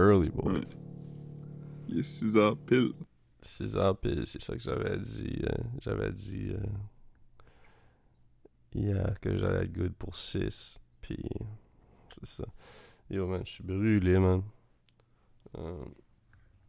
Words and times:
Early. 0.00 0.30
Ouais. 0.34 0.60
Il 1.88 1.98
est 1.98 2.02
6 2.02 2.36
heures 2.36 2.56
pile. 2.56 2.92
6 3.42 3.76
heures 3.76 3.98
pile, 3.98 4.26
c'est 4.26 4.40
ça 4.40 4.54
que 4.54 4.60
j'avais 4.60 4.98
dit. 4.98 5.42
euh, 5.44 5.62
j'avais 5.80 6.12
dit 6.12 6.50
euh, 6.52 6.58
hier 8.74 9.18
que 9.20 9.36
j'allais 9.36 9.64
être 9.64 9.72
good 9.72 9.94
pour 9.94 10.14
6. 10.14 10.78
Puis, 11.00 11.18
c'est 12.14 12.26
ça. 12.26 12.44
Yo, 13.08 13.26
man, 13.26 13.42
je 13.44 13.50
suis 13.52 13.64
brûlé, 13.64 14.18
man. 14.18 14.42
Euh, 15.58 15.84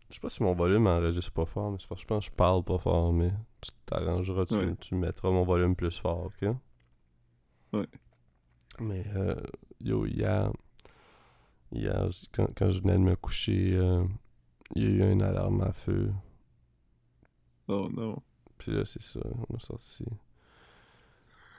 je 0.09 0.15
sais 0.15 0.21
pas 0.21 0.29
si 0.29 0.41
mon 0.43 0.55
volume 0.55 0.87
enregistre 0.87 1.31
pas 1.31 1.45
fort, 1.45 1.71
mais 1.71 1.77
c'est 1.79 1.87
parce 1.87 2.01
que 2.01 2.03
je 2.03 2.07
pense 2.07 2.25
que 2.25 2.31
je 2.31 2.35
parle 2.35 2.63
pas 2.63 2.77
fort, 2.79 3.13
mais 3.13 3.31
tu 3.61 3.71
t'arrangeras, 3.85 4.45
tu, 4.45 4.55
Ouais. 4.55 4.75
tu 4.79 4.95
mettras 4.95 5.29
mon 5.29 5.43
volume 5.43 5.75
plus 5.75 5.97
fort, 5.99 6.25
ok? 6.25 6.55
Ouais. 7.73 7.87
Mais, 8.79 9.03
euh, 9.15 9.35
yo, 9.79 10.05
hier, 10.07 10.51
hier, 11.71 12.09
quand, 12.33 12.47
quand 12.55 12.71
je 12.71 12.81
venais 12.81 12.93
de 12.93 12.99
me 12.99 13.15
coucher, 13.15 13.75
euh, 13.75 14.03
il 14.75 14.83
y 14.83 15.01
a 15.01 15.07
eu 15.07 15.11
une 15.11 15.21
alarme 15.21 15.61
à 15.61 15.73
feu. 15.73 16.11
Oh 17.67 17.87
non. 17.91 18.21
Puis 18.57 18.71
là, 18.71 18.85
c'est 18.85 19.01
ça, 19.01 19.19
on 19.49 19.55
a 19.55 19.59
sorti. 19.59 20.05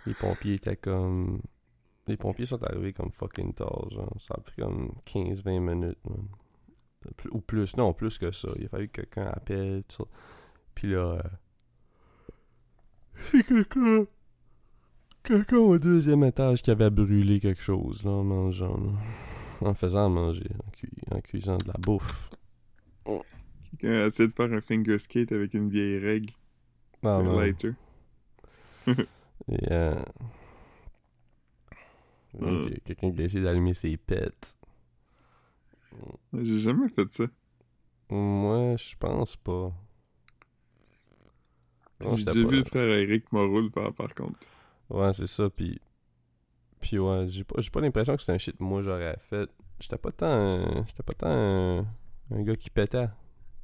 Les 0.06 0.14
pompiers 0.14 0.54
étaient 0.54 0.76
comme. 0.76 1.40
Les 2.08 2.16
pompiers 2.16 2.46
sont 2.46 2.62
arrivés 2.64 2.92
comme 2.92 3.12
fucking 3.12 3.54
tard, 3.54 3.88
genre. 3.90 4.12
Ça 4.20 4.34
a 4.36 4.40
pris 4.40 4.56
comme 4.60 4.92
15-20 5.06 5.60
minutes, 5.60 5.98
man. 6.08 6.26
Ou 7.32 7.40
plus, 7.40 7.76
non, 7.76 7.92
plus 7.92 8.18
que 8.18 8.30
ça. 8.32 8.48
Il 8.58 8.66
a 8.66 8.68
fallu 8.68 8.88
que 8.88 9.00
quelqu'un 9.02 9.26
appelle, 9.26 9.82
tout 9.84 10.04
ça. 10.04 10.04
Puis 10.74 10.88
là. 10.92 10.98
euh, 10.98 11.22
C'est 13.14 13.44
quelqu'un. 13.46 14.06
Quelqu'un 15.22 15.58
au 15.58 15.78
deuxième 15.78 16.24
étage 16.24 16.62
qui 16.62 16.70
avait 16.72 16.90
brûlé 16.90 17.38
quelque 17.38 17.62
chose, 17.62 18.02
là, 18.04 18.10
en 18.10 18.24
mangeant, 18.24 18.76
là. 18.76 18.92
En 19.64 19.74
faisant 19.74 20.06
à 20.06 20.08
manger, 20.08 20.48
en, 20.66 20.70
cui- 20.70 20.88
en 21.10 21.20
cuisant 21.20 21.56
de 21.56 21.66
la 21.68 21.74
bouffe. 21.78 22.30
Quelqu'un 23.70 24.02
a 24.02 24.06
essayé 24.06 24.28
de 24.28 24.34
faire 24.34 24.52
un 24.52 24.60
finger 24.60 24.98
skate 24.98 25.32
avec 25.32 25.54
une 25.54 25.68
vieille 25.70 25.98
règle. 25.98 26.30
Ah, 27.02 27.16
un 27.16 27.36
lighter. 27.36 27.72
Et, 28.86 29.72
euh, 29.72 29.94
Mm. 32.34 32.66
Quelqu'un 32.86 33.12
qui 33.12 33.20
a 33.20 33.24
essayé 33.26 33.44
d'allumer 33.44 33.74
ses 33.74 33.94
pets. 33.98 34.56
J'ai 36.32 36.60
jamais 36.60 36.88
fait 36.88 37.12
ça. 37.12 37.24
Moi, 38.08 38.74
je 38.78 38.94
pense 38.98 39.36
pas. 39.36 39.70
J'ai 42.00 42.24
déjà 42.24 42.32
vu 42.32 42.56
le 42.56 42.64
frère 42.64 42.88
Eric 42.88 43.30
Moreau 43.32 43.60
le 43.60 43.68
faire 43.68 43.92
par 43.92 44.14
contre. 44.14 44.38
Ouais, 44.88 45.12
c'est 45.12 45.26
ça, 45.26 45.50
puis... 45.50 45.78
Puis 46.82 46.98
ouais, 46.98 47.26
j'ai 47.28 47.44
pas, 47.44 47.62
pas 47.72 47.80
l'impression 47.80 48.16
que 48.16 48.22
c'est 48.22 48.32
un 48.32 48.38
shit 48.38 48.58
que 48.58 48.62
moi 48.64 48.82
j'aurais 48.82 49.16
fait. 49.20 49.48
J'étais 49.80 49.96
pas 49.96 50.10
tant... 50.12 50.26
un- 50.26 50.84
J'étais 50.86 51.02
pas 51.04 51.12
tant 51.14 51.28
un, 51.28 51.86
un 52.32 52.42
gars 52.42 52.56
qui 52.56 52.70
pétait. 52.70 53.08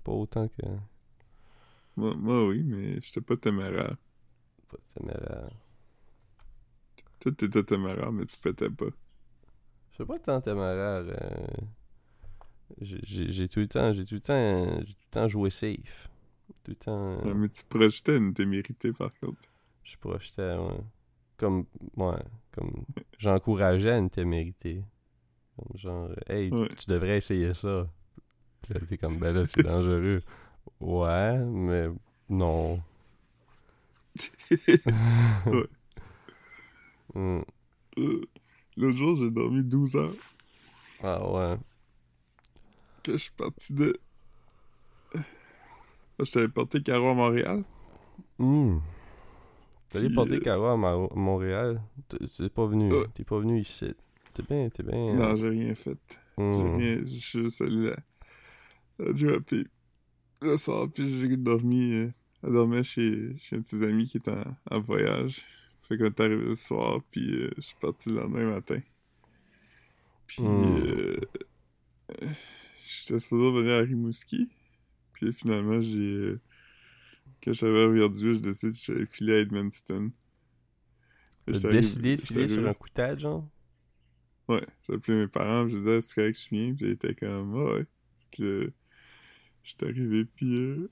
Pas 0.04 0.12
autant 0.12 0.46
que... 0.48 0.62
Moi, 1.96 2.14
moi 2.16 2.46
oui, 2.48 2.62
mais 2.62 3.00
j'étais 3.02 3.20
pas 3.20 3.36
téméraire. 3.36 3.96
Pas 4.68 4.78
téméraire. 4.94 5.50
Toi 7.18 7.32
t'étais 7.32 7.64
téméraire, 7.64 8.12
mais 8.12 8.24
tu 8.24 8.38
pétais 8.38 8.70
pas. 8.70 8.86
Je 9.90 9.96
suis 9.96 10.04
pas 10.04 10.18
tant 10.20 10.40
téméraire. 10.40 11.04
euh, 11.04 11.46
j'ai 12.80 13.48
tout 13.48 13.58
le 13.58 13.66
temps... 13.66 13.92
J'ai 13.92 14.04
tout 14.04 14.14
le 14.14 14.20
temps... 14.20 14.80
J'ai 14.84 14.94
tout 14.94 15.04
le 15.06 15.10
temps 15.10 15.26
joué 15.26 15.50
safe. 15.50 16.08
Tout 16.62 16.70
le 16.70 16.76
temps... 16.76 17.18
Ouais, 17.24 17.34
mais 17.34 17.48
tu 17.48 17.64
projetais 17.64 18.16
une 18.16 18.32
témérité 18.32 18.92
par 18.92 19.12
contre. 19.18 19.40
Je 19.82 19.96
projetais, 19.96 20.56
ouais. 20.56 20.80
Comme, 21.36 21.66
ouais, 21.96 22.22
comme, 22.58 22.84
j'encourageais 23.18 23.98
une 23.98 24.10
témérité. 24.10 24.82
Comme 25.56 25.76
genre, 25.78 26.10
hey, 26.28 26.50
Ouais. 26.52 26.68
tu 26.78 26.90
devrais 26.90 27.18
essayer 27.18 27.54
ça. 27.54 27.88
Puis 28.62 28.74
là, 28.74 28.80
t'es 28.88 28.98
comme, 28.98 29.18
ben 29.18 29.32
là, 29.34 29.46
c'est 29.46 29.62
dangereux. 29.62 30.22
Ouais, 30.80 31.38
mais 31.38 31.88
non. 32.28 32.80
Ouais. 35.46 35.66
Hmm. 37.14 37.40
Euh, 37.98 38.20
L'autre 38.76 38.96
jour, 38.98 39.16
j'ai 39.16 39.30
dormi 39.30 39.62
12 39.64 39.96
heures. 39.96 40.14
Ah 41.02 41.30
ouais. 41.30 41.56
Que 43.02 43.12
je 43.12 43.18
suis 43.18 43.32
parti 43.32 43.72
de. 43.72 43.92
Je 46.20 46.30
t'avais 46.30 46.48
porté 46.48 46.82
Caro 46.82 47.08
à 47.08 47.14
Montréal. 47.14 47.62
Hmm. 48.38 48.78
T'es 49.90 49.98
allé 49.98 50.10
porter 50.10 50.34
euh, 50.36 50.40
Caro 50.40 50.66
à 50.66 50.76
Mar- 50.76 51.16
Montréal? 51.16 51.80
T'es- 52.08 52.48
pas 52.48 52.66
venu. 52.66 52.92
Ouais. 52.92 53.06
T'es 53.14 53.24
pas 53.24 53.38
venu 53.38 53.58
ici. 53.60 53.94
T'es 54.34 54.42
bien, 54.42 54.68
t'es 54.68 54.82
bien. 54.82 55.14
Non, 55.14 55.36
j'ai 55.36 55.48
rien 55.48 55.74
fait. 55.74 55.98
J'ai 56.36 56.44
Hmm. 56.44 56.76
rien. 56.76 57.00
Je 57.04 57.18
suis 57.18 57.42
juste 57.42 57.60
allé 57.62 57.90
la 58.98 59.12
dropper 59.12 59.64
le 60.42 60.56
soir, 60.56 60.88
puis 60.92 61.18
j'ai 61.20 61.36
dormi. 61.36 61.92
euh, 61.94 62.10
elle 62.42 62.52
dormait 62.52 62.84
chez, 62.84 63.36
chez 63.38 63.56
un 63.56 63.60
de 63.60 63.66
ses 63.66 63.82
amis 63.82 64.06
qui 64.06 64.18
était 64.18 64.30
en, 64.30 64.56
en 64.70 64.80
voyage. 64.80 65.42
Fait 65.82 65.96
qu'on 65.96 66.04
est 66.04 66.20
arrivé 66.20 66.44
le 66.44 66.54
soir, 66.56 67.00
puis 67.10 67.34
euh, 67.44 67.50
je 67.56 67.62
suis 67.62 67.76
parti 67.80 68.10
le 68.10 68.16
lendemain 68.16 68.44
matin. 68.50 68.78
Puis 70.26 70.42
Hmm. 70.42 70.76
euh, 70.76 71.20
euh, 72.22 72.26
j'étais 72.86 73.18
supposé 73.18 73.50
venir 73.50 73.74
à 73.74 73.80
Rimouski. 73.80 74.50
Puis 75.14 75.32
finalement, 75.32 75.80
j'ai. 75.80 76.36
Euh, 77.38 77.44
quand 77.44 77.52
j'avais 77.52 77.84
Rivière-du-Loup, 77.86 78.34
je 78.34 78.40
décide 78.40 78.72
que 78.72 78.78
j'allais 78.78 79.06
filer 79.06 79.34
à 79.34 79.38
Edmundston. 79.40 80.10
Que 81.46 81.52
j'étais 81.52 81.66
arrivé- 81.66 81.80
décidé 81.80 82.16
de 82.16 82.20
j'étais 82.20 82.34
filer 82.34 82.48
sur 82.48 82.66
un 82.66 82.74
coup 82.74 82.88
de 82.88 82.94
tête, 82.94 83.18
genre? 83.20 83.48
Ouais, 84.48 84.66
j'ai 84.86 84.94
appelé 84.94 85.18
mes 85.18 85.28
parents, 85.28 85.68
je 85.68 85.76
disais, 85.76 86.00
c'est 86.00 86.14
correct 86.14 86.34
que 86.34 86.40
je 86.42 86.48
viens, 86.50 86.74
puis 86.74 86.86
ils 86.86 86.90
étaient 86.92 87.14
comme, 87.14 87.54
ah 87.56 87.74
ouais. 87.74 87.86
Puis 88.32 88.42
là, 88.42 88.66
j'étais 89.62 89.86
arrivé, 89.86 90.24
puis 90.24 90.56
euh, 90.58 90.88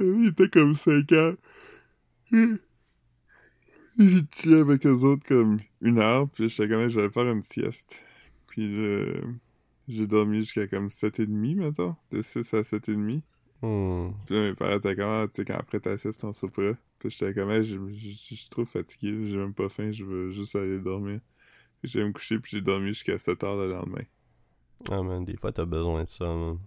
il 0.00 0.28
était 0.28 0.48
comme 0.48 0.74
5 0.74 1.10
ans. 1.12 1.34
J'ai 3.98 4.22
chillé 4.36 4.56
avec 4.56 4.86
eux 4.86 5.04
autres 5.04 5.26
comme 5.26 5.58
une 5.80 5.98
heure, 5.98 6.28
puis 6.30 6.48
j'étais 6.48 6.68
comme, 6.68 6.88
je 6.88 7.00
vais 7.00 7.10
faire 7.10 7.30
une 7.30 7.42
sieste. 7.42 8.00
Puis 8.46 8.66
là, 8.68 9.20
j'ai 9.88 10.06
dormi 10.06 10.38
jusqu'à 10.38 10.66
comme 10.66 10.88
7h30, 10.88 11.56
mettons, 11.56 11.96
de 12.10 12.22
6 12.22 12.54
à 12.54 12.62
7h30. 12.62 13.22
Hmm. 13.62 14.10
Puis 14.26 14.34
là, 14.34 14.40
mes 14.50 14.54
parents 14.54 14.76
étaient 14.76 14.96
comme, 14.96 15.08
ah, 15.08 15.26
tu 15.32 15.42
sais, 15.42 15.44
quand 15.44 15.54
après 15.58 15.80
ta 15.80 15.96
sieste, 15.96 16.24
on 16.24 16.32
soupera. 16.32 16.72
Puis 16.98 17.10
j'étais 17.10 17.32
comme, 17.34 17.50
Hey, 17.50 17.64
je 17.64 17.76
je- 17.92 18.10
je 18.10 18.34
suis 18.34 18.48
trop 18.50 18.64
fatigué, 18.64 19.26
j'ai 19.28 19.36
même 19.36 19.54
pas 19.54 19.68
faim, 19.68 19.92
je 19.92 20.04
veux 20.04 20.30
juste 20.30 20.56
aller 20.56 20.80
dormir. 20.80 21.20
J'ai 21.84 22.04
me 22.04 22.12
coucher, 22.12 22.38
puis 22.40 22.52
j'ai 22.56 22.62
dormi 22.62 22.88
jusqu'à 22.88 23.18
7 23.18 23.44
heures 23.44 23.56
le 23.56 23.70
lendemain. 23.70 24.04
Ah, 24.90 25.02
man, 25.02 25.24
des 25.24 25.36
fois, 25.36 25.52
t'as 25.52 25.64
besoin 25.64 26.04
de 26.04 26.08
ça, 26.08 26.26
man. 26.26 26.58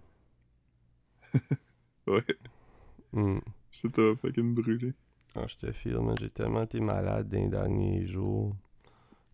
Ouais, 2.06 2.24
Hmm. 3.12 3.38
j'étais 3.72 4.14
fucking 4.16 4.54
brûlé. 4.54 4.92
Ah, 5.34 5.46
je 5.46 5.56
te 5.56 5.72
filme, 5.72 6.14
j'ai 6.20 6.30
tellement 6.30 6.62
été 6.62 6.80
malade 6.80 7.28
dans 7.28 7.38
les 7.38 7.48
derniers 7.48 8.06
jours. 8.06 8.56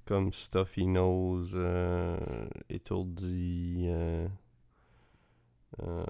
Comme 0.06 0.32
stuffy 0.32 0.86
nose, 0.86 1.52
euh, 1.54 2.18
étourdi. 2.70 3.86
Euh, 3.88 4.28
euh, 5.82 6.04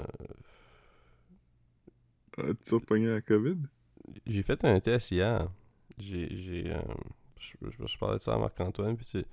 As-tu 2.39 2.57
surpogné 2.69 3.07
la 3.09 3.21
COVID? 3.21 3.59
j'ai 4.27 4.43
fait 4.43 4.65
un 4.65 4.81
test 4.81 5.11
hier. 5.11 5.49
J'ai. 5.99 6.35
j'ai 6.37 6.71
euh, 6.73 6.81
je, 7.39 7.55
je, 7.71 7.87
je 7.87 7.99
parlais 7.99 8.19
de 8.19 8.23
ça 8.23 8.35
à 8.35 8.39
Marc-Antoine, 8.39 8.97
puis 8.97 9.07
tu 9.07 9.25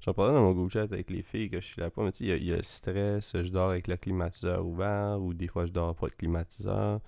j'en 0.00 0.14
parlais 0.14 0.32
dans 0.34 0.42
mon 0.42 0.52
groupe 0.52 0.70
chat 0.70 0.82
avec 0.82 1.10
les 1.10 1.22
filles 1.22 1.50
que 1.50 1.60
je 1.60 1.66
filais 1.68 1.90
pas, 1.90 2.02
mais 2.02 2.12
tu 2.12 2.18
sais, 2.18 2.24
il 2.24 2.28
y 2.30 2.32
a- 2.32 2.36
il 2.36 2.44
y, 2.44 2.52
a 2.52 2.56
le 2.56 2.62
stress, 2.62 3.36
je 3.42 3.50
dors 3.50 3.70
avec 3.70 3.86
le 3.86 3.96
climatiseur 3.96 4.66
ouvert, 4.66 5.20
ou 5.20 5.34
des 5.34 5.46
fois 5.46 5.66
je 5.66 5.72
dors 5.72 5.94
pas 5.94 6.06
le 6.06 6.12
climatiseur. 6.16 7.00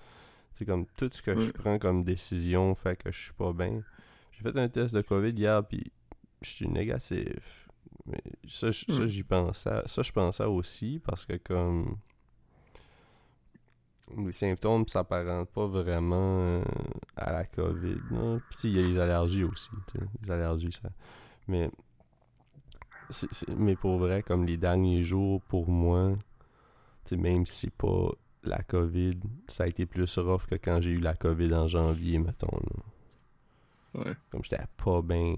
C'est 0.53 0.65
comme 0.65 0.85
tout 0.97 1.09
ce 1.11 1.21
que 1.23 1.35
je 1.39 1.51
prends 1.51 1.79
comme 1.79 2.03
décision 2.03 2.75
fait 2.75 2.95
que 3.01 3.11
je 3.11 3.19
suis 3.19 3.33
pas 3.33 3.51
bien. 3.53 3.81
J'ai 4.31 4.43
fait 4.43 4.55
un 4.57 4.69
test 4.69 4.93
de 4.93 5.01
COVID 5.01 5.31
hier, 5.31 5.65
puis 5.67 5.91
je 6.43 6.49
suis 6.49 6.67
négatif. 6.67 7.67
Mais 8.05 8.21
ça, 8.47 8.69
j'y 8.69 9.23
pensais. 9.23 9.81
Ça, 9.87 10.01
je 10.03 10.11
pensais 10.11 10.43
aussi 10.45 10.99
parce 11.03 11.25
que 11.25 11.37
comme 11.37 11.97
les 14.17 14.31
symptômes 14.31 14.87
s'apparentent 14.87 15.49
pas 15.49 15.67
vraiment 15.67 16.39
euh, 16.39 16.63
à 17.15 17.31
la 17.31 17.45
COVID. 17.45 17.97
Puis 18.49 18.59
il 18.65 18.71
y 18.71 18.79
a 18.79 18.87
les 18.87 18.99
allergies 18.99 19.43
aussi. 19.43 19.69
Les 20.23 20.31
allergies, 20.31 20.71
ça. 20.71 20.89
Mais, 21.47 21.69
mais 23.57 23.75
pour 23.75 23.97
vrai, 23.99 24.23
comme 24.23 24.45
les 24.45 24.57
derniers 24.57 25.03
jours, 25.03 25.41
pour 25.41 25.69
moi, 25.69 26.13
même 27.11 27.45
si 27.45 27.61
c'est 27.61 27.73
pas 27.73 28.09
la 28.43 28.61
COVID, 28.61 29.19
ça 29.47 29.63
a 29.63 29.67
été 29.67 29.85
plus 29.85 30.17
rough 30.17 30.45
que 30.45 30.55
quand 30.55 30.81
j'ai 30.81 30.91
eu 30.91 30.99
la 30.99 31.13
COVID 31.13 31.53
en 31.53 31.67
janvier, 31.67 32.19
mettons. 32.19 32.47
là. 32.51 34.01
Ouais. 34.01 34.13
Comme 34.31 34.43
j'étais 34.43 34.63
pas 34.83 35.01
bien. 35.01 35.35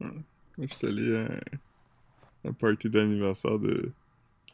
Moi, 0.00 0.10
j'étais 0.58 0.86
allé 0.86 1.16
à 2.44 2.48
un 2.48 2.52
party 2.52 2.88
d'anniversaire 2.88 3.58
de 3.58 3.92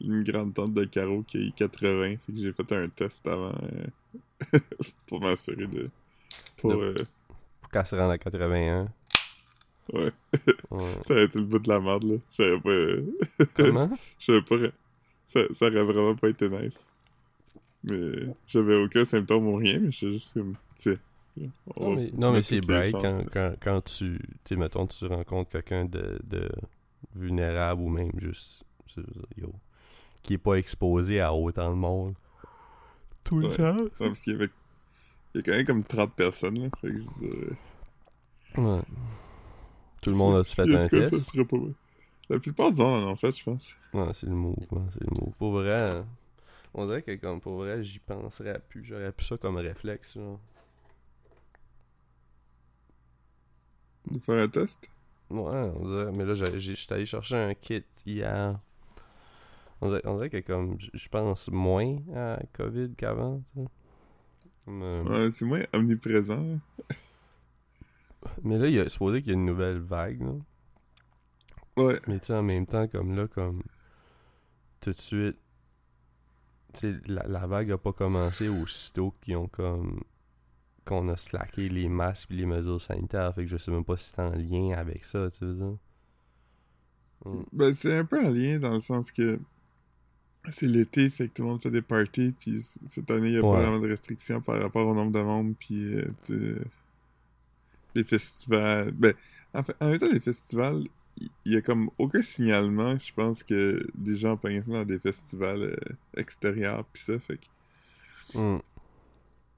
une 0.00 0.22
grande 0.22 0.54
tante 0.54 0.74
de 0.74 0.84
Caro 0.84 1.22
qui 1.22 1.38
a 1.38 1.40
eu 1.40 1.52
80. 1.52 2.16
Fait 2.18 2.32
que 2.32 2.38
j'ai 2.38 2.52
fait 2.52 2.72
un 2.72 2.88
test 2.88 3.26
avant 3.26 3.52
euh, 4.52 4.58
pour 5.06 5.20
m'assurer 5.20 5.66
de. 5.66 5.90
Pour. 6.58 6.72
De- 6.72 6.76
euh, 6.76 6.94
Pour 7.60 7.70
qu'elle 7.70 7.86
se 7.86 7.96
rende 7.96 8.10
à 8.10 8.18
81. 8.18 8.88
Ouais. 9.92 10.10
Ouais. 10.70 10.80
Ça 11.02 11.14
aurait 11.14 11.24
été 11.24 11.38
le 11.38 11.44
bout 11.44 11.58
de 11.60 11.68
la 11.68 11.80
merde, 11.80 12.04
là. 12.04 12.16
J'aurais 12.36 12.60
pas... 12.60 13.44
Comment? 13.54 13.98
J'aurais 14.18 14.42
pas... 14.42 14.56
Ça, 15.26 15.40
ça 15.52 15.66
aurait 15.66 15.84
vraiment 15.84 16.16
pas 16.16 16.28
été 16.28 16.48
nice. 16.48 16.86
Mais 17.84 18.34
j'avais 18.48 18.76
aucun 18.82 19.04
symptôme 19.04 19.46
ou 19.46 19.56
rien, 19.56 19.78
mais 19.78 19.92
j'étais 19.92 20.12
juste 20.12 20.34
comme... 20.34 20.56
Non, 21.78 21.94
mais, 21.94 22.10
non, 22.14 22.32
mais 22.32 22.42
c'est 22.42 22.60
bright 22.62 22.92
quand, 22.92 23.24
quand, 23.30 23.54
quand 23.60 23.80
tu, 23.82 24.18
tu 24.42 24.56
mettons, 24.56 24.86
tu 24.86 25.04
rencontres 25.06 25.50
quelqu'un 25.50 25.84
de, 25.84 26.18
de 26.24 26.48
vulnérable 27.14 27.82
ou 27.82 27.88
même 27.90 28.10
juste, 28.18 28.64
yo, 29.36 29.52
qui 30.26 30.34
est 30.34 30.38
pas 30.38 30.54
exposé 30.54 31.20
à 31.20 31.32
autant 31.32 31.70
de 31.70 31.76
monde. 31.76 32.14
Tout 33.24 33.38
le 33.38 33.48
Ouais. 33.48 33.56
temps. 33.56 33.74
Non, 33.74 33.90
parce 33.98 34.22
qu'il 34.22 34.32
y 34.34 34.36
avait... 34.36 34.50
Il 35.34 35.38
y 35.38 35.40
a 35.40 35.42
quand 35.42 35.52
même 35.52 35.64
comme 35.66 35.84
30 35.84 36.14
personnes, 36.14 36.58
là. 36.58 36.68
Fait 36.80 36.88
que 36.88 36.94
je 36.94 36.98
veux 37.02 37.28
dire... 37.28 37.56
Ouais. 38.56 38.82
Tout 40.02 40.10
le 40.10 40.16
monde 40.16 40.36
a-tu 40.36 40.54
fait 40.54 40.62
un 40.62 40.88
cas, 40.88 41.04
Ça 41.04 41.10
test? 41.10 41.32
serait 41.32 41.44
pas... 41.44 41.56
La 42.28 42.38
plupart 42.40 42.72
du 42.72 42.80
monde 42.80 43.04
en 43.04 43.10
ont 43.12 43.16
fait, 43.16 43.30
je 43.36 43.44
pense. 43.44 43.74
Ouais, 43.94 44.12
c'est 44.14 44.26
le 44.26 44.34
mouvement, 44.34 44.86
c'est 44.92 45.00
le 45.02 45.10
move. 45.12 45.32
Pour 45.38 45.52
vrai, 45.52 45.90
hein, 45.90 46.06
on 46.74 46.86
dirait 46.86 47.02
que 47.02 47.14
comme 47.16 47.40
pour 47.40 47.56
vrai, 47.58 47.82
j'y 47.84 47.98
penserais 48.00 48.60
plus. 48.68 48.82
J'aurais 48.84 49.12
plus 49.12 49.26
ça 49.26 49.36
comme 49.38 49.56
réflexe, 49.58 50.14
genre. 50.14 50.40
De 54.10 54.18
faire 54.18 54.42
un 54.42 54.48
test? 54.48 54.88
Ouais, 55.30 55.40
on 55.76 55.88
dirait, 55.88 56.12
mais 56.12 56.24
là, 56.24 56.34
j'étais 56.34 56.94
allé 56.94 57.06
chercher 57.06 57.36
un 57.36 57.54
kit 57.54 57.84
hier. 58.04 58.58
On 59.80 59.88
dirait, 59.88 60.02
on 60.04 60.16
dirait 60.16 60.30
que 60.30 60.40
comme, 60.40 60.76
je 60.78 61.08
pense 61.08 61.50
moins 61.50 61.98
à 62.14 62.38
COVID 62.54 62.94
qu'avant, 62.96 63.42
Ouais, 64.66 65.30
c'est 65.30 65.44
moins 65.44 65.62
omniprésent. 65.72 66.58
Mais 68.42 68.58
là, 68.58 68.68
il 68.68 68.80
a 68.80 68.88
supposé 68.88 69.22
qu'il 69.22 69.32
y 69.32 69.34
a 69.34 69.38
une 69.38 69.44
nouvelle 69.44 69.78
vague, 69.78 70.22
là. 70.22 70.34
Ouais. 71.76 72.00
Mais 72.08 72.18
tu 72.18 72.26
sais, 72.26 72.34
en 72.34 72.42
même 72.42 72.66
temps, 72.66 72.88
comme 72.88 73.14
là, 73.14 73.28
comme, 73.28 73.62
tout 74.80 74.90
de 74.90 74.96
suite, 74.96 75.38
tu 76.72 77.00
la, 77.06 77.26
la 77.26 77.46
vague 77.46 77.70
a 77.70 77.78
pas 77.78 77.92
commencé 77.92 78.48
aussitôt 78.48 79.14
qu'ils 79.20 79.36
ont 79.36 79.46
comme, 79.46 80.02
qu'on 80.84 81.08
a 81.08 81.16
slacké 81.16 81.68
les 81.68 81.88
masques 81.88 82.30
et 82.30 82.34
les 82.34 82.46
mesures 82.46 82.80
sanitaires, 82.80 83.34
fait 83.34 83.44
que 83.44 83.50
je 83.50 83.56
sais 83.56 83.70
même 83.70 83.84
pas 83.84 83.96
si 83.96 84.10
c'est 84.10 84.20
en 84.20 84.30
lien 84.30 84.76
avec 84.76 85.04
ça, 85.04 85.30
tu 85.30 85.44
veux 85.44 85.54
dire. 85.54 85.76
Mm. 87.24 87.42
Ben, 87.52 87.74
c'est 87.74 87.96
un 87.96 88.04
peu 88.04 88.24
en 88.24 88.30
lien 88.30 88.58
dans 88.58 88.74
le 88.74 88.80
sens 88.80 89.12
que 89.12 89.38
c'est 90.50 90.66
l'été, 90.66 91.08
fait 91.10 91.28
que 91.28 91.34
tout 91.34 91.42
le 91.42 91.48
monde 91.48 91.62
fait 91.62 91.70
des 91.70 91.82
parties, 91.82 92.32
puis 92.38 92.64
cette 92.86 93.10
année, 93.10 93.28
il 93.28 93.32
n'y 93.32 93.38
a 93.38 93.42
Ouais. 93.42 93.56
pas 93.56 93.62
vraiment 93.62 93.80
de 93.80 93.88
restrictions 93.88 94.40
par 94.40 94.60
rapport 94.60 94.86
au 94.86 94.94
nombre 94.94 95.12
de 95.12 95.20
monde, 95.22 95.54
puis 95.58 95.94
euh, 96.30 96.58
les 97.94 98.04
festivals. 98.04 98.92
Ben, 98.92 99.14
en 99.54 99.62
fait, 99.62 99.76
en 99.80 99.88
même 99.88 99.98
temps, 99.98 100.10
les 100.12 100.20
festivals, 100.20 100.82
il 101.18 101.30
il 101.46 101.52
y 101.54 101.56
a 101.56 101.62
comme 101.62 101.88
aucun 101.96 102.20
signalement, 102.20 102.98
je 102.98 103.12
pense, 103.14 103.42
que 103.42 103.86
des 103.94 104.16
gens 104.16 104.36
pognaient 104.36 104.60
ça 104.62 104.72
dans 104.72 104.84
des 104.84 104.98
festivals 104.98 105.62
euh, 105.62 105.76
extérieurs, 106.16 106.84
puis 106.92 107.02
ça, 107.02 107.18
fait 107.18 107.38
que... 107.38 108.38
Mm. 108.38 108.60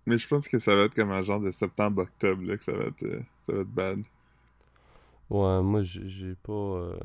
Mais 0.07 0.17
je 0.19 0.29
pense 0.29 0.47
que 0.49 0.59
ça 0.61 0.75
va 0.77 0.85
être 0.85 0.95
comme 0.95 1.11
un 1.11 1.21
genre 1.23 1.41
de 1.41 1.51
septembre-octobre, 1.51 2.43
là, 2.45 2.57
que 2.57 2.63
ça 2.65 2.73
va 2.73 2.85
être, 2.85 3.03
euh, 3.03 3.21
ça 3.41 3.53
va 3.53 3.61
être 3.63 3.69
bad. 3.69 4.03
Ouais, 5.31 5.63
moi, 5.63 5.83
j'ai 5.83 6.35
pas. 6.43 6.97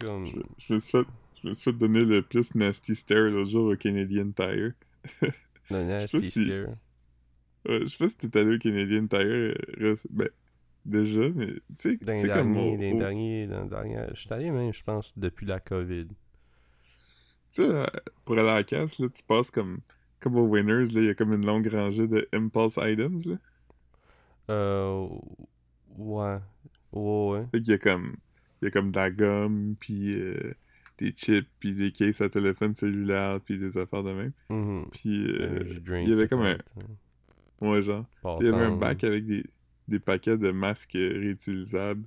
Comme. 0.00 0.24
Je, 0.26 0.36
je 0.58 0.72
me 0.74 0.78
suis 0.78 0.98
fait... 0.98 1.06
Je 1.42 1.48
me 1.48 1.54
suis 1.54 1.64
fait 1.70 1.76
donner 1.76 2.04
le 2.04 2.22
plus 2.22 2.54
nasty 2.54 2.94
stare 2.94 3.30
l'autre 3.30 3.50
jour 3.50 3.72
au 3.72 3.76
Canadian 3.76 4.30
Tire. 4.30 4.72
Le 5.70 5.84
nasty 5.84 6.30
si-. 6.30 6.50
Ouais, 6.50 7.80
je 7.82 7.86
sais 7.86 7.98
pas 7.98 8.08
si 8.08 8.16
t'es 8.16 8.38
allé 8.38 8.56
au 8.56 8.58
Canadian 8.58 9.06
Tire. 9.06 9.20
euh, 9.20 9.94
Ben, 10.10 10.28
déjà, 10.84 11.28
mais 11.30 11.46
tu 11.46 11.60
sais, 11.76 11.98
tu 11.98 12.04
Dans 12.04 12.12
les 12.12 12.18
sais 12.18 12.28
comme 12.28 12.52
dans 12.54 12.76
derniers- 12.98 13.46
Je 14.14 14.20
suis 14.20 14.32
allé 14.32 14.50
même, 14.50 14.72
je 14.72 14.82
pense, 14.82 15.16
depuis 15.18 15.46
la 15.46 15.60
COVID. 15.60 16.06
Tu 16.08 16.14
sais, 17.48 17.62
euh, 17.68 17.84
pour 18.24 18.38
aller 18.38 18.48
à 18.48 18.54
la 18.56 18.64
caisse, 18.64 18.98
là, 18.98 19.08
tu 19.08 19.22
passes 19.22 19.50
comme, 19.50 19.80
comme 20.20 20.36
aux 20.36 20.46
Winners, 20.46 20.86
là, 20.92 21.00
il 21.00 21.04
y 21.04 21.08
a 21.08 21.14
comme 21.14 21.32
une 21.32 21.44
longue 21.46 21.66
rangée 21.68 22.06
de 22.06 22.28
impulse 22.32 22.78
items, 22.82 23.26
là. 23.26 23.36
Euh. 24.50 25.08
Ouais. 25.96 26.38
Ouais, 26.92 27.30
ouais. 27.52 27.60
Qu'il 27.60 27.68
y 27.68 27.72
a 27.74 27.78
comme, 27.78 28.16
il 28.60 28.66
y 28.66 28.68
a 28.68 28.70
comme 28.70 28.90
de 28.90 28.96
la 28.96 29.10
gomme, 29.10 29.76
puis 29.78 30.14
euh, 30.20 30.54
des 31.00 31.12
chips, 31.12 31.48
puis 31.58 31.72
des 31.72 31.90
cases 31.90 32.20
à 32.20 32.28
téléphone 32.28 32.74
cellulaire, 32.74 33.40
puis 33.40 33.58
des 33.58 33.78
affaires 33.78 34.02
de 34.02 34.12
même. 34.12 34.32
Mhm. 34.50 34.86
Puis, 34.92 35.26
euh, 35.28 35.64
drink, 35.80 36.06
il 36.06 36.10
y 36.10 36.12
avait 36.12 36.28
comme 36.28 36.42
un, 36.42 36.58
ouais, 37.60 37.82
genre, 37.82 38.04
il 38.40 38.46
y 38.46 38.48
avait 38.48 38.64
un 38.64 38.76
bac 38.76 39.04
avec 39.04 39.24
des, 39.24 39.44
des 39.88 39.98
paquets 39.98 40.38
de 40.38 40.50
masques 40.50 40.96
euh, 40.96 41.12
réutilisables 41.12 42.06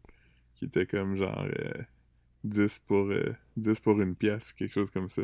qui 0.55 0.65
étaient 0.65 0.85
comme 0.85 1.15
genre 1.15 1.45
euh, 1.45 1.81
10 2.43 2.79
pour 2.87 3.09
euh, 3.11 3.35
10 3.57 3.79
pour 3.79 4.01
une 4.01 4.15
pièce 4.15 4.51
ou 4.51 4.55
quelque 4.55 4.73
chose 4.73 4.91
comme 4.91 5.09
ça. 5.09 5.23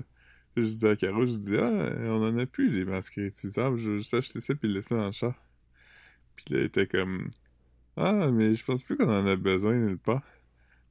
Je 0.55 0.63
dis 0.63 0.85
à 0.85 0.95
Caro, 0.95 1.25
je 1.25 1.33
dis 1.33 1.57
ah 1.57 1.93
on 2.05 2.23
en 2.23 2.37
a 2.37 2.45
plus 2.45 2.69
des 2.69 2.85
masques 2.85 3.15
réutilisables, 3.15 3.77
je 3.77 3.91
vais 3.91 3.97
juste 3.99 4.13
acheter 4.13 4.39
ça 4.39 4.55
puis 4.55 4.67
le 4.67 4.75
laisser 4.75 4.95
dans 4.95 5.05
le 5.05 5.11
char. 5.11 5.35
Puis 6.35 6.53
là, 6.53 6.59
il 6.59 6.65
était 6.65 6.87
comme 6.87 7.29
Ah 7.95 8.29
mais 8.31 8.55
je 8.55 8.63
pense 8.63 8.83
plus 8.83 8.97
qu'on 8.97 9.09
en 9.09 9.25
a 9.25 9.35
besoin 9.35 9.73
nulle 9.73 9.97
part. 9.97 10.23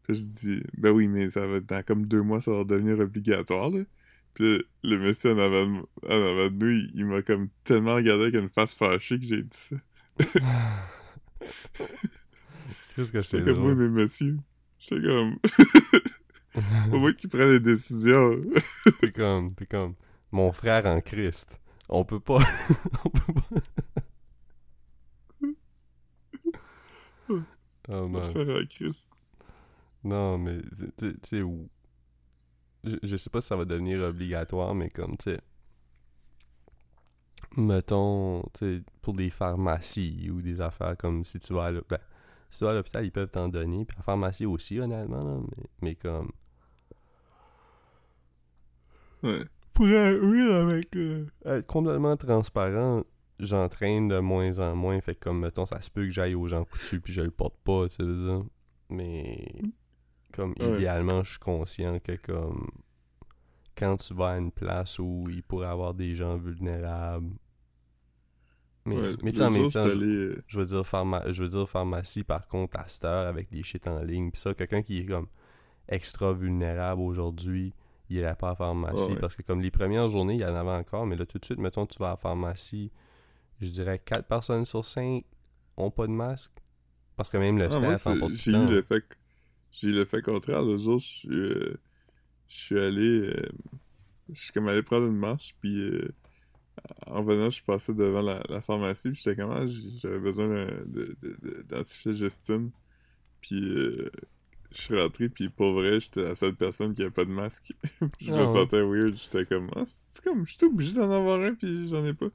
Puis 0.08 0.16
je 0.16 0.22
dis 0.22 0.62
ben 0.76 0.90
oui 0.90 1.06
mais 1.06 1.28
ça 1.30 1.46
va 1.46 1.60
dans 1.60 1.82
comme 1.84 2.06
deux 2.06 2.22
mois 2.22 2.40
ça 2.40 2.50
va 2.50 2.64
devenir 2.64 2.98
obligatoire 2.98 3.70
là. 3.70 3.82
Puis 4.34 4.64
le 4.82 4.96
monsieur 4.98 5.32
en 5.34 5.38
avant 5.38 5.66
de, 5.66 5.78
en 6.06 6.10
avant 6.10 6.50
de 6.50 6.54
nous, 6.64 6.70
il, 6.70 6.90
il 6.94 7.06
m'a 7.06 7.22
comme 7.22 7.48
tellement 7.64 7.94
regardé 7.96 8.24
avec 8.24 8.34
une 8.36 8.48
face 8.48 8.74
fâchée 8.74 9.18
que 9.18 9.26
j'ai 9.26 9.42
dit 9.42 9.48
ça. 9.56 9.76
Qu'est-ce 12.94 13.12
que 13.12 13.22
c'est 13.22 13.44
comme, 13.44 13.64
oui, 13.64 13.74
mais 13.74 13.88
monsieur. 13.88 14.38
J'étais 14.78 15.02
comme, 15.06 15.38
c'est 16.54 16.90
pas 16.90 16.98
moi 16.98 17.12
qui 17.12 17.28
prends 17.28 17.44
les 17.46 17.60
décisions. 17.60 18.40
T'es 19.00 19.12
comme, 19.12 19.54
t'es 19.54 19.66
comme, 19.66 19.94
mon 20.32 20.52
frère 20.52 20.86
en 20.86 21.00
Christ. 21.00 21.60
On 21.88 22.04
peut 22.04 22.20
pas. 22.20 22.40
on 23.04 23.10
peut 23.10 23.32
pas. 23.32 23.62
oh 27.88 28.08
Mon 28.08 28.08
man. 28.08 28.22
frère 28.30 28.56
à 28.56 28.64
Christ. 28.66 29.10
Non, 30.04 30.38
mais 30.38 30.58
tu 30.96 31.16
sais 31.22 31.42
où. 31.42 31.68
Je, 32.84 32.96
je 33.02 33.16
sais 33.16 33.30
pas 33.30 33.40
si 33.40 33.48
ça 33.48 33.56
va 33.56 33.64
devenir 33.64 34.02
obligatoire, 34.02 34.74
mais 34.74 34.88
comme 34.88 35.16
tu 35.16 35.30
sais. 35.30 35.40
Mettons, 37.56 38.42
tu 38.54 38.58
sais, 38.58 38.82
pour 39.02 39.14
des 39.14 39.30
pharmacies 39.30 40.30
ou 40.30 40.42
des 40.42 40.60
affaires 40.60 40.96
comme 40.96 41.24
si 41.24 41.40
tu 41.40 41.52
vas 41.54 41.66
à 41.66 41.70
l'hôpital. 41.70 41.98
Ben, 41.98 42.04
si 42.50 42.58
tu 42.58 42.64
vas 42.64 42.70
à 42.70 42.74
l'hôpital, 42.74 43.04
ils 43.04 43.10
peuvent 43.10 43.30
t'en 43.30 43.48
donner. 43.48 43.84
Puis 43.84 43.96
la 43.96 44.02
pharmacie 44.02 44.46
aussi, 44.46 44.78
honnêtement, 44.78 45.24
là, 45.24 45.40
mais, 45.40 45.64
mais 45.82 45.94
comme. 45.94 46.30
Ouais. 49.22 49.44
Pour 49.74 49.86
oui, 49.86 50.50
avec. 50.52 50.96
être 51.44 51.66
complètement 51.66 52.16
transparent, 52.16 53.04
j'entraîne 53.38 54.08
de 54.08 54.18
moins 54.18 54.58
en 54.58 54.74
moins. 54.76 55.00
Fait 55.00 55.14
que, 55.14 55.20
comme, 55.20 55.40
mettons, 55.40 55.66
ça 55.66 55.80
se 55.80 55.90
peut 55.90 56.04
que 56.04 56.10
j'aille 56.10 56.34
aux 56.34 56.48
gens 56.48 56.64
coutus 56.64 57.00
puis 57.02 57.12
je 57.12 57.22
le 57.22 57.30
porte 57.30 57.56
pas, 57.64 57.88
tu 57.88 57.96
sais. 57.96 58.42
Mais. 58.90 59.62
Comme, 60.38 60.54
Ouais. 60.60 60.76
idéalement, 60.76 61.24
je 61.24 61.30
suis 61.30 61.38
conscient 61.40 61.98
que, 61.98 62.12
comme. 62.12 62.68
Quand 63.76 63.96
tu 63.96 64.14
vas 64.14 64.30
à 64.30 64.38
une 64.38 64.52
place 64.52 65.00
où 65.00 65.26
il 65.28 65.42
pourrait 65.42 65.66
y 65.66 65.70
avoir 65.70 65.94
des 65.94 66.14
gens 66.14 66.36
vulnérables. 66.36 67.34
Mais, 68.86 68.96
Ouais, 68.96 69.16
mais 69.24 69.32
tu 69.32 69.38
sais, 69.38 69.44
en 69.44 69.50
même 69.50 69.70
temps, 69.70 69.84
je, 69.84 70.58
veux 70.58 70.64
dire 70.64 70.86
pharma 70.86 71.22
je 71.30 71.42
veux 71.42 71.48
dire 71.48 71.68
pharmacie 71.68 72.22
par 72.22 72.46
contre 72.46 72.78
à 72.78 72.86
cette 72.86 73.04
heure 73.04 73.26
avec 73.26 73.50
des 73.50 73.62
shit 73.62 73.86
en 73.86 74.00
ligne 74.00 74.30
puis 74.30 74.40
ça 74.40 74.54
quelqu'un 74.54 74.80
qui 74.80 75.00
est 75.00 75.04
comme 75.04 75.26
extra 75.88 76.32
vulnérable 76.32 77.02
aujourd'hui 77.02 77.74
il 78.08 78.16
irait 78.16 78.34
pas 78.34 78.46
à 78.46 78.50
la 78.52 78.56
pharmacie 78.56 79.10
ouais. 79.10 79.20
parce 79.20 79.36
que 79.36 79.42
comme 79.42 79.60
les 79.60 79.70
premières 79.70 80.08
journées 80.08 80.36
il 80.36 80.40
y 80.40 80.44
en 80.44 80.54
avait 80.54 80.70
encore 80.70 81.04
mais 81.04 81.16
là 81.16 81.26
tout 81.26 81.38
de 81.38 81.44
suite 81.44 81.58
mettons 81.58 81.84
tu 81.84 81.98
vas 81.98 82.06
à 82.06 82.10
la 82.12 82.16
pharmacie 82.16 82.90
je 83.60 83.68
dirais 83.68 83.98
4 83.98 84.26
personnes 84.26 84.64
sur 84.64 84.86
5 84.86 85.22
ont 85.76 85.90
pas 85.90 86.06
de 86.06 86.12
masque 86.12 86.54
parce 87.14 87.28
que 87.28 87.36
même 87.36 87.58
le 87.58 87.66
ah, 87.66 87.70
staff 87.70 88.06
en 88.06 88.18
pas 88.18 88.26
j'ai 88.32 88.52
eu 88.52 88.66
l'effet, 88.68 89.02
j'ai 89.72 89.88
eu 89.88 89.92
l'effet 89.92 90.22
contraire. 90.22 90.62
Le 90.62 90.78
jour, 90.78 90.98
je 90.98 91.06
suis, 91.06 91.28
euh, 91.30 91.74
je 92.48 92.56
suis 92.56 92.78
allé, 92.78 93.20
euh, 93.28 93.48
je 94.32 94.40
suis 94.40 94.52
comme 94.52 94.68
allé 94.68 94.82
prendre 94.82 95.06
une 95.06 95.16
marche, 95.16 95.54
puis 95.60 95.80
euh, 95.80 96.08
en 97.06 97.22
venant, 97.22 97.46
je 97.50 97.56
suis 97.56 97.64
passé 97.64 97.92
devant 97.94 98.22
la, 98.22 98.42
la 98.48 98.60
pharmacie, 98.60 99.10
puis 99.10 99.20
j'étais 99.24 99.40
comme, 99.40 99.50
ah, 99.50 99.66
j'avais 100.00 100.18
besoin 100.18 100.66
d'antiflagestine. 101.68 102.70
Puis 103.40 103.60
je 104.70 104.80
suis 104.82 105.00
rentré, 105.00 105.28
puis 105.28 105.48
pour 105.48 105.72
vrai, 105.72 106.00
j'étais 106.00 106.22
la 106.22 106.34
seule 106.34 106.54
personne 106.54 106.94
qui 106.94 107.02
avait 107.02 107.10
pas 107.10 107.24
de 107.24 107.30
masque. 107.30 107.72
je 108.20 108.32
me 108.32 108.36
Ah 108.36 108.46
ouais. 108.46 108.52
sentais 108.52 108.82
weird, 108.82 109.16
j'étais 109.16 109.46
comme, 109.46 109.70
ah, 109.76 109.84
c'est 109.86 110.22
comme, 110.24 110.46
je 110.46 110.56
suis 110.56 110.66
obligé 110.66 110.94
d'en 110.94 111.10
avoir 111.10 111.40
un, 111.40 111.54
puis 111.54 111.88
j'en 111.88 112.04
ai 112.04 112.12
pas. 112.14 112.26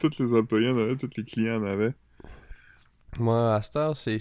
Tous 0.00 0.18
les 0.18 0.34
employés 0.34 0.68
en 0.70 0.76
avaient, 0.78 0.96
tous 0.96 1.10
les 1.16 1.24
clients 1.24 1.60
en 1.62 1.64
avaient. 1.64 1.94
moi 3.18 3.54
à 3.54 3.62
cette 3.62 3.76
heure 3.76 3.96
c'est 3.96 4.18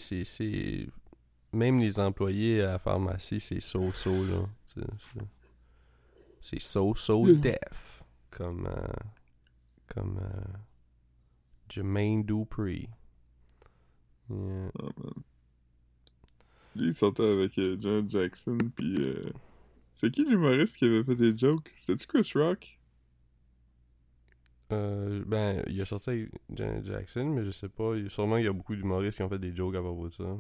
même 1.54 1.80
les 1.80 2.00
employés 2.00 2.62
à 2.62 2.74
la 2.74 2.80
pharmacie 2.80 3.39
c'est 3.39 3.60
so 3.60 3.92
so 3.94 4.24
là 4.25 4.46
c'est 4.68 4.82
c'est- 5.13 5.27
c'est 6.42 6.60
so 6.60 6.94
so 6.96 7.24
Mm. 7.25 7.39
deaf 7.42 8.04
comme 8.30 8.66
euh, 8.68 8.88
comme 9.88 10.20
euh, 10.22 10.58
Jermaine 11.70 12.24
Dupree 12.24 12.89
Yeah. 14.30 14.70
Ah, 14.80 14.84
man. 14.98 15.13
Lui, 16.75 16.88
il 16.88 16.94
sortait 16.94 17.24
avec 17.32 17.58
euh, 17.60 17.77
John 17.80 18.10
Jackson, 18.10 18.58
puis... 18.75 18.98
euh, 19.00 19.24
C'est 19.94 20.12
qui 20.12 20.25
l'humoriste 20.25 20.75
qui 20.75 20.84
avait 20.84 21.04
fait 21.06 21.16
des 21.16 21.36
jokes? 21.38 21.74
C'était-tu 21.80 22.08
Chris 22.08 22.32
Rock? 22.36 22.77
Euh, 24.74 25.24
ben, 25.25 25.63
il 25.68 25.80
a 25.82 25.86
sorti 25.86 26.10
avec 26.10 26.30
Janet 26.54 26.86
Jackson, 26.86 27.25
mais 27.25 27.46
je 27.46 27.51
sais 27.51 27.70
pas. 27.70 27.94
Sûrement, 28.10 28.36
il 28.38 28.44
y 28.44 28.48
a 28.50 28.54
beaucoup 28.54 28.75
d'humoristes 28.75 29.18
qui 29.18 29.24
ont 29.24 29.30
fait 29.30 29.39
des 29.39 29.56
jokes 29.56 29.75
à 29.75 29.82
propos 29.82 30.10
de 30.10 30.13
ça. 30.13 30.38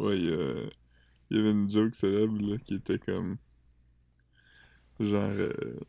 Ouais, 0.00 0.18
il 0.18 1.36
y, 1.36 1.38
avait 1.38 1.50
une 1.50 1.70
joke 1.70 1.94
célèbre, 1.94 2.40
là, 2.40 2.56
qui 2.58 2.74
était 2.74 2.98
comme... 2.98 3.36
Genre... 4.98 5.30
euh, 5.30 5.80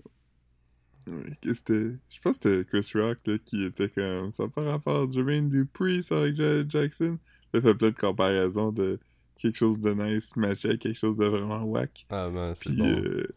ouais, 1.08 1.38
que 1.42 1.54
c'était... 1.54 1.98
Je 2.10 2.20
pense 2.22 2.38
que 2.38 2.50
c'était 2.50 2.66
Chris 2.66 2.92
Rock, 3.00 3.18
là, 3.26 3.38
qui 3.40 3.64
était 3.64 3.90
comme... 3.90 4.32
Ça 4.32 4.44
n'a 4.44 4.50
pas 4.50 4.64
rapport, 4.64 5.10
Jermaine 5.12 5.50
Dupri, 5.50 6.04
ça, 6.04 6.20
avec 6.20 6.36
Jackson. 6.70 7.18
Il 7.54 7.62
fait 7.62 7.76
plein 7.76 7.90
de 7.90 7.96
comparaisons 7.96 8.72
de 8.72 9.00
quelque 9.42 9.58
chose 9.58 9.80
de 9.80 9.94
nice 9.94 10.36
matché 10.36 10.78
quelque 10.78 10.98
chose 10.98 11.18
de 11.18 11.26
vraiment 11.26 11.64
whack. 11.64 12.06
Ah, 12.10 12.30
ben, 12.30 12.54
c'est 12.56 12.72
bon. 12.72 12.86
euh, 12.86 13.28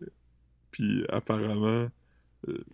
puis 0.70 1.04
apparemment, 1.08 1.88
euh, 2.48 2.64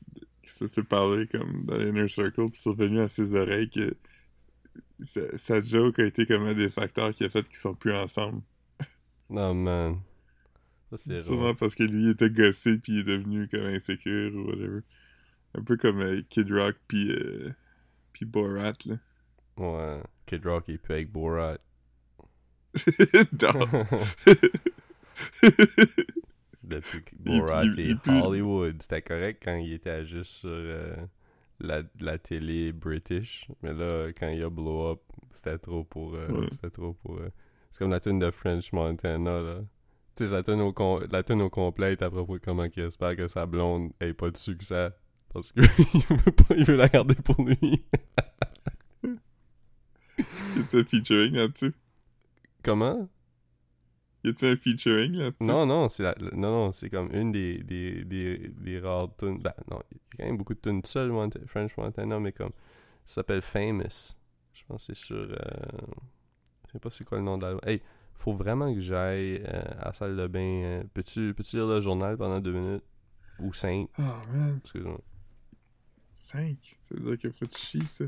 ça 0.42 0.66
s'est 0.66 0.82
parlé 0.82 1.26
comme 1.28 1.64
dans 1.64 1.76
l'Inner 1.76 2.08
Circle, 2.08 2.50
puis 2.50 2.60
c'est 2.60 2.70
revenu 2.70 3.00
à 3.00 3.08
ses 3.08 3.34
oreilles 3.34 3.70
que 3.70 3.94
sa, 5.00 5.36
sa 5.38 5.60
joke 5.60 5.98
a 5.98 6.04
été 6.04 6.26
comme 6.26 6.44
un 6.46 6.54
des 6.54 6.68
facteurs 6.70 7.10
qui 7.12 7.24
a 7.24 7.28
fait 7.30 7.42
qu'ils 7.46 7.56
sont 7.58 7.74
plus 7.74 7.92
ensemble. 7.94 8.42
Non, 9.28 9.54
man. 9.54 10.00
Ça, 10.90 10.96
c'est 10.96 11.20
Sûrement 11.22 11.54
parce 11.54 11.74
que 11.74 11.84
lui 11.84 12.02
il 12.04 12.08
était 12.10 12.30
gossé, 12.30 12.78
puis 12.78 12.94
il 12.94 12.98
est 13.00 13.04
devenu 13.04 13.46
comme 13.48 13.66
insécure 13.66 14.34
ou 14.34 14.48
whatever. 14.48 14.80
Un 15.54 15.62
peu 15.62 15.76
comme 15.76 16.00
euh, 16.00 16.22
Kid 16.28 16.50
Rock, 16.52 16.76
puis 16.88 17.10
euh, 17.12 17.50
puis 18.12 18.24
Borat, 18.24 18.72
là. 18.86 18.96
Ouais. 19.56 20.02
Kid 20.26 20.44
Rock, 20.46 20.64
il 20.68 20.78
peut 20.78 20.94
avec 20.94 21.10
Borat. 21.12 21.58
non. 23.40 23.68
Depuis 26.62 27.02
que 27.02 27.16
Borat 27.16 27.64
il- 27.64 27.80
et 27.80 27.88
il 27.90 27.98
peut- 27.98 28.10
Hollywood. 28.20 28.80
C'était 28.80 29.02
correct 29.02 29.42
quand 29.44 29.56
il 29.56 29.72
était 29.72 30.04
juste 30.06 30.32
sur 30.32 30.48
euh, 30.50 30.94
la, 31.60 31.82
la 32.00 32.18
télé 32.18 32.72
british. 32.72 33.48
Mais 33.62 33.72
là, 33.74 34.08
quand 34.08 34.28
il 34.28 34.42
a 34.42 34.50
blow 34.50 34.92
up, 34.92 35.00
c'était 35.32 35.58
trop 35.58 35.84
pour. 35.84 36.14
euh, 36.14 36.28
Ouais. 36.28 36.48
C'était 36.52 36.70
trop 36.70 36.92
pour. 36.94 37.18
euh, 37.18 37.28
C'est 37.70 37.78
comme 37.80 37.90
la 37.90 38.00
tune 38.00 38.18
de 38.18 38.30
French 38.30 38.72
Montana, 38.72 39.40
là. 39.40 39.60
Tu 40.16 40.26
sais, 40.26 40.32
la 40.32 40.42
tune 40.42 40.60
au, 40.60 40.72
com- 40.72 41.06
la 41.10 41.22
tune 41.22 41.40
au 41.42 41.48
complet 41.50 41.92
est 41.92 42.02
à 42.02 42.10
propos 42.10 42.38
de 42.38 42.44
comment 42.44 42.64
il 42.64 42.82
espère 42.82 43.14
que 43.16 43.28
sa 43.28 43.46
blonde 43.46 43.92
ait 44.00 44.12
pas 44.12 44.30
de 44.30 44.36
succès. 44.36 44.90
Parce 45.32 45.52
qu'il 45.52 45.62
veut, 46.16 46.32
pas- 46.32 46.54
il 46.56 46.64
veut 46.64 46.76
la 46.76 46.88
garder 46.88 47.14
pour 47.14 47.42
lui. 47.44 47.84
Y 50.18 50.76
un 50.76 50.84
featuring 50.84 51.34
là-dessus? 51.34 51.72
Comment? 52.62 53.08
Y 54.24 54.28
a-tu 54.28 54.44
un 54.46 54.56
featuring 54.56 55.12
là-dessus? 55.16 55.44
Non, 55.44 55.64
non, 55.66 55.88
c'est 55.88 56.02
la- 56.02 56.14
non, 56.32 56.50
non, 56.50 56.72
c'est 56.72 56.90
comme 56.90 57.08
une 57.14 57.32
des, 57.32 57.58
des, 57.62 58.04
des, 58.04 58.48
des 58.48 58.78
rares 58.80 59.08
tunes. 59.16 59.38
Ben, 59.38 59.54
non, 59.70 59.80
il 59.90 59.96
y 59.96 60.00
a 60.00 60.16
quand 60.18 60.24
même 60.26 60.36
beaucoup 60.36 60.54
de 60.54 60.60
tunes 60.60 60.84
seules, 60.84 61.10
Mont- 61.10 61.30
French 61.46 61.76
Montana, 61.76 62.20
mais 62.20 62.32
comme. 62.32 62.52
Ça 63.06 63.14
s'appelle 63.16 63.40
Famous. 63.42 64.14
Je 64.52 64.62
pense 64.68 64.86
que 64.86 64.94
c'est 64.94 65.04
sur. 65.06 65.16
euh, 65.16 65.36
je 66.66 66.72
sais 66.72 66.78
pas 66.78 66.90
c'est 66.90 67.04
quoi 67.04 67.18
le 67.18 67.24
nom 67.24 67.38
de 67.38 67.44
l'album. 67.44 67.60
Hey, 67.66 67.80
faut 68.14 68.34
vraiment 68.34 68.72
que 68.74 68.80
j'aille 68.80 69.42
euh, 69.46 69.62
à 69.80 69.86
la 69.86 69.92
salle 69.94 70.16
de 70.16 70.26
bain. 70.26 70.40
euh, 70.64 70.84
Peux-tu 70.92 71.32
peux 71.34 71.42
lire 71.54 71.66
le 71.66 71.80
journal 71.80 72.16
pendant 72.18 72.40
deux 72.40 72.52
minutes? 72.52 72.84
Ou 73.38 73.54
cinq? 73.54 73.88
Oh 73.98 74.02
man, 74.30 74.60
Excuse-moi. 74.62 75.00
5. 76.12 76.76
Ça 76.80 76.94
veut 76.94 77.00
dire 77.00 77.18
qu'il 77.18 77.30
faut 77.32 77.46
que 77.46 77.50
tu 77.50 77.58
chies, 77.58 77.86
ça. 77.86 78.04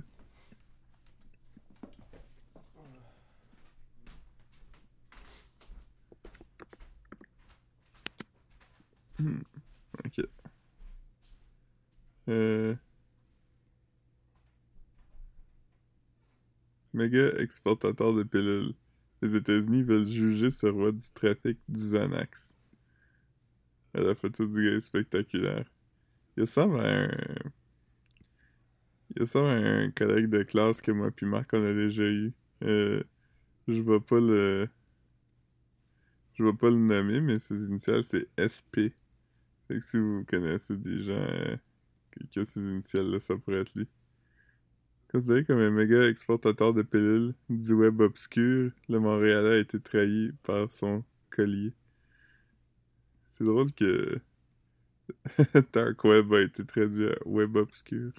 Hmm, 9.23 9.43
Ok. 10.05 10.19
Euh... 12.29 12.75
Méga 16.95 17.35
exportateur 17.39 18.15
de 18.15 18.23
pilules. 18.23 18.73
Les 19.21 19.37
États-Unis 19.37 19.83
veulent 19.83 20.09
juger 20.09 20.51
ce 20.51 20.67
roi 20.67 20.91
du 20.93 21.05
trafic 21.13 21.59
du 21.69 21.85
Xanax. 21.85 22.55
À 23.95 24.03
la 24.03 24.15
photo 24.15 24.45
du 24.47 24.65
gars 24.67 24.77
est 24.77 24.81
spectaculaire. 24.81 25.65
Il 26.37 26.43
ressemble 26.45 26.81
à 26.81 27.05
un... 27.05 27.11
Il 29.17 29.23
ressemble 29.23 29.49
à 29.49 29.53
un 29.53 29.91
collègue 29.91 30.29
de 30.29 30.43
classe 30.43 30.81
que 30.81 30.91
moi 30.93 31.11
puis 31.11 31.27
Marc 31.27 31.51
on 31.55 31.65
a 31.65 31.73
déjà 31.75 32.03
eu. 32.05 32.33
Euh, 32.65 33.03
je 33.69 33.81
vais 33.83 34.01
pas 34.01 34.21
le... 34.21 34.69
Je 36.35 36.45
vais 36.45 36.53
pas 36.53 36.69
le 36.69 36.77
nommer, 36.77 37.23
mais 37.23 37.39
ses 37.39 37.65
initiales 37.65 38.05
c'est 38.05 38.29
SP. 38.37 38.93
Si 39.81 39.99
vous 39.99 40.25
connaissez 40.27 40.77
des 40.77 41.03
gens 41.03 41.27
qui 42.13 42.27
qui 42.29 42.41
ont 42.41 42.45
ces 42.45 42.61
initiales-là, 42.61 43.21
ça 43.21 43.37
pourrait 43.37 43.61
être 43.61 43.75
lui. 43.75 43.89
Considéré 45.11 45.45
comme 45.45 45.59
un 45.59 45.71
méga 45.71 46.09
exportateur 46.09 46.73
de 46.73 46.83
pilules 46.83 47.35
du 47.51 47.75
web 47.75 48.01
obscur, 48.01 48.73
le 48.89 48.99
Montréalais 48.99 49.57
a 49.57 49.59
été 49.59 49.79
trahi 49.81 50.33
par 50.43 50.73
son 50.73 51.05
collier. 51.31 51.75
C'est 53.29 53.45
drôle 53.45 53.73
que 53.75 54.21
Dark 55.73 56.03
Web 56.05 56.33
a 56.33 56.41
été 56.41 56.65
traduit 56.65 57.09
à 57.09 57.17
Web 57.27 57.57
obscur. 57.57 58.13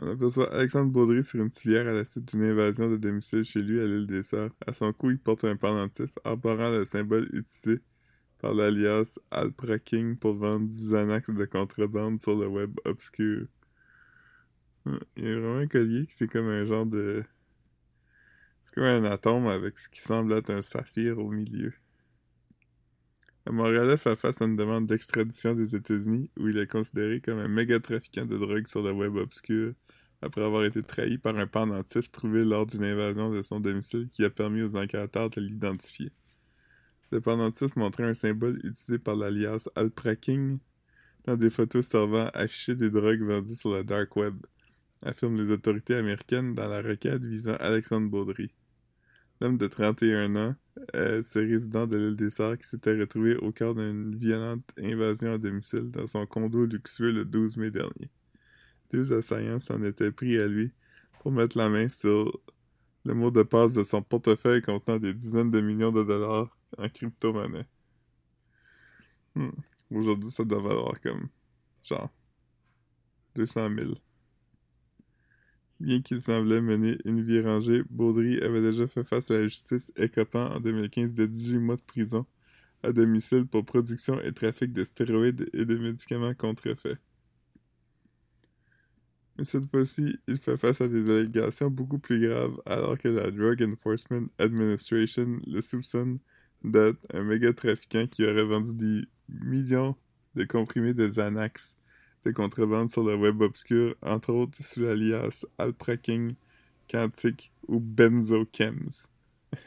On 0.00 0.10
aperçoit 0.10 0.52
Alexandre 0.54 0.90
Baudry 0.90 1.22
sur 1.22 1.40
une 1.40 1.50
civière 1.50 1.86
à 1.86 1.92
la 1.92 2.04
suite 2.04 2.34
d'une 2.34 2.42
invasion 2.42 2.90
de 2.90 2.96
domicile 2.96 3.44
chez 3.44 3.60
lui 3.60 3.78
à 3.80 3.84
l'île 3.86 4.06
des 4.06 4.22
Sœurs. 4.22 4.50
À 4.66 4.72
son 4.72 4.92
cou, 4.92 5.10
il 5.10 5.18
porte 5.18 5.44
un 5.44 5.56
pendentif 5.56 6.10
arborant 6.24 6.70
le 6.70 6.84
symbole 6.84 7.28
utilisé 7.32 7.82
par 8.42 8.54
l'alias 8.54 9.20
Alpra 9.30 9.78
King 9.78 10.16
pour 10.16 10.34
vendre 10.34 10.68
du 10.68 10.88
Xanax 10.88 11.30
de 11.30 11.44
contrebande 11.44 12.20
sur 12.20 12.36
le 12.36 12.48
web 12.48 12.76
obscur. 12.84 13.46
Il 15.16 15.24
y 15.24 15.28
a 15.28 15.38
vraiment 15.38 15.58
un 15.58 15.68
collier 15.68 16.06
qui 16.06 16.14
c'est 16.14 16.26
comme 16.26 16.48
un 16.48 16.66
genre 16.66 16.84
de... 16.84 17.24
C'est 18.64 18.74
comme 18.74 18.84
un 18.84 19.04
atome 19.04 19.46
avec 19.46 19.78
ce 19.78 19.88
qui 19.88 20.00
semble 20.00 20.32
être 20.32 20.50
un 20.50 20.60
saphir 20.60 21.18
au 21.18 21.30
milieu. 21.30 21.72
Le 23.46 23.52
Montréalais 23.52 23.96
fait 23.96 24.16
face 24.16 24.42
à 24.42 24.46
une 24.46 24.56
demande 24.56 24.88
d'extradition 24.88 25.54
des 25.54 25.76
États-Unis 25.76 26.28
où 26.36 26.48
il 26.48 26.58
est 26.58 26.70
considéré 26.70 27.20
comme 27.20 27.38
un 27.38 27.48
méga 27.48 27.78
trafiquant 27.78 28.26
de 28.26 28.36
drogue 28.36 28.66
sur 28.66 28.82
le 28.82 28.90
web 28.90 29.14
obscur 29.16 29.72
après 30.20 30.42
avoir 30.44 30.64
été 30.64 30.82
trahi 30.82 31.18
par 31.18 31.36
un 31.36 31.46
pendentif 31.46 32.10
trouvé 32.10 32.44
lors 32.44 32.66
d'une 32.66 32.84
invasion 32.84 33.30
de 33.30 33.40
son 33.42 33.60
domicile 33.60 34.08
qui 34.08 34.24
a 34.24 34.30
permis 34.30 34.62
aux 34.62 34.76
enquêteurs 34.76 35.30
de 35.30 35.40
l'identifier. 35.40 36.10
Le 37.12 37.20
pendentif 37.20 37.76
montrait 37.76 38.04
un 38.04 38.14
symbole 38.14 38.56
utilisé 38.64 38.98
par 38.98 39.16
l'alias 39.16 39.68
Alpra 39.74 40.16
King 40.16 40.58
dans 41.26 41.36
des 41.36 41.50
photos 41.50 41.86
servant 41.86 42.28
à 42.28 42.38
afficher 42.38 42.74
des 42.74 42.88
drogues 42.88 43.20
vendues 43.20 43.54
sur 43.54 43.74
le 43.74 43.84
dark 43.84 44.16
web, 44.16 44.34
affirment 45.02 45.36
les 45.36 45.52
autorités 45.52 45.94
américaines 45.94 46.54
dans 46.54 46.66
la 46.66 46.80
requête 46.80 47.22
visant 47.22 47.56
Alexandre 47.56 48.08
Baudry. 48.08 48.54
L'homme 49.42 49.58
de 49.58 49.66
31 49.66 50.36
ans, 50.36 50.54
euh, 50.96 51.20
ce 51.20 51.38
résident 51.38 51.86
de 51.86 51.98
l'île 51.98 52.16
des 52.16 52.30
Sœurs 52.30 52.56
qui 52.56 52.66
s'était 52.66 52.98
retrouvé 52.98 53.36
au 53.36 53.52
cœur 53.52 53.74
d'une 53.74 54.16
violente 54.16 54.64
invasion 54.78 55.34
à 55.34 55.38
domicile 55.38 55.90
dans 55.90 56.06
son 56.06 56.24
condo 56.24 56.64
luxueux 56.64 57.12
le 57.12 57.26
12 57.26 57.58
mai 57.58 57.70
dernier. 57.70 58.10
Deux 58.90 59.12
assaillants 59.12 59.60
s'en 59.60 59.82
étaient 59.82 60.12
pris 60.12 60.38
à 60.38 60.46
lui 60.46 60.72
pour 61.20 61.30
mettre 61.30 61.58
la 61.58 61.68
main 61.68 61.88
sur 61.88 62.40
le 63.04 63.12
mot 63.12 63.30
de 63.30 63.42
passe 63.42 63.74
de 63.74 63.84
son 63.84 64.00
portefeuille 64.00 64.62
contenant 64.62 64.98
des 64.98 65.12
dizaines 65.12 65.50
de 65.50 65.60
millions 65.60 65.92
de 65.92 66.04
dollars 66.04 66.56
en 66.78 66.88
crypto-monnaie. 66.88 67.66
Hmm. 69.34 69.50
Aujourd'hui, 69.90 70.30
ça 70.30 70.44
doit 70.44 70.60
valoir 70.60 71.00
comme, 71.00 71.28
genre, 71.82 72.10
200 73.34 73.68
000. 73.78 73.94
Bien 75.80 76.00
qu'il 76.00 76.20
semblait 76.20 76.60
mener 76.60 76.96
une 77.04 77.22
vie 77.22 77.40
rangée, 77.40 77.82
Baudry 77.90 78.40
avait 78.40 78.62
déjà 78.62 78.86
fait 78.86 79.04
face 79.04 79.30
à 79.30 79.38
la 79.38 79.48
justice 79.48 79.92
écopant 79.96 80.46
en 80.52 80.60
2015 80.60 81.12
de 81.12 81.26
18 81.26 81.58
mois 81.58 81.76
de 81.76 81.82
prison 81.82 82.24
à 82.82 82.92
domicile 82.92 83.46
pour 83.46 83.64
production 83.64 84.20
et 84.20 84.32
trafic 84.32 84.72
de 84.72 84.84
stéroïdes 84.84 85.48
et 85.52 85.64
de 85.64 85.76
médicaments 85.76 86.34
contrefaits. 86.34 86.98
Mais 89.38 89.44
cette 89.44 89.68
fois-ci, 89.70 90.18
il 90.28 90.38
fait 90.38 90.56
face 90.56 90.80
à 90.80 90.88
des 90.88 91.08
allégations 91.10 91.70
beaucoup 91.70 91.98
plus 91.98 92.20
graves 92.28 92.60
alors 92.66 92.98
que 92.98 93.08
la 93.08 93.30
Drug 93.30 93.62
Enforcement 93.62 94.26
Administration 94.38 95.40
le 95.46 95.60
soupçonne 95.60 96.18
d'être 96.64 96.98
un 97.12 97.22
méga 97.22 97.52
trafiquant 97.52 98.06
qui 98.06 98.24
aurait 98.24 98.44
vendu 98.44 98.74
des 98.74 99.02
millions 99.28 99.96
de 100.34 100.44
comprimés 100.44 100.94
de 100.94 101.06
Xanax 101.06 101.76
de 102.24 102.30
contrebande 102.30 102.88
sur 102.88 103.02
le 103.02 103.16
web 103.16 103.40
obscur, 103.40 103.96
entre 104.02 104.32
autres 104.32 104.62
sous 104.62 104.80
l'alias 104.80 105.44
Alpra 105.58 105.96
King, 105.96 106.34
Quantique 106.88 107.52
ou 107.66 107.80
Benzochems. 107.80 109.08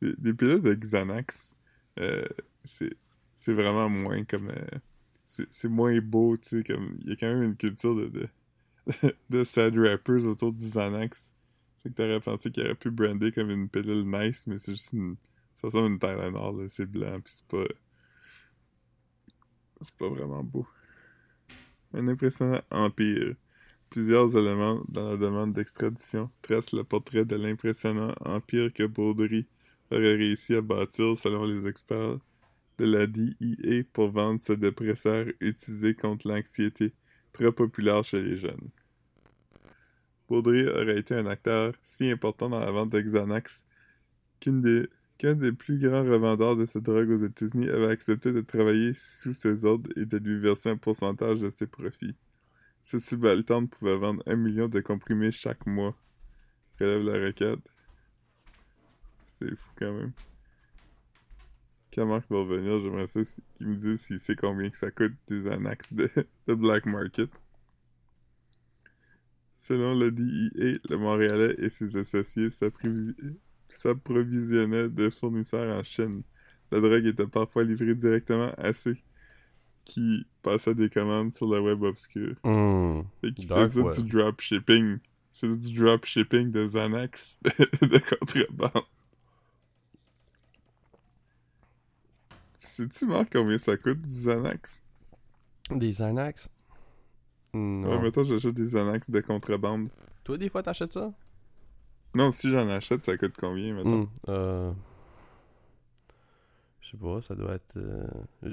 les, 0.00 0.32
pilotes 0.32 0.62
de 0.62 0.74
Xanax, 0.74 1.54
euh, 2.00 2.24
c'est 2.64 3.52
vraiment 3.52 3.88
moins 3.90 4.24
comme... 4.24 4.48
euh, 4.48 4.78
c'est 5.26 5.68
moins 5.68 6.00
beau, 6.00 6.36
tu 6.36 6.62
sais. 6.62 6.74
Il 7.02 7.10
y 7.10 7.12
a 7.12 7.16
quand 7.16 7.28
même 7.28 7.42
une 7.42 7.56
culture 7.56 7.94
de... 7.94 8.06
de 8.06 8.26
de 9.30 9.44
sad 9.44 9.76
rappers 9.76 10.24
autour 10.26 10.52
du 10.52 10.64
Xanax. 10.64 11.34
Fait 11.86 11.92
que 11.92 11.96
t'aurais 11.98 12.20
pensé 12.20 12.50
qu'il 12.50 12.64
aurait 12.64 12.74
pu 12.74 12.90
brander 12.90 13.30
comme 13.30 13.48
une 13.48 13.68
pilule 13.68 14.04
nice, 14.04 14.44
mais 14.48 14.58
c'est 14.58 14.72
juste 14.72 14.92
une. 14.92 15.16
Ça 15.54 15.68
ressemble 15.68 15.86
à 15.86 15.88
une 15.90 15.98
Tylenol, 16.00 16.62
là. 16.62 16.68
C'est 16.68 16.86
blanc, 16.86 17.20
pis 17.20 17.32
c'est 17.32 17.46
pas. 17.46 17.64
C'est 19.80 19.94
pas 19.94 20.08
vraiment 20.08 20.42
beau. 20.42 20.66
Un 21.92 22.08
impressionnant 22.08 22.60
empire. 22.72 23.36
Plusieurs 23.88 24.36
éléments 24.36 24.82
dans 24.88 25.10
la 25.10 25.16
demande 25.16 25.52
d'extradition 25.52 26.28
tracent 26.42 26.72
le 26.72 26.82
portrait 26.82 27.24
de 27.24 27.36
l'impressionnant 27.36 28.12
empire 28.20 28.72
que 28.72 28.84
Baudry 28.84 29.46
aurait 29.92 30.16
réussi 30.16 30.56
à 30.56 30.62
bâtir 30.62 31.16
selon 31.16 31.44
les 31.44 31.68
experts 31.68 32.18
de 32.78 32.84
la 32.84 33.06
DIA 33.06 33.84
pour 33.92 34.10
vendre 34.10 34.42
ce 34.42 34.54
dépresseur 34.54 35.26
utilisé 35.40 35.94
contre 35.94 36.26
l'anxiété, 36.26 36.94
très 37.32 37.52
populaire 37.52 38.04
chez 38.04 38.22
les 38.22 38.38
jeunes. 38.38 38.70
Baudry 40.28 40.68
aurait 40.68 40.98
été 40.98 41.14
un 41.14 41.26
acteur 41.26 41.74
si 41.82 42.10
important 42.10 42.48
dans 42.48 42.58
la 42.58 42.70
vente 42.70 42.90
de 42.90 43.00
Xanax 43.00 43.66
qu'une 44.40 44.60
des 44.60 44.88
qu'un 45.18 45.34
des 45.34 45.52
plus 45.52 45.78
grands 45.78 46.04
revendeurs 46.04 46.56
de 46.56 46.66
cette 46.66 46.82
drogue 46.82 47.10
aux 47.10 47.24
États-Unis 47.24 47.70
avait 47.70 47.88
accepté 47.88 48.32
de 48.32 48.40
travailler 48.42 48.92
sous 48.94 49.32
ses 49.32 49.64
ordres 49.64 49.90
et 49.96 50.04
de 50.04 50.18
lui 50.18 50.38
verser 50.38 50.68
un 50.68 50.76
pourcentage 50.76 51.40
de 51.40 51.48
ses 51.48 51.66
profits. 51.66 52.14
Ce 52.82 52.98
subalterne 52.98 53.68
pouvait 53.68 53.96
vendre 53.96 54.22
un 54.26 54.36
million 54.36 54.68
de 54.68 54.80
comprimés 54.80 55.32
chaque 55.32 55.66
mois. 55.66 55.96
Relève 56.78 57.02
la 57.02 57.26
requête. 57.26 57.60
C'est 59.40 59.56
fou 59.56 59.70
quand 59.78 59.92
même. 59.92 60.12
Quand 61.94 62.06
Marc 62.06 62.30
va 62.30 62.38
revenir, 62.38 62.80
j'aimerais 62.80 63.06
ça 63.06 63.20
qu'il 63.56 63.68
me 63.68 63.76
dise 63.76 64.02
s'il 64.02 64.20
sait 64.20 64.36
combien 64.36 64.68
que 64.68 64.76
ça 64.76 64.90
coûte 64.90 65.14
des 65.28 65.48
Anax 65.48 65.94
de, 65.94 66.10
de 66.46 66.54
Black 66.54 66.84
Market. 66.84 67.30
Selon 69.66 69.98
le 69.98 70.12
DIA, 70.12 70.78
le 70.88 70.96
Montréalais 70.96 71.56
et 71.58 71.68
ses 71.68 71.96
associés 71.96 72.50
s'approvisionnaient 73.68 74.88
de 74.88 75.10
fournisseurs 75.10 75.76
en 75.76 75.82
Chine. 75.82 76.22
La 76.70 76.80
drogue 76.80 77.04
était 77.04 77.26
parfois 77.26 77.64
livrée 77.64 77.96
directement 77.96 78.52
à 78.58 78.72
ceux 78.72 78.96
qui 79.84 80.24
passaient 80.42 80.76
des 80.76 80.88
commandes 80.88 81.32
sur 81.32 81.48
le 81.48 81.58
web 81.58 81.82
obscur. 81.82 82.36
Hmm. 82.44 83.00
Et 83.24 83.32
qui 83.32 83.48
faisaient 83.48 83.80
web. 83.80 83.96
du 83.96 84.04
dropshipping. 84.08 84.98
Faisaient 85.32 85.56
du 85.56 85.74
dropshipping 85.74 86.52
de 86.52 86.64
Xanax 86.64 87.40
de, 87.42 87.86
de 87.88 87.98
contrebande. 87.98 88.84
Sais-tu, 92.52 93.06
Marc, 93.06 93.32
combien 93.32 93.58
ça 93.58 93.76
coûte 93.76 94.00
du 94.00 94.14
Xanax? 94.14 94.80
Des 95.72 95.90
Xanax? 95.90 96.50
Non. 97.54 97.88
Ouais, 97.88 98.00
mettons, 98.02 98.24
j'achète 98.24 98.54
des 98.54 98.66
Xanax 98.66 99.10
de 99.10 99.20
contrebande. 99.20 99.88
Toi, 100.24 100.38
des 100.38 100.48
fois, 100.50 100.62
t'achètes 100.62 100.92
ça? 100.92 101.12
Non, 102.14 102.32
si 102.32 102.50
j'en 102.50 102.68
achète, 102.68 103.04
ça 103.04 103.16
coûte 103.16 103.34
combien, 103.38 103.74
mettons? 103.74 104.02
Hmm, 104.02 104.08
euh... 104.28 104.72
Je 106.80 106.90
sais 106.90 106.96
pas, 106.96 107.20
ça 107.20 107.34
doit 107.34 107.54
être... 107.54 107.76
euh, 107.76 108.06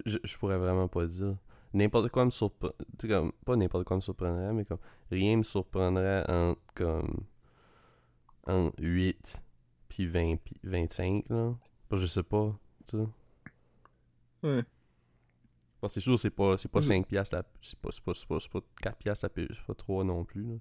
Je, 0.06 0.18
je 0.24 0.38
pourrais 0.38 0.58
vraiment 0.58 0.88
pas 0.88 1.06
dire. 1.06 1.36
N'importe 1.74 2.10
quoi 2.10 2.26
me 2.26 2.30
surprendrait... 2.32 2.76
Tu 3.00 3.08
sais, 3.08 3.14
comme... 3.14 3.32
Pas 3.46 3.56
n'importe 3.56 3.86
quoi 3.86 3.96
me 3.98 4.02
surprendrait, 4.02 4.54
mais 4.54 4.66
comme... 4.66 4.80
Rien 5.12 5.38
me 5.38 5.44
surprendrait 5.44 6.24
entre, 6.30 6.62
comme... 6.76 7.26
Entre 8.46 8.76
8 8.84 9.42
puis 9.90 10.08
20 10.08 10.36
puis 10.44 10.56
25, 10.64 11.30
là. 11.30 11.54
Bah, 11.90 11.98
Je 11.98 12.06
sais 12.06 12.24
pas, 12.24 12.56
tu 12.88 12.98
sais. 12.98 13.08
Ouais. 14.44 14.64
C'est 15.90 16.00
sûr, 16.00 16.18
c'est 16.18 16.30
pas, 16.30 16.58
c'est 16.58 16.70
pas 16.72 16.80
Mm. 16.80 16.84
5 16.84 17.08
piastres, 17.08 17.36
la... 17.36 17.44
c'est 17.62 17.78
pas, 17.80 17.90
c'est 17.92 18.04
pas, 18.04 18.14
c'est 18.14 18.28
pas, 18.28 18.40
c'est 18.40 18.52
pas 18.52 18.62
4 18.82 18.98
piastres, 18.98 19.26
la 19.26 19.46
c'est 19.50 19.66
pas 19.68 19.74
3 19.76 20.04
non 20.04 20.24
plus, 20.26 20.44
là. 20.44 20.56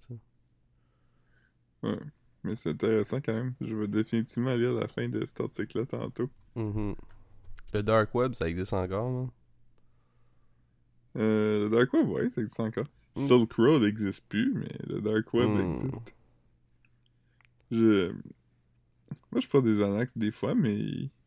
Ouais. 1.82 1.98
Mais 2.44 2.56
c'est 2.56 2.70
intéressant 2.70 3.20
quand 3.20 3.32
même. 3.34 3.54
Je 3.60 3.74
vais 3.74 3.86
définitivement 3.88 4.54
lire 4.54 4.72
la 4.74 4.88
fin 4.88 5.08
de 5.08 5.24
cet 5.26 5.40
article-là 5.40 5.86
tantôt. 5.86 6.28
Mhm. 6.56 6.94
Le 7.74 7.82
Dark 7.82 8.14
Web, 8.14 8.34
ça 8.34 8.48
existe 8.48 8.72
encore, 8.72 9.10
là? 9.10 9.28
Euh, 11.22 11.64
le 11.64 11.70
Dark 11.76 11.92
Web, 11.92 12.08
ouais, 12.08 12.28
ça 12.30 12.40
existe 12.40 12.60
encore. 12.60 12.86
Mm. 13.16 13.20
Silk 13.26 13.52
Road 13.54 13.82
n'existe 13.82 14.24
plus, 14.28 14.52
mais 14.54 14.68
le 14.88 15.00
Dark 15.00 15.32
Web 15.34 15.50
Mm. 15.50 15.72
existe. 15.74 16.14
Je... 17.70 18.12
Moi, 19.30 19.40
je 19.40 19.48
prends 19.48 19.60
des 19.62 19.74
Xanax 19.76 20.16
des 20.16 20.30
fois, 20.30 20.54
mais 20.54 20.74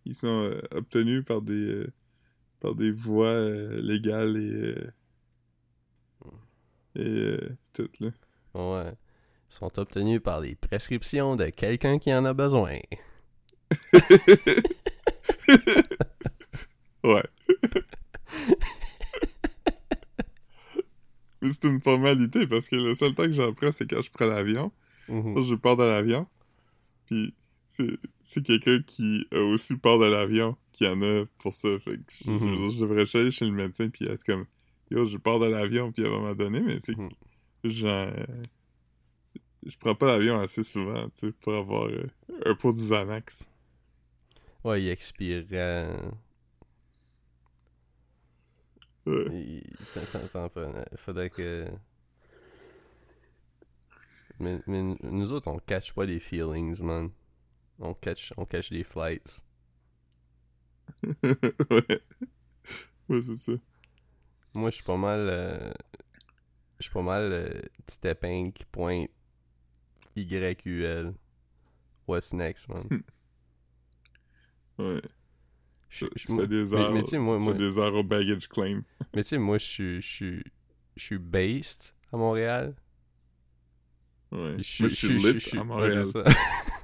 ils 0.06 0.16
sont 0.16 0.28
euh, 0.28 0.60
obtenus 0.72 1.24
par 1.26 1.42
des... 1.42 1.54
euh, 1.76 1.88
par 2.66 2.74
des 2.74 2.92
voies 2.92 3.28
euh, 3.28 3.80
légales 3.80 4.38
et... 4.38 4.52
euh, 4.52 4.92
et 6.96 7.02
euh, 7.04 7.58
tout, 7.74 7.90
là. 8.00 8.10
Ouais. 8.56 8.92
Ils 9.52 9.56
sont 9.56 9.78
obtenus 9.78 10.20
par 10.24 10.40
les 10.40 10.56
prescriptions 10.56 11.36
de 11.36 11.46
quelqu'un 11.50 12.00
qui 12.00 12.12
en 12.12 12.26
a 12.26 12.34
besoin. 12.34 12.78
Ouais. 17.04 17.24
Mais 21.44 21.52
c'est 21.52 21.66
une 21.66 21.80
formalité 21.80 22.48
parce 22.48 22.68
que 22.68 22.78
le 22.78 22.96
seul 22.96 23.14
temps 23.14 23.26
que 23.26 23.34
j'en 23.34 23.54
prends, 23.54 23.72
c'est 23.72 23.88
quand 23.88 24.02
je 24.02 24.10
prends 24.10 24.26
l'avion. 24.26 24.72
Mhm. 25.08 25.34
Moi, 25.34 25.44
je 25.44 25.54
pars 25.54 25.78
de 25.78 25.84
l'avion. 25.84 26.26
Puis 27.06 27.36
c'est 28.20 28.44
quelqu'un 28.44 28.82
qui 28.82 29.28
a 29.32 29.40
aussi 29.40 29.76
peur 29.76 30.00
de 30.00 30.06
l'avion 30.06 30.56
qui 30.72 30.88
en 30.88 31.02
a 31.02 31.26
pour 31.40 31.54
ça. 31.54 31.70
Fait 31.80 31.98
que 31.98 32.04
je, 32.26 32.30
Mhm. 32.32 32.70
je 32.72 32.80
devrais 32.80 33.06
aller 33.18 33.32
chez 33.32 33.46
le 33.46 33.52
médecin 33.52 33.90
puis 33.90 34.06
être 34.06 34.24
comme 34.24 34.46
Yo, 34.92 35.06
je 35.06 35.18
pars 35.18 35.40
de 35.40 35.46
l'avion 35.48 35.92
puis 35.92 36.04
à 36.06 36.08
un 36.08 36.12
moment 36.12 36.36
donné, 36.36 36.62
mais 36.62 36.80
c'est 36.80 36.96
que 36.96 37.02
genre 37.64 38.08
je 39.66 39.76
prends 39.78 39.96
pas 39.96 40.08
l'avion 40.08 40.40
assez 40.40 40.64
souvent, 40.64 41.06
tu 41.10 41.28
sais, 41.28 41.32
pour 41.32 41.56
avoir 41.56 41.86
euh, 41.88 42.06
un 42.46 42.54
pot 42.54 42.72
de 42.72 42.78
Xanax. 42.78 43.46
Ouais, 44.64 44.82
il. 44.84 44.90
Ouais. 49.06 49.26
Il... 49.32 49.64
t'en- 49.94 50.50
prenais. 50.50 50.86
Faudrait 50.98 51.30
que. 51.30 51.66
Mais, 54.40 54.60
mais 54.68 54.82
nous 55.04 55.32
autres, 55.32 55.48
on 55.50 55.58
catch 55.60 55.94
pas 55.94 56.06
des 56.06 56.20
feelings, 56.20 56.82
man. 56.82 57.10
On 57.80 57.94
catch, 57.94 58.34
on 58.38 58.46
catch 58.46 58.70
des 58.70 58.84
flights. 58.84 59.44
ouais. 61.04 61.08
Ouais, 63.08 63.22
c'est 63.22 63.36
ça. 63.36 63.52
Moi, 64.56 64.72
je 64.72 64.76
suis 64.76 64.84
pas 64.84 64.98
mal. 64.98 65.28
euh, 65.30 65.72
Je 66.80 66.86
suis 66.86 66.92
pas 66.94 67.04
mal 67.04 67.32
euh, 67.32 67.62
petit 67.86 68.08
épingle 68.08 68.52
qui 68.52 68.66
pointe 68.66 69.10
YUL. 70.16 71.14
What's 72.08 72.34
next, 72.34 72.68
man? 72.70 72.88
Ouais. 74.80 75.02
Je- 75.90 76.08
Tu 76.08 76.28
je- 76.28 76.36
fais 76.36 76.48
des 76.48 76.64
mais- 76.66 76.74
heures, 76.74 76.92
mais 76.94 77.04
tu 77.04 77.10
sais, 77.12 77.20
moi- 77.20 77.38
tu 77.38 77.44
moi- 77.44 77.54
fais 77.54 77.60
des 77.60 77.78
heures 77.78 77.94
au 77.94 78.04
baggage 78.04 78.48
claim. 78.50 78.82
Mais 79.14 79.22
tu 79.24 79.30
sais, 79.30 79.38
moi, 79.38 79.58
je 79.60 79.66
suis, 79.66 80.02
je 80.02 80.08
suis, 80.08 80.44
je 80.98 81.04
suis 81.04 81.18
based 81.20 81.84
à 82.12 82.18
Montréal. 82.18 82.76
Ouais. 84.32 84.56
Je 84.62 84.84
Moi, 84.84 84.90
je 84.90 84.96
suis 84.96 85.18
lit 85.18 85.58
à 85.58 85.60
ouais, 85.60 85.64
Montréal. 85.64 86.06
ça. 86.12 86.24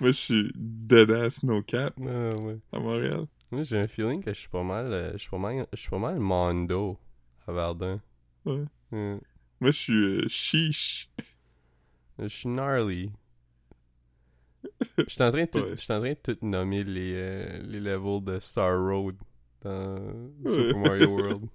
Moi, 0.00 0.12
je 0.12 0.16
suis 0.16 0.52
deadass 0.54 1.42
no 1.42 1.62
cap 1.62 1.94
Ah, 2.00 2.36
ouais. 2.36 2.58
à 2.72 2.78
Montréal. 2.80 3.26
Moi, 3.50 3.64
j'ai 3.64 3.78
un 3.78 3.86
feeling 3.88 4.22
que 4.22 4.32
je 4.32 4.38
suis 4.40 4.48
pas 4.48 4.62
mal, 4.62 4.92
euh, 4.92 5.12
je 5.12 5.18
suis 5.18 5.30
pas 5.30 5.38
mal, 5.38 5.66
je 5.72 5.78
suis 5.78 5.90
pas 5.90 5.98
mal 5.98 6.18
Mondo 6.20 6.98
à 7.46 7.52
Verdun. 7.52 8.00
Ouais. 8.46 8.64
Euh, 8.94 9.18
Moi, 9.60 9.70
je 9.72 9.76
suis 9.78 9.92
euh, 9.92 10.28
chiche. 10.28 11.10
je 12.18 12.28
suis 12.28 12.48
gnarly. 12.48 13.10
Je 14.98 15.04
suis 15.08 15.22
en 15.22 15.30
train 15.32 15.44
de 15.44 15.50
tout, 15.50 15.58
Ouais. 15.58 15.72
en 15.72 15.76
train 16.00 16.00
de 16.00 16.14
tout 16.14 16.38
nommer 16.46 16.84
les, 16.84 17.12
euh, 17.14 17.58
les 17.64 17.80
levels 17.80 18.22
de 18.24 18.38
Star 18.40 18.78
Road 18.80 19.16
dans 19.62 19.98
Ouais. 20.44 20.54
Super 20.54 20.78
Mario 20.78 21.06
World. 21.08 21.48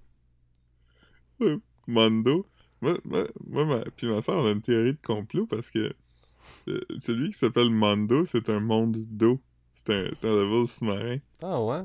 Mondo. 1.88 2.46
Moi, 2.86 2.98
moi, 3.04 3.28
moi 3.48 3.66
ma, 3.66 3.80
puis 3.98 4.08
ma 4.08 4.22
soeur, 4.22 4.44
on 4.44 4.48
a 4.48 4.52
une 4.52 4.62
théorie 4.62 4.94
de 4.94 5.02
complot 5.02 5.48
parce 5.48 5.72
que 5.72 5.92
euh, 6.68 6.80
celui 7.00 7.32
qui 7.32 7.38
s'appelle 7.38 7.72
Mondo, 7.72 8.26
c'est 8.28 8.50
un 8.50 8.60
monde 8.60 8.98
d'eau. 9.10 9.42
C'est 9.74 9.90
un, 9.90 10.10
c'est 10.14 10.30
un 10.30 10.36
level 10.36 10.68
sous-marin. 10.68 11.18
Ah 11.42 11.60
ouais? 11.64 11.82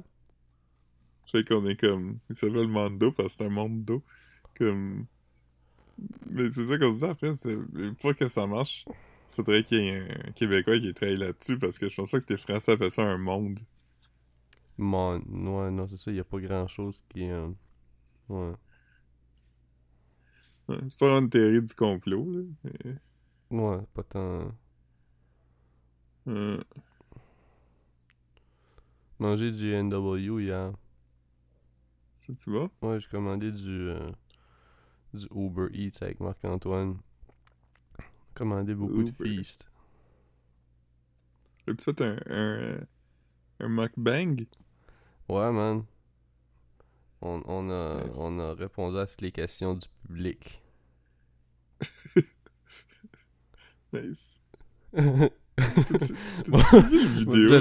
Fait 1.26 1.42
qu'on 1.48 1.66
est 1.66 1.76
comme. 1.80 2.18
Il 2.28 2.36
s'appelle 2.36 2.68
Mondo 2.68 3.12
parce 3.12 3.28
que 3.28 3.34
c'est 3.38 3.46
un 3.46 3.50
monde 3.50 3.84
d'eau. 3.84 4.02
Comme. 4.58 5.06
Mais 6.30 6.50
c'est 6.50 6.64
ça 6.66 6.76
qu'on 6.78 6.92
se 6.92 6.98
dit 6.98 7.04
après, 7.04 7.34
c'est. 7.34 7.56
Pour 8.00 8.14
que 8.14 8.28
ça 8.28 8.46
marche, 8.46 8.84
faudrait 9.30 9.62
qu'il 9.62 9.82
y 9.82 9.88
ait 9.88 10.00
un 10.28 10.32
Québécois 10.32 10.78
qui 10.78 10.88
ait 10.88 10.92
travaillé 10.92 11.16
là-dessus 11.18 11.58
parce 11.58 11.78
que 11.78 11.88
je 11.88 11.96
pense 11.96 12.10
pas 12.10 12.20
que 12.20 12.30
les 12.32 12.38
Français 12.38 12.72
appellent 12.72 12.90
ça 12.90 13.02
un 13.04 13.18
monde. 13.18 13.58
Mon... 14.78 15.16
Ouais, 15.18 15.70
non, 15.70 15.86
c'est 15.88 15.96
ça, 15.96 16.10
y 16.10 16.20
a 16.20 16.24
pas 16.24 16.40
grand 16.40 16.66
chose 16.68 17.02
qui. 17.10 17.30
euh, 17.30 17.48
Ouais. 18.28 18.52
C'est 20.88 20.98
pas 20.98 21.18
une 21.18 21.30
théorie 21.30 21.62
du 21.62 21.74
complot, 21.74 22.30
là. 22.32 22.42
Ouais, 23.50 23.80
pas 23.94 24.02
tant. 24.04 24.52
euh, 26.28 26.60
Manger 29.18 29.50
du 29.52 29.72
NW 29.74 30.40
hier. 30.40 30.72
C'est-tu 32.16 32.50
bon? 32.50 32.70
Ouais, 32.82 33.00
j'ai 33.00 33.08
commandé 33.08 33.50
du, 33.50 33.88
euh, 33.88 34.10
du 35.14 35.26
Uber 35.34 35.68
Eats 35.72 36.02
avec 36.02 36.20
Marc-Antoine. 36.20 36.98
Commandé 38.34 38.74
beaucoup 38.74 39.02
de 39.02 39.10
Uber. 39.10 39.24
feast. 39.24 39.70
As-tu 41.66 41.84
fait 41.84 42.00
un, 42.02 42.18
un, 42.30 42.86
un 43.60 43.68
mukbang? 43.68 44.36
Ouais, 45.28 45.52
man. 45.52 45.84
On, 47.22 47.42
on, 47.46 47.70
a, 47.70 48.00
on 48.18 48.38
a 48.38 48.54
répondu 48.54 48.98
à 48.98 49.06
toutes 49.06 49.20
les 49.20 49.30
questions 49.30 49.74
du 49.74 49.86
public. 50.06 50.62
Nice. 53.92 54.38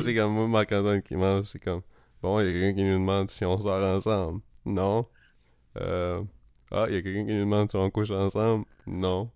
C'est 0.03 0.15
comme 0.15 0.33
moi, 0.33 0.47
Marc-Antoine 0.47 1.01
qui 1.01 1.15
mange, 1.15 1.45
c'est 1.45 1.59
comme 1.59 1.81
bon, 2.21 2.39
il 2.39 2.45
y 2.45 2.49
a 2.49 2.51
quelqu'un 2.51 2.75
qui 2.75 2.83
nous 2.83 2.99
demande 2.99 3.29
si 3.29 3.45
on 3.45 3.57
sort 3.57 3.83
ensemble. 3.83 4.41
Non. 4.65 5.05
Euh, 5.79 6.21
ah, 6.71 6.85
il 6.87 6.95
y 6.95 6.97
a 6.97 7.01
quelqu'un 7.01 7.25
qui 7.25 7.33
nous 7.33 7.45
demande 7.45 7.69
si 7.69 7.77
on 7.77 7.89
couche 7.89 8.11
ensemble. 8.11 8.65
Non. 8.85 9.29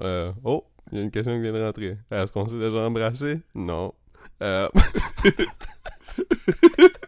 Euh, 0.00 0.32
oh, 0.44 0.64
il 0.92 0.98
y 0.98 1.00
a 1.00 1.04
une 1.04 1.10
question 1.10 1.34
qui 1.34 1.40
vient 1.40 1.52
de 1.52 1.64
rentrer. 1.64 1.96
Est-ce 2.10 2.32
qu'on 2.32 2.48
s'est 2.48 2.58
déjà 2.58 2.86
embrassé? 2.86 3.40
Non. 3.54 3.94
Euh... 4.42 4.68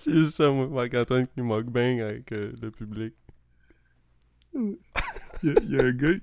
c'est 0.04 0.14
juste 0.14 0.36
ça, 0.36 0.50
moi, 0.50 0.66
Marc-Antoine 0.68 1.26
qui 1.28 1.40
mukbang 1.42 2.00
avec 2.00 2.32
euh, 2.32 2.52
le 2.60 2.70
public. 2.70 3.14
Il 4.54 4.76
y, 5.44 5.50
a- 5.50 5.54
il 5.62 5.70
y 5.70 5.78
a 5.80 5.84
un 5.84 5.92
gars... 5.92 6.08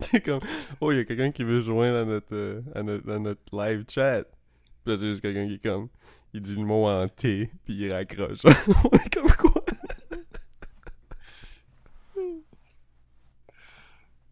C'est 0.00 0.22
comme, 0.22 0.40
oh, 0.80 0.90
il 0.92 0.96
y 0.96 1.00
a 1.00 1.04
quelqu'un 1.04 1.30
qui 1.30 1.44
veut 1.44 1.60
joindre 1.60 1.98
à 1.98 2.04
notre, 2.04 2.34
euh, 2.34 2.62
à 2.74 2.82
notre, 2.82 3.10
à 3.10 3.18
notre 3.18 3.42
live 3.52 3.84
chat. 3.88 4.22
Puis 4.84 4.92
là, 4.94 4.98
c'est 4.98 5.06
juste 5.08 5.20
quelqu'un 5.20 5.46
qui 5.46 5.54
est 5.54 5.62
comme, 5.62 5.88
il 6.32 6.40
dit 6.40 6.54
le 6.56 6.64
mot 6.64 6.86
en 6.86 7.06
T, 7.08 7.50
puis 7.64 7.74
il 7.74 7.92
raccroche. 7.92 8.40
Comme 9.12 9.30
quoi? 9.32 9.64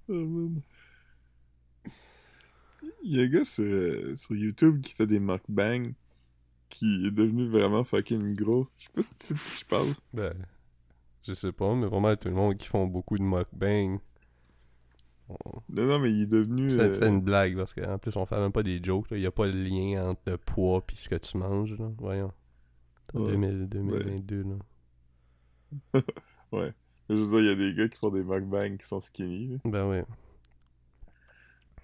Oh, 0.09 0.13
man. 0.13 0.63
Il 3.09 3.17
y 3.17 3.21
a 3.21 3.25
un 3.25 3.29
gars 3.29 3.45
sur, 3.45 3.65
euh, 3.65 4.17
sur 4.17 4.35
YouTube 4.35 4.81
qui 4.81 4.93
fait 4.95 5.07
des 5.07 5.21
mukbangs 5.21 5.93
qui 6.69 7.07
est 7.07 7.11
devenu 7.13 7.47
vraiment 7.49 7.85
fucking 7.85 8.35
gros. 8.35 8.67
Je 8.79 8.85
sais 8.85 8.91
pas 8.93 9.03
si 9.03 9.15
tu 9.15 9.27
sais 9.27 9.35
de 9.35 9.39
qui 9.39 9.59
je 9.61 9.65
parle. 9.67 9.95
Ben, 10.13 10.35
je 11.23 11.33
sais 11.33 11.53
pas, 11.53 11.75
mais 11.77 11.87
vraiment, 11.87 12.15
tout 12.17 12.29
le 12.29 12.35
monde 12.35 12.57
qui 12.57 12.67
font 12.67 12.87
beaucoup 12.87 13.17
de 13.17 13.23
mukbang. 13.23 13.99
On- 15.29 15.37
Non, 15.69 15.87
non, 15.87 15.99
mais 16.01 16.11
il 16.13 16.23
est 16.23 16.27
devenu... 16.27 16.71
C'était 16.71 17.05
euh, 17.05 17.09
une 17.09 17.21
blague, 17.21 17.57
parce 17.57 17.75
qu'en 17.75 17.99
plus, 17.99 18.17
on 18.17 18.27
fait 18.27 18.39
même 18.39 18.53
pas 18.53 18.63
des 18.65 18.81
jokes, 18.83 19.11
là. 19.11 19.17
Il 19.17 19.23
y 19.23 19.27
a 19.27 19.31
pas 19.33 19.47
de 19.49 19.57
lien 19.57 20.09
entre 20.11 20.23
le 20.27 20.37
poids 20.39 20.85
puis 20.85 20.97
ce 20.97 21.09
que 21.09 21.15
tu 21.17 21.37
manges, 21.39 21.75
là. 21.79 21.91
Voyons. 21.99 22.33
En 23.15 23.21
Ouais. 23.23 23.31
2000 23.33 23.69
2022, 23.69 24.43
là. 25.95 26.01
Ouais. 26.53 26.73
Je 27.09 27.15
veux 27.15 27.27
dire, 27.31 27.41
il 27.41 27.47
y 27.47 27.51
a 27.51 27.55
des 27.55 27.75
gars 27.75 27.89
qui 27.89 27.97
font 27.99 28.11
des 28.11 28.25
mukbangs 28.25 28.77
qui 28.77 28.87
sont 28.87 29.01
skinny. 29.01 29.49
là. 29.49 29.57
Ben 29.65 29.89
ouais. 29.89 30.05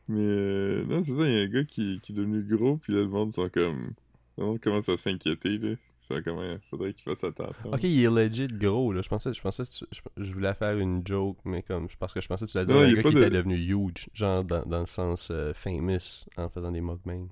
Mais 0.08 0.20
euh, 0.20 0.84
non, 0.86 1.02
c'est 1.02 1.16
ça, 1.16 1.28
il 1.28 1.34
y 1.34 1.40
a 1.40 1.42
un 1.42 1.46
gars 1.46 1.64
qui, 1.64 2.00
qui 2.00 2.12
est 2.12 2.14
devenu 2.14 2.42
gros, 2.42 2.76
puis 2.76 2.92
là, 2.92 3.00
le 3.00 3.08
monde 3.08 3.32
sont 3.32 3.48
comme... 3.48 3.92
Le 4.38 4.44
monde 4.44 4.60
commence 4.60 4.88
à 4.88 4.96
s'inquiéter, 4.96 5.58
là. 5.58 5.74
Ça 6.00 6.20
comment 6.20 6.42
faudrait 6.68 6.94
qu'il 6.94 7.04
fasse 7.04 7.22
attention. 7.22 7.70
Ok, 7.70 7.84
il 7.84 8.02
est 8.02 8.10
legit 8.10 8.48
gros, 8.48 8.92
là. 8.92 9.02
Je 9.02 9.08
pensais, 9.08 9.32
je 9.32 9.40
pensais, 9.40 9.62
je, 9.92 10.00
je 10.16 10.32
voulais 10.32 10.54
faire 10.54 10.76
une 10.78 11.06
joke, 11.06 11.38
mais 11.44 11.62
comme, 11.62 11.86
parce 12.00 12.12
que 12.12 12.20
je 12.20 12.26
pensais 12.26 12.46
que 12.46 12.50
tu 12.50 12.56
l'as 12.56 12.64
dit 12.64 12.72
un 12.72 12.92
gars 12.92 13.02
qui 13.02 13.14
de- 13.14 13.20
était 13.20 13.30
devenu 13.30 13.54
huge, 13.54 14.08
genre 14.12 14.42
dans, 14.42 14.64
dans 14.66 14.80
le 14.80 14.86
sens 14.86 15.28
euh, 15.30 15.52
famous, 15.54 16.26
en 16.36 16.48
faisant 16.48 16.72
des 16.72 16.80
mukbangs. 16.80 17.28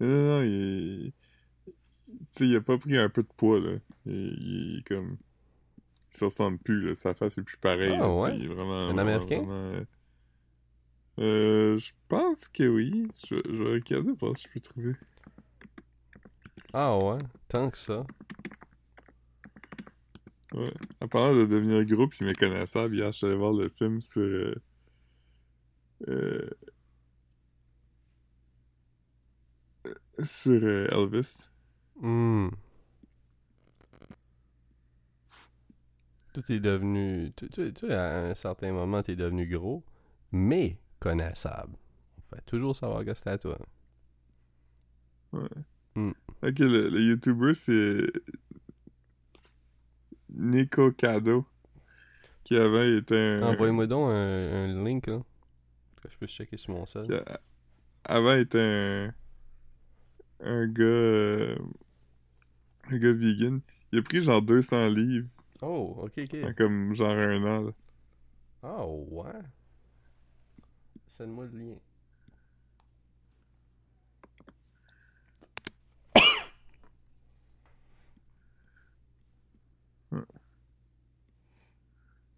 Non, 0.00 0.06
non, 0.08 0.22
non, 0.38 0.42
il 0.42 1.06
est... 1.06 1.12
Tu 2.08 2.14
sais, 2.30 2.48
il 2.48 2.56
a 2.56 2.60
pas 2.60 2.78
pris 2.78 2.96
un 2.96 3.08
peu 3.08 3.22
de 3.22 3.28
poids, 3.36 3.60
là. 3.60 3.74
Il, 4.06 4.12
il 4.14 4.78
est 4.78 4.88
comme... 4.88 5.16
Il 6.12 6.18
se 6.18 6.24
ressemble 6.24 6.58
plus, 6.58 6.88
là. 6.88 6.94
Sa 6.94 7.14
face 7.14 7.38
est 7.38 7.42
plus 7.42 7.58
pareille. 7.58 7.94
Ah, 7.94 8.00
là, 8.00 8.14
ouais? 8.14 8.36
Il 8.38 8.44
est 8.46 8.48
vraiment... 8.48 8.88
Un 8.88 8.92
vraiment, 8.94 9.00
Américain? 9.02 9.42
vraiment, 9.42 9.84
euh, 11.18 11.78
je 11.78 11.92
pense 12.08 12.48
que 12.48 12.64
oui. 12.68 13.08
Je, 13.28 13.36
je 13.36 13.62
vais 13.62 13.72
regarder 13.74 14.12
voir 14.12 14.36
si 14.36 14.44
je 14.44 14.52
peux 14.52 14.60
trouver. 14.60 14.94
Ah 16.72 16.96
ouais, 16.98 17.18
tant 17.48 17.70
que 17.70 17.78
ça. 17.78 18.04
Ouais. 20.54 20.72
En 21.00 21.08
parlant 21.08 21.34
de 21.34 21.46
devenir 21.46 21.84
gros 21.86 22.08
puis 22.08 22.24
méconnaissable, 22.24 22.94
hier, 22.94 23.12
je 23.12 23.18
suis 23.18 23.26
allé 23.26 23.36
voir 23.36 23.52
le 23.52 23.68
film 23.68 24.00
sur... 24.00 24.22
euh, 24.22 24.54
euh, 26.08 26.50
sur 30.22 30.62
euh, 30.62 30.88
Elvis. 30.92 31.50
Hmm. 32.00 32.48
Tout 36.32 36.52
est 36.52 36.60
devenu. 36.60 37.32
Tu, 37.36 37.48
tu, 37.48 37.72
tu, 37.72 37.90
à 37.90 38.28
un 38.28 38.34
certain 38.34 38.72
moment, 38.72 39.02
t'es 39.02 39.16
devenu 39.16 39.46
gros, 39.46 39.84
mais 40.32 40.78
On 42.18 42.34
fait 42.34 42.42
toujours 42.46 42.74
savoir 42.74 43.04
que 43.04 43.14
c'était 43.14 43.30
à 43.30 43.38
toi. 43.38 43.58
Ouais. 45.32 45.48
Hmm. 45.94 46.10
Ok, 46.42 46.58
le, 46.58 46.88
le 46.90 47.00
YouTuber, 47.00 47.54
c'est... 47.54 48.06
Nico 50.28 50.90
Cado. 50.92 51.46
Qui 52.44 52.56
avant 52.56 52.82
était 52.82 53.38
un... 53.40 53.42
Envoyez-moi 53.42 53.86
donc 53.86 54.10
un, 54.10 54.14
un 54.70 54.84
link, 54.84 55.06
là. 55.06 55.20
Que 56.02 56.10
je 56.10 56.16
peux 56.18 56.26
checker 56.26 56.56
sur 56.56 56.74
mon 56.74 56.86
a- 57.14 57.40
avant 58.04 58.34
était 58.36 58.58
un... 58.60 59.14
Un 60.40 60.66
gars... 60.68 60.84
euh, 60.84 61.56
Un 62.90 62.98
gars 62.98 63.12
vegan. 63.12 63.60
Il 63.92 63.98
a 63.98 64.02
pris 64.02 64.22
genre 64.22 64.42
200 64.42 64.88
livres 64.88 65.28
Oh, 65.62 65.96
ok, 66.02 66.12
ok. 66.18 66.36
en 66.44 66.52
comme 66.52 66.94
genre 66.94 67.16
un 67.16 67.42
an. 67.44 67.60
là. 67.64 67.70
Oh, 68.62 69.06
ouais. 69.10 69.32
Send-moi 71.16 71.46
le 71.46 71.58
lien. 71.58 71.76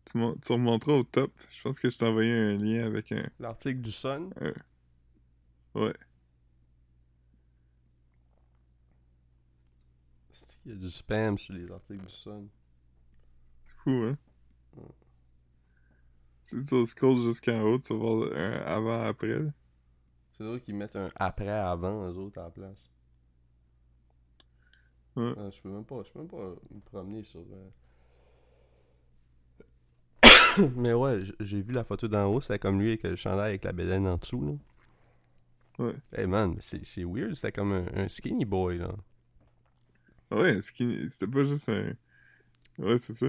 Tu, 0.04 0.12
tu 0.12 0.52
remonteras 0.52 0.92
au 0.92 1.02
top. 1.02 1.32
Je 1.50 1.62
pense 1.62 1.80
que 1.80 1.90
je 1.90 1.98
t'ai 1.98 2.06
envoyé 2.06 2.32
un 2.32 2.56
lien 2.56 2.86
avec 2.86 3.10
un... 3.12 3.28
L'article 3.40 3.80
du 3.80 3.90
Sun. 3.90 4.32
Ouais. 5.74 5.92
Il 10.64 10.72
y 10.72 10.74
a 10.74 10.78
du 10.78 10.90
spam 10.90 11.36
sur 11.36 11.54
les 11.54 11.70
articles 11.72 12.06
du 12.06 12.12
Sun? 12.12 12.48
C'est 13.64 13.74
fou, 13.82 13.90
hein? 13.90 14.16
Ouais. 14.76 15.07
Si 16.48 16.64
tu 16.64 16.86
scroll 16.86 17.20
jusqu'en 17.22 17.60
haut, 17.62 17.78
tu 17.78 17.92
vas 17.92 17.98
voir 17.98 18.32
un 18.32 18.52
avant-après. 18.64 19.42
C'est 20.32 20.42
drôle 20.44 20.62
qu'ils 20.62 20.74
mettent 20.74 20.96
un 20.96 21.10
après-avant, 21.16 22.08
eux 22.08 22.16
autres, 22.16 22.38
à 22.40 22.44
la 22.44 22.50
place. 22.50 22.90
Ouais. 25.16 25.34
Ah, 25.36 25.50
je 25.50 25.60
peux 25.62 25.68
même 25.70 25.84
pas, 25.84 26.02
je 26.02 26.10
peux 26.12 26.18
même 26.20 26.28
pas 26.28 26.54
me 26.70 26.80
promener 26.80 27.22
sur. 27.22 27.40
euh. 27.40 27.70
Mais 30.76 30.92
ouais, 30.92 31.22
j'ai 31.40 31.62
vu 31.62 31.72
la 31.72 31.84
photo 31.84 32.08
d'en 32.08 32.26
haut, 32.26 32.40
c'était 32.40 32.58
comme 32.58 32.80
lui 32.80 32.88
avec 32.88 33.02
le 33.04 33.16
chandail 33.16 33.50
avec 33.50 33.64
la 33.64 33.72
bédaine 33.72 34.06
en 34.06 34.16
dessous, 34.16 34.44
là. 34.44 34.52
Ouais. 35.78 35.94
Hey 36.12 36.26
man, 36.26 36.56
c'est 36.60 36.84
c'est 36.84 37.04
weird, 37.04 37.34
c'était 37.34 37.52
comme 37.52 37.72
un, 37.72 37.86
un 37.94 38.08
skinny 38.08 38.44
boy, 38.44 38.78
là. 38.78 38.94
Ouais, 40.30 40.60
skinny- 40.60 41.08
c'était 41.08 41.26
pas 41.30 41.44
juste 41.44 41.68
un... 41.68 41.92
Ouais, 42.78 42.98
c'est 42.98 43.14
ça. 43.14 43.28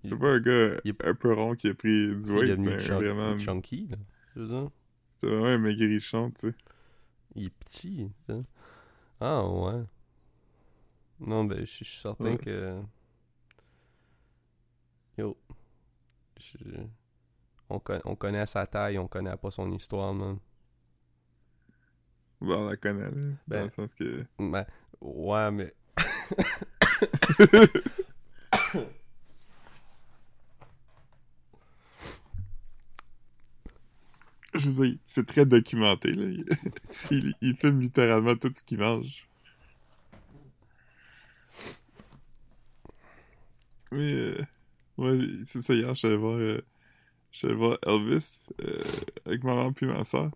C'était 0.00 0.14
Il- 0.14 0.18
pas 0.18 0.30
un 0.30 0.40
gars 0.40 0.80
il- 0.84 0.94
un 1.04 1.14
peu 1.14 1.32
rond 1.34 1.54
qui 1.54 1.68
a 1.68 1.74
pris 1.74 2.14
du 2.16 2.22
Il 2.22 2.30
est 2.30 2.34
weight, 2.34 2.50
devenu 2.50 2.68
c'était 2.68 2.74
un 2.74 2.86
chunk- 2.86 3.04
vraiment... 3.04 3.38
chunky, 3.38 3.88
là. 3.88 3.96
Je 4.36 4.40
veux 4.42 4.48
dire. 4.48 4.70
C'était 5.10 5.26
vraiment 5.28 5.46
un 5.46 5.58
maigrichon, 5.58 6.30
tu 6.32 6.48
sais. 6.50 6.54
Il 7.34 7.46
est 7.46 7.50
petit, 7.50 8.10
hein? 8.28 8.42
Ah 9.20 9.44
ouais. 9.46 9.82
Non, 11.20 11.44
ben, 11.44 11.58
je 11.60 11.64
suis 11.64 11.84
certain 11.84 12.32
Ouais. 12.32 12.38
que. 12.38 12.80
Yo. 15.16 15.36
Je- 16.38 16.58
On, 17.70 17.80
con- 17.80 18.00
on 18.04 18.14
connaît 18.14 18.46
sa 18.46 18.66
taille, 18.66 18.98
on 18.98 19.08
connaît 19.08 19.36
pas 19.36 19.50
son 19.50 19.70
histoire, 19.72 20.14
man. 20.14 20.38
Bon, 22.40 22.66
on 22.66 22.70
la 22.70 22.76
connaît, 22.76 23.10
là. 23.10 23.12
Dans 23.12 23.36
Ben. 23.48 23.64
le 23.64 23.70
sens 23.70 23.92
que... 23.94 24.24
Ben, 24.38 24.64
ouais, 25.00 25.50
mais. 25.50 25.74
Je 34.60 34.68
veux 34.70 34.86
dire, 34.86 34.98
c'est 35.04 35.26
très 35.26 35.46
documenté, 35.46 36.12
là. 36.12 36.24
Il, 36.26 36.44
il, 37.10 37.34
il 37.40 37.54
filme 37.56 37.80
littéralement 37.80 38.36
tout 38.36 38.52
ce 38.54 38.64
qu'il 38.64 38.78
mange. 38.78 39.28
Mais, 43.92 44.12
euh, 44.14 44.42
ouais, 44.98 45.18
c'est 45.44 45.62
ça, 45.62 45.74
hier, 45.74 45.94
allé 46.04 46.16
voir, 46.16 46.36
euh, 46.38 46.60
voir 47.54 47.78
Elvis 47.86 48.48
euh, 48.62 48.82
avec 49.26 49.44
ma 49.44 49.54
maman 49.54 49.72
puis 49.72 49.86
ma 49.86 50.04
soeur. 50.04 50.30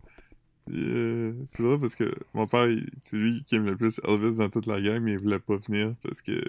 Euh, 0.70 1.34
c'est 1.46 1.62
drôle 1.62 1.80
parce 1.80 1.96
que 1.96 2.12
mon 2.34 2.46
père, 2.46 2.68
c'est 3.02 3.16
lui 3.18 3.44
qui 3.44 3.56
aime 3.56 3.66
le 3.66 3.76
plus 3.76 4.00
Elvis 4.06 4.38
dans 4.38 4.50
toute 4.50 4.66
la 4.66 4.80
gang, 4.82 5.02
mais 5.02 5.12
il 5.14 5.18
voulait 5.20 5.40
pas 5.40 5.56
venir 5.56 5.94
parce 6.02 6.22
que. 6.22 6.40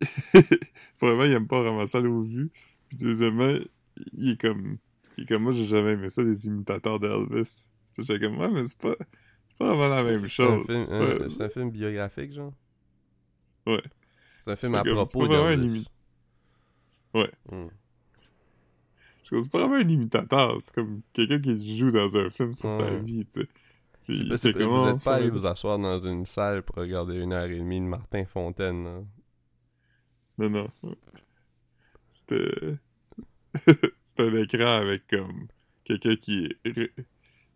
Premièrement, 0.98 1.24
il 1.24 1.32
aime 1.32 1.46
pas 1.46 1.62
ramasser 1.62 1.98
au 1.98 2.22
vu. 2.22 2.50
Puis 2.88 2.98
deuxièmement, 2.98 3.54
il 4.12 4.30
est 4.30 4.40
comme. 4.40 4.78
Est 5.18 5.26
comme 5.28 5.42
moi, 5.44 5.52
j'ai 5.52 5.66
jamais 5.66 5.92
aimé 5.92 6.08
ça, 6.08 6.24
des 6.24 6.46
imitateurs 6.46 6.98
d'Elvis. 7.00 7.68
J'étais 7.98 8.18
comme, 8.18 8.38
ouais, 8.38 8.50
mais 8.50 8.64
c'est 8.66 8.78
pas. 8.78 8.94
C'est 9.48 9.58
pas 9.58 9.74
vraiment 9.74 9.94
la 9.94 10.02
même 10.02 10.26
chose. 10.26 10.64
film- 10.66 10.84
C'est 10.86 10.92
un- 10.92 11.16
pas- 11.18 11.30
C'est 11.30 11.44
un 11.44 11.48
film 11.48 11.70
biographique, 11.70 12.32
genre? 12.32 12.52
Ouais. 13.66 13.82
C'est 14.44 14.50
un 14.50 14.56
film 14.56 14.74
à 14.74 14.82
comme- 14.82 14.94
propos 14.94 15.28
d'Elvis. 15.28 15.86
Ouais. 17.14 17.30
Je 17.50 19.28
trouve 19.28 19.38
que 19.38 19.42
C'est 19.44 19.50
pas 19.52 19.58
vraiment 19.66 19.76
un 19.76 19.88
imitateur, 19.88 20.56
c'est 20.60 20.74
comme 20.74 21.00
quelqu'un 21.12 21.40
qui 21.40 21.78
joue 21.78 21.90
dans 21.92 22.16
un 22.16 22.28
film 22.30 22.54
sur 22.54 22.68
sa 22.70 22.84
Ouais. 22.92 22.98
vie, 23.00 23.24
tu 23.32 23.40
sais. 23.42 23.48
Puis 24.04 24.18
C'est 24.18 24.24
il 24.24 24.28
pas- 24.28 24.34
fait 24.36 24.38
c'est 24.48 24.52
pas- 24.52 24.58
comme, 24.58 24.68
vous 24.70 24.86
êtes 24.88 25.00
ça 25.00 25.10
pas 25.10 25.16
allé 25.16 25.30
vous 25.30 25.46
asseoir 25.46 25.78
dans 25.78 26.00
une 26.00 26.26
salle 26.26 26.62
pour 26.62 26.76
regarder 26.76 27.16
une 27.16 27.32
heure 27.32 27.44
et 27.44 27.56
demie 27.58 27.80
de 27.80 27.86
Martin 27.86 28.24
Fontaine, 28.26 28.84
là. 28.84 29.00
Non, 30.36 30.50
non. 30.50 30.96
C'était. 32.10 32.76
Un 34.18 34.32
écran 34.34 34.66
avec 34.78 35.06
comme 35.08 35.48
quelqu'un 35.84 36.16
qui 36.16 36.54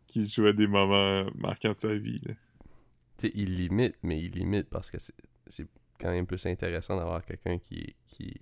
qui 0.07 0.29
jouait 0.29 0.55
des 0.55 0.66
moments 0.66 1.25
marquants 1.35 1.73
de 1.73 1.79
sa 1.79 1.97
vie. 1.97 2.21
Là. 2.25 2.35
Il 3.35 3.57
limite, 3.57 3.97
mais 4.03 4.21
il 4.21 4.31
limite 4.33 4.68
parce 4.71 4.90
que 4.90 4.99
c'est 4.99 5.14
c'est 5.47 5.66
quand 6.01 6.11
même 6.11 6.27
plus 6.27 6.44
intéressant 6.47 6.97
d'avoir 6.97 7.25
quelqu'un 7.25 7.59
qui, 7.59 7.97
qui... 8.07 8.33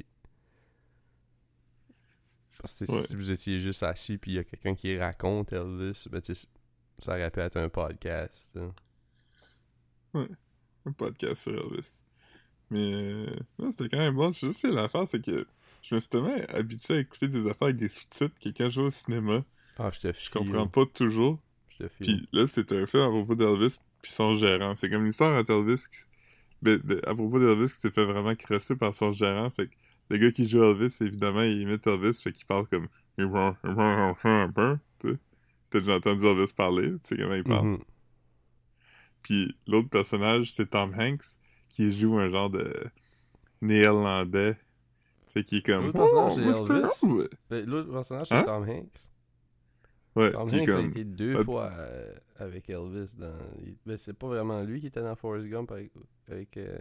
Parce 2.60 2.84
que 2.84 2.92
Ouais. 2.92 3.02
si 3.06 3.14
vous 3.16 3.30
étiez 3.30 3.60
juste 3.60 3.82
assis 3.82 4.18
puis 4.18 4.32
il 4.32 4.34
y 4.34 4.38
a 4.38 4.44
quelqu'un 4.44 4.74
qui 4.74 4.98
raconte 4.98 5.52
Elvis, 5.52 6.06
ben 6.10 6.20
ça 6.98 7.12
aurait 7.12 7.30
pu 7.30 7.40
être 7.40 7.56
un 7.56 7.68
podcast. 7.68 8.56
hein. 10.14 10.26
Un 10.84 10.92
podcast 10.92 11.42
sur 11.42 11.52
Elvis. 11.52 12.02
Mais 12.70 12.92
euh, 12.92 13.70
c'était 13.70 13.88
quand 13.88 13.98
même 13.98 14.14
bon. 14.14 14.32
Je 14.32 14.50
sais, 14.50 14.70
l'affaire, 14.70 15.06
c'est 15.06 15.24
que 15.24 15.46
je 15.88 15.94
me 15.94 16.00
suis 16.00 16.08
tellement 16.08 16.34
habitué 16.54 16.94
à 16.94 16.98
écouter 17.00 17.28
des 17.28 17.46
affaires 17.46 17.62
avec 17.68 17.76
des 17.76 17.88
sous-titres 17.88 18.34
que 18.40 18.48
quand 18.50 18.70
je 18.70 18.80
vais 18.80 18.86
au 18.86 18.90
cinéma, 18.90 19.44
Ah, 19.78 19.90
je 19.92 20.00
te 20.00 20.12
je 20.12 20.30
comprends 20.30 20.66
pas 20.66 20.86
toujours. 20.86 21.40
Je 21.68 21.78
te. 21.78 21.88
Puis 22.00 22.28
là, 22.32 22.46
c'est 22.46 22.72
un 22.72 22.86
film 22.86 23.02
à 23.04 23.08
propos 23.08 23.34
d'Elvis 23.34 23.76
puis 24.02 24.10
son 24.10 24.36
gérant. 24.36 24.74
C'est 24.74 24.90
comme 24.90 25.04
l'histoire 25.04 25.38
entre 25.38 25.52
Elvis 25.52 25.84
qui... 25.90 25.98
ben, 26.62 26.78
de- 26.82 27.00
à 27.06 27.14
propos 27.14 27.38
d'Elvis 27.38 27.72
qui 27.74 27.80
s'est 27.80 27.90
fait 27.90 28.04
vraiment 28.04 28.34
crosser 28.34 28.76
par 28.76 28.94
son 28.94 29.12
gérant. 29.12 29.50
Fait 29.50 29.68
que 29.68 29.74
le 30.10 30.18
gars 30.18 30.30
qui 30.32 30.48
joue 30.48 30.62
Elvis, 30.62 30.96
évidemment, 31.00 31.42
il 31.42 31.60
imite 31.62 31.86
Elvis, 31.86 32.20
fait 32.22 32.32
qu'il 32.32 32.46
parle 32.46 32.66
comme... 32.68 32.88
T'as 35.70 35.80
déjà 35.80 35.96
entendu 35.96 36.24
Elvis 36.26 36.52
parler, 36.52 36.92
tu 36.92 36.98
sais 37.04 37.16
comment 37.16 37.34
il 37.34 37.44
parle. 37.44 37.66
Mhm. 37.68 37.78
Puis 39.22 39.56
l'autre 39.66 39.88
personnage, 39.88 40.52
c'est 40.52 40.70
Tom 40.70 40.94
Hanks, 40.98 41.40
qui 41.68 41.90
joue 41.92 42.18
un 42.18 42.28
genre 42.28 42.50
de 42.50 42.72
néerlandais. 43.60 44.56
Fait 45.28 45.44
qu'il 45.44 45.58
est 45.58 45.62
comme... 45.66 45.86
L'autre 45.86 45.98
personnage, 45.98 46.32
Oh, 46.60 46.66
c'est 46.66 46.72
Mr. 46.72 47.14
Elvis? 47.18 47.28
Ben, 47.50 47.66
L'autre 47.66 47.90
personnage, 47.92 48.26
c'est 48.28 48.34
Hein? 48.36 48.42
Tom 48.44 48.68
Hanks. 48.68 49.10
Ouais, 50.14 50.32
Tom 50.32 50.48
qui 50.48 50.60
Hanks 50.60 50.68
a 50.70 50.80
été 50.80 51.04
deux 51.04 51.44
fois 51.44 51.70
euh, 51.76 52.14
avec 52.36 52.70
Elvis 52.70 53.16
dans. 53.18 53.36
il- 53.64 53.76
Ben, 53.84 53.96
c'est 53.98 54.14
pas 54.14 54.28
vraiment 54.28 54.62
lui 54.62 54.80
qui 54.80 54.86
était 54.86 55.02
dans 55.02 55.14
Forrest 55.16 55.46
Gump 55.46 55.70
avec. 55.72 55.92
avec, 56.30 56.56
euh, 56.56 56.78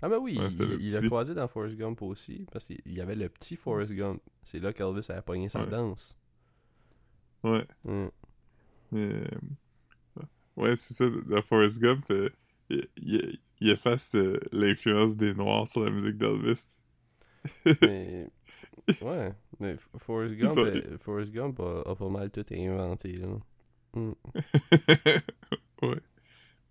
Ah, 0.00 0.08
ben 0.08 0.18
oui, 0.18 0.36
Ouais, 0.38 0.46
il, 0.80 0.92
c'est 0.92 0.96
a 1.04 1.06
croisé 1.06 1.34
dans 1.34 1.46
Forrest 1.46 1.76
Gump 1.76 2.02
aussi, 2.02 2.44
parce 2.50 2.64
qu'il 2.64 2.80
y 2.86 3.00
avait 3.00 3.14
le 3.14 3.28
petit 3.28 3.54
Forrest 3.54 3.92
Gump. 3.92 4.20
C'est 4.42 4.58
là 4.58 4.72
qu'Elvis 4.72 5.06
avait 5.10 5.22
pogné 5.22 5.48
sa 5.48 5.60
Ouais. 5.62 5.70
danse. 5.70 6.16
Ouais. 7.44 7.64
Mm. 7.84 8.06
Mais, 8.90 9.12
euh, 9.14 9.24
ouais, 10.56 10.74
c'est 10.74 10.94
ça, 10.94 11.04
dans 11.08 11.42
Forrest 11.42 11.78
Gump, 11.78 12.04
euh, 12.10 12.28
il, 12.70 12.88
il- 12.96 13.38
il 13.60 13.70
efface 13.70 14.16
euh, 14.16 14.40
l'influence 14.50 15.16
des 15.16 15.32
Noirs 15.34 15.68
sur 15.68 15.84
la 15.84 15.90
musique 15.92 16.16
d'Elvis. 16.18 16.78
Mais. 17.82 18.28
Ouais, 19.00 19.32
mais 19.60 19.76
Forrest 19.98 20.34
Gump, 20.34 20.58
euh, 20.58 20.98
Forrest 20.98 21.30
Gump 21.32 21.60
a, 21.60 21.82
a 21.88 21.94
pas 21.94 22.08
mal 22.08 22.30
tout 22.30 22.44
inventé, 22.52 23.12
là. 23.12 23.28
Mm. 23.94 24.12
ouais. 25.82 26.00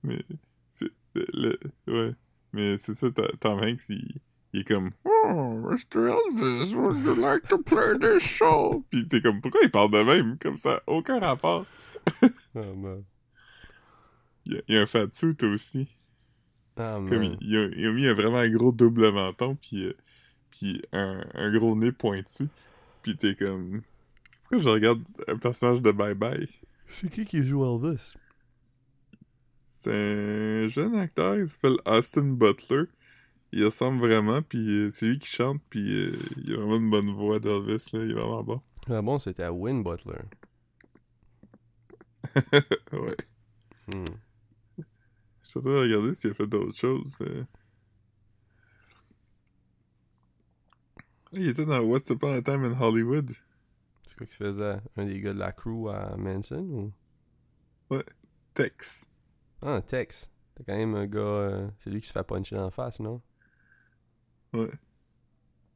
Mais, 0.04 0.22
c'est, 0.70 0.90
le, 1.16 1.58
ouais. 1.88 2.14
Mais 2.52 2.78
c'est 2.78 2.96
ça, 2.96 3.08
Tom 3.40 3.60
Hanks, 3.60 3.88
il, 3.90 4.20
il 4.52 4.60
est 4.60 4.68
comme, 4.68 4.92
Oh, 5.06 5.54
Mr. 5.70 6.10
Elvis, 6.10 6.76
would 6.76 7.02
you 7.06 7.16
like 7.16 7.48
to 7.48 7.58
play 7.60 7.98
this 7.98 8.22
show? 8.24 8.84
Pis 8.90 9.08
t'es 9.08 9.22
comme, 9.22 9.40
pourquoi 9.40 9.62
il 9.64 9.72
parle 9.72 9.92
de 9.92 10.04
même? 10.04 10.38
Comme 10.38 10.58
ça, 10.58 10.82
aucun 10.88 11.20
rapport. 11.20 11.66
Ah, 12.56 12.74
man. 12.76 13.04
Il 14.46 14.54
y 14.54 14.58
a, 14.58 14.62
il 14.68 14.76
y 14.76 14.78
a 14.78 14.82
un 14.82 14.86
fat 14.86 15.08
suit 15.14 15.38
aussi. 15.44 15.88
Ah, 16.76 17.00
Comme 17.08 17.20
man. 17.20 17.24
il, 17.24 17.38
il 17.42 17.58
a, 17.58 17.66
il 17.68 17.88
a 17.88 17.92
mis 17.94 18.08
un 18.08 18.14
vraiment 18.14 18.38
un 18.40 18.50
gros 18.50 18.72
double 18.74 19.12
menton, 19.14 19.56
puis, 19.56 19.86
euh, 19.86 19.94
puis 20.52 20.82
un, 20.94 21.24
un 21.34 21.52
gros 21.58 21.76
nez 21.76 21.92
pointu. 21.92 22.48
Puis 23.02 23.18
t'es 23.18 23.36
comme... 23.36 23.82
Pourquoi 24.44 24.60
je 24.60 24.70
regarde 24.70 25.02
un 25.28 25.38
personnage 25.38 25.82
de 25.82 25.92
Bye 25.92 26.14
Bye? 26.14 26.50
C'est 26.90 27.10
qui 27.10 27.26
qui 27.26 27.44
joue 27.44 27.64
Elvis? 27.64 28.14
C'est 29.68 29.92
un 29.92 30.68
jeune 30.68 30.96
acteur, 30.96 31.38
il 31.38 31.48
s'appelle 31.48 31.78
Austin 31.86 32.24
Butler. 32.34 32.84
Il 33.54 33.66
ressemble 33.66 34.00
vraiment, 34.00 34.42
puis 34.42 34.66
euh, 34.80 34.90
c'est 34.92 35.08
lui 35.08 35.20
qui 35.20 35.28
chante, 35.28 35.62
puis 35.70 35.94
euh, 36.06 36.16
il 36.38 36.54
a 36.54 36.58
vraiment 36.58 36.78
une 36.78 36.90
bonne 36.90 37.12
voix 37.12 37.40
d'Elvis, 37.40 37.84
là, 37.92 38.04
il 38.04 38.12
est 38.12 38.14
vraiment 38.14 38.44
bon. 38.44 38.62
Ah 38.90 39.02
bon, 39.02 39.20
c'était 39.20 39.44
à 39.44 39.52
Win 39.52 39.84
Butler. 39.84 40.20
ouais. 42.94 43.18
Hmm. 43.88 44.06
Je 45.44 45.50
suis 45.50 45.60
en 45.60 45.62
train 45.64 45.72
de 45.72 45.78
regarder 45.80 46.14
s'il 46.14 46.32
a 46.32 46.34
fait 46.34 46.48
d'autres 46.48 46.78
choses. 46.78 47.18
euh. 47.22 47.44
Il 51.34 51.48
était 51.48 51.66
dans 51.66 51.80
What's 51.82 52.10
Upon 52.10 52.34
a 52.34 52.42
Time 52.42 52.66
in 52.66 52.80
Hollywood. 52.80 53.32
C'est 54.08 54.18
quoi 54.18 54.26
qu'il 54.28 54.36
faisait? 54.36 54.78
Un 54.98 55.06
des 55.06 55.20
gars 55.22 55.34
de 55.34 55.40
la 55.40 55.52
crew 55.52 55.88
à 55.90 56.16
Manson 56.18 56.92
ou? 57.90 57.98
Tex. 58.54 59.06
Ah, 59.62 59.82
Tex. 59.82 60.30
T'as 60.56 60.64
quand 60.66 60.78
même 60.78 60.96
un 60.96 61.06
gars. 61.08 61.20
euh, 61.20 61.70
c'est 61.80 61.90
lui 61.90 62.02
qui 62.02 62.08
se 62.08 62.14
fait 62.14 62.24
puncher 62.24 62.56
dans 62.56 62.66
la 62.66 62.72
face, 62.72 63.00
non? 63.00 63.22
Ouais. 64.54 64.72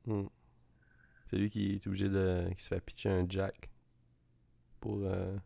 Hmm. 0.06 0.26
C'est 1.28 1.38
lui 1.38 1.50
qui 1.50 1.76
est 1.76 1.88
obligé 1.88 2.10
de. 2.10 2.50
qui 2.56 2.64
se 2.64 2.68
fait 2.70 2.82
pitcher 2.82 3.10
un 3.10 3.26
jack. 3.28 3.70
Pour 4.80 5.00
euh, 5.04 5.38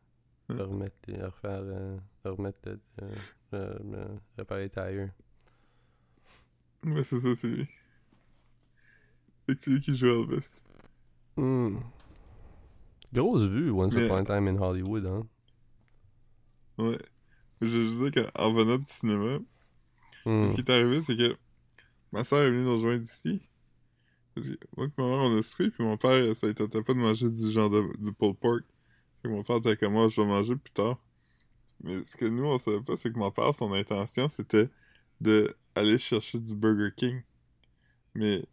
Ouais. 0.50 0.62
remettre. 0.64 0.96
refaire. 1.08 1.62
euh, 1.62 1.98
remettre. 2.26 2.60
le- 2.66 2.80
le- 3.52 3.80
le- 3.84 4.20
réparer 4.38 4.64
les 4.64 4.70
tires. 4.70 5.10
Ouais, 6.86 7.04
c'est 7.04 7.20
ça, 7.20 7.36
c'est 7.36 7.48
lui. 7.48 7.68
C'est 9.58 9.72
lui 9.72 9.80
qui 9.80 9.96
joue 9.96 10.08
Elvis. 10.08 10.62
Hmm. 11.38 11.78
Grosse 13.14 13.44
vue, 13.44 13.72
Once 13.72 13.96
Mais- 13.96 14.06
Upon 14.06 14.18
a 14.18 14.24
Time 14.26 14.48
in 14.48 14.58
Hollywood, 14.62 15.06
hein? 15.08 15.28
Ouais. 16.78 16.98
Je, 17.62 17.68
je 17.68 17.88
disais 17.90 18.12
qu'en 18.12 18.54
venant 18.54 18.78
du 18.78 18.86
cinéma, 18.86 19.40
Hmm. 20.26 20.50
ce 20.50 20.56
qui 20.56 20.62
est 20.62 20.70
arrivé, 20.70 21.02
c'est 21.02 21.16
que 21.18 21.36
ma 22.12 22.24
soeur 22.24 22.44
est 22.44 22.52
venue 22.52 22.64
nous 22.64 22.76
rejoindre 22.76 23.04
ici. 23.04 23.42
Parce 24.36 24.48
que 24.50 24.54
moi 24.76 24.86
et 24.88 24.92
ma 25.02 25.08
mère, 25.08 25.20
on 25.20 25.38
a 25.38 25.42
soupé, 25.42 25.70
puis 25.70 25.84
mon 25.84 25.98
père, 25.98 26.36
ça 26.36 26.48
ne 26.48 26.52
tentait 26.52 26.82
pas 26.84 26.94
de 26.94 27.00
manger 27.00 27.30
du 27.30 27.52
genre 27.52 27.70
de, 27.70 27.82
du 27.98 28.12
pulled 28.14 28.36
pork. 28.38 28.64
Fait 29.22 29.28
que 29.30 29.34
mon 29.34 29.44
père 29.44 29.58
était 29.58 29.78
comme 29.78 29.94
moi, 29.94 30.10
je 30.10 30.22
vais 30.22 30.28
manger 30.28 30.56
plus 30.56 30.72
tard. 30.74 30.98
Mais 31.84 32.04
ce 32.04 32.16
que 32.18 32.26
nous, 32.26 32.44
on 32.46 32.58
savait 32.60 32.82
pas, 32.82 32.98
c'est 32.98 33.12
que 33.12 33.18
mon 33.18 33.32
père, 33.32 33.54
son 33.56 33.72
intention, 33.74 34.28
c'était 34.30 34.70
de 35.22 35.56
aller 35.76 35.98
chercher 35.98 36.40
du 36.40 36.54
Burger 36.54 36.90
King. 36.96 37.22
Mais 38.16 38.44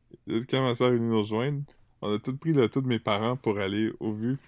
quand 0.48 0.62
ma 0.62 0.74
soeur 0.74 0.88
est 0.88 0.96
venue 0.96 1.08
nous 1.08 1.18
rejoindre, 1.18 1.62
on 2.02 2.14
a 2.14 2.18
tout 2.18 2.36
pris 2.36 2.52
le 2.52 2.68
tout 2.68 2.80
de 2.80 2.86
mes 2.86 2.98
parents 2.98 3.36
pour 3.36 3.58
aller 3.58 3.92
au 4.00 4.12
vu. 4.12 4.38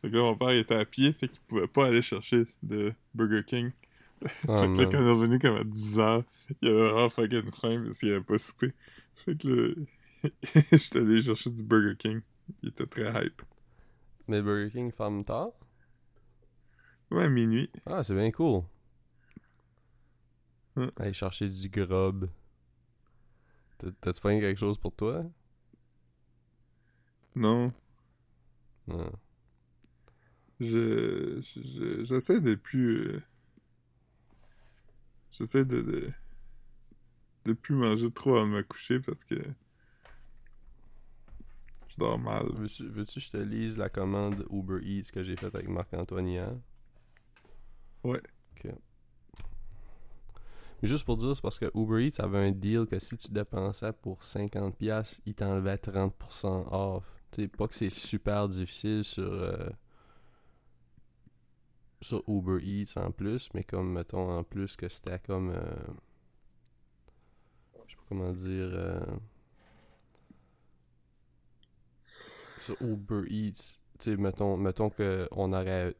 Fait 0.00 0.10
que 0.10 0.16
là, 0.16 0.22
mon 0.22 0.36
père 0.36 0.52
il 0.52 0.58
était 0.58 0.74
à 0.74 0.84
pied, 0.84 1.12
fait 1.12 1.28
qu'il 1.28 1.40
pouvait 1.42 1.66
pas 1.66 1.86
aller 1.86 2.02
chercher 2.02 2.44
de 2.62 2.92
Burger 3.14 3.44
King. 3.44 3.70
Ah, 4.48 4.62
fait 4.62 4.72
que 4.72 4.78
là, 4.78 4.86
quand 4.86 4.98
on 4.98 5.06
est 5.06 5.10
revenu 5.10 5.38
comme 5.38 5.56
à 5.56 5.64
10h, 5.64 6.24
il 6.62 6.68
avait 6.68 6.88
vraiment 6.88 7.10
fucking 7.10 7.52
faim 7.52 7.82
parce 7.84 7.98
qu'il 7.98 8.12
avait 8.12 8.20
pas 8.24 8.38
soupé. 8.38 8.72
Fait 9.24 9.36
que 9.36 9.48
là, 9.48 9.74
j'étais 10.72 10.98
allé 10.98 11.22
chercher 11.22 11.50
du 11.50 11.62
Burger 11.62 11.96
King. 11.96 12.20
Il 12.62 12.70
était 12.70 12.86
très 12.86 13.08
hype. 13.24 13.42
Mais 14.28 14.42
Burger 14.42 14.70
King 14.70 14.92
ferme 14.92 15.24
tard? 15.24 15.50
Ouais, 17.10 17.24
à 17.24 17.28
minuit. 17.28 17.70
Ah, 17.84 18.02
c'est 18.02 18.14
bien 18.14 18.30
cool. 18.32 18.62
Ouais. 20.76 20.90
Aller 20.98 21.12
chercher 21.12 21.48
du 21.48 21.68
grub. 21.68 22.28
T'as- 23.78 23.90
T'as-tu 24.00 24.20
pas 24.20 24.38
quelque 24.38 24.58
chose 24.58 24.78
pour 24.78 24.94
toi? 24.94 25.24
Non, 27.36 27.72
Non. 28.86 29.12
je, 30.60 31.40
je- 31.40 32.04
j'essaie 32.04 32.40
de 32.40 32.54
plus... 32.54 32.96
euh, 33.08 33.20
j'essaie 35.30 35.64
de, 35.64 35.80
de... 35.82 36.12
de 37.46 37.54
plus 37.54 37.74
manger 37.74 38.10
trop 38.10 38.36
avant 38.36 38.46
de 38.46 38.52
me 38.52 38.62
coucher 38.62 39.00
parce 39.00 39.24
que... 39.24 39.36
Je 41.88 41.96
dors 41.98 42.16
mal. 42.16 42.46
Veux-tu 42.54 42.86
veux-tu 42.88 43.14
que 43.14 43.20
je 43.26 43.30
te 43.32 43.36
lise 43.38 43.76
la 43.76 43.88
commande 43.88 44.46
Uber 44.50 44.78
Eats 44.84 45.10
que 45.12 45.24
j'ai 45.24 45.34
faite 45.36 45.56
avec 45.56 45.68
Marc-Antoine 45.68 46.28
hier? 46.28 46.54
Ouais. 48.04 48.22
Ok. 48.56 48.85
Juste 50.86 51.04
pour 51.04 51.16
dire, 51.16 51.34
c'est 51.34 51.42
parce 51.42 51.58
que 51.58 51.70
Uber 51.74 52.06
Eats 52.06 52.22
avait 52.22 52.38
un 52.38 52.52
deal 52.52 52.86
que 52.86 52.98
si 52.98 53.16
tu 53.16 53.32
dépensais 53.32 53.92
pour 53.92 54.22
50$, 54.22 55.20
il 55.26 55.34
t'enlevait 55.34 55.76
30% 55.78 56.66
off. 56.70 57.04
Sais, 57.32 57.48
pas 57.48 57.68
que 57.68 57.74
c'est 57.74 57.90
super 57.90 58.48
difficile 58.48 59.04
sur, 59.04 59.30
euh, 59.30 59.68
sur 62.00 62.22
Uber 62.28 62.58
Eats 62.62 62.96
en 62.98 63.10
plus, 63.10 63.48
mais 63.54 63.64
comme, 63.64 63.92
mettons, 63.92 64.30
en 64.38 64.44
plus 64.44 64.76
que 64.76 64.88
c'était 64.88 65.18
comme. 65.18 65.50
euh, 65.50 65.60
je 67.86 67.92
sais 67.92 67.96
pas 67.96 68.02
comment 68.08 68.32
dire. 68.32 68.70
euh, 68.72 69.00
sur 72.60 72.76
Uber 72.80 73.22
Eats, 73.28 73.80
tu 73.98 74.16
mettons, 74.16 74.56
mettons 74.56 74.90
qu'on 74.90 75.52
aurait 75.52 75.94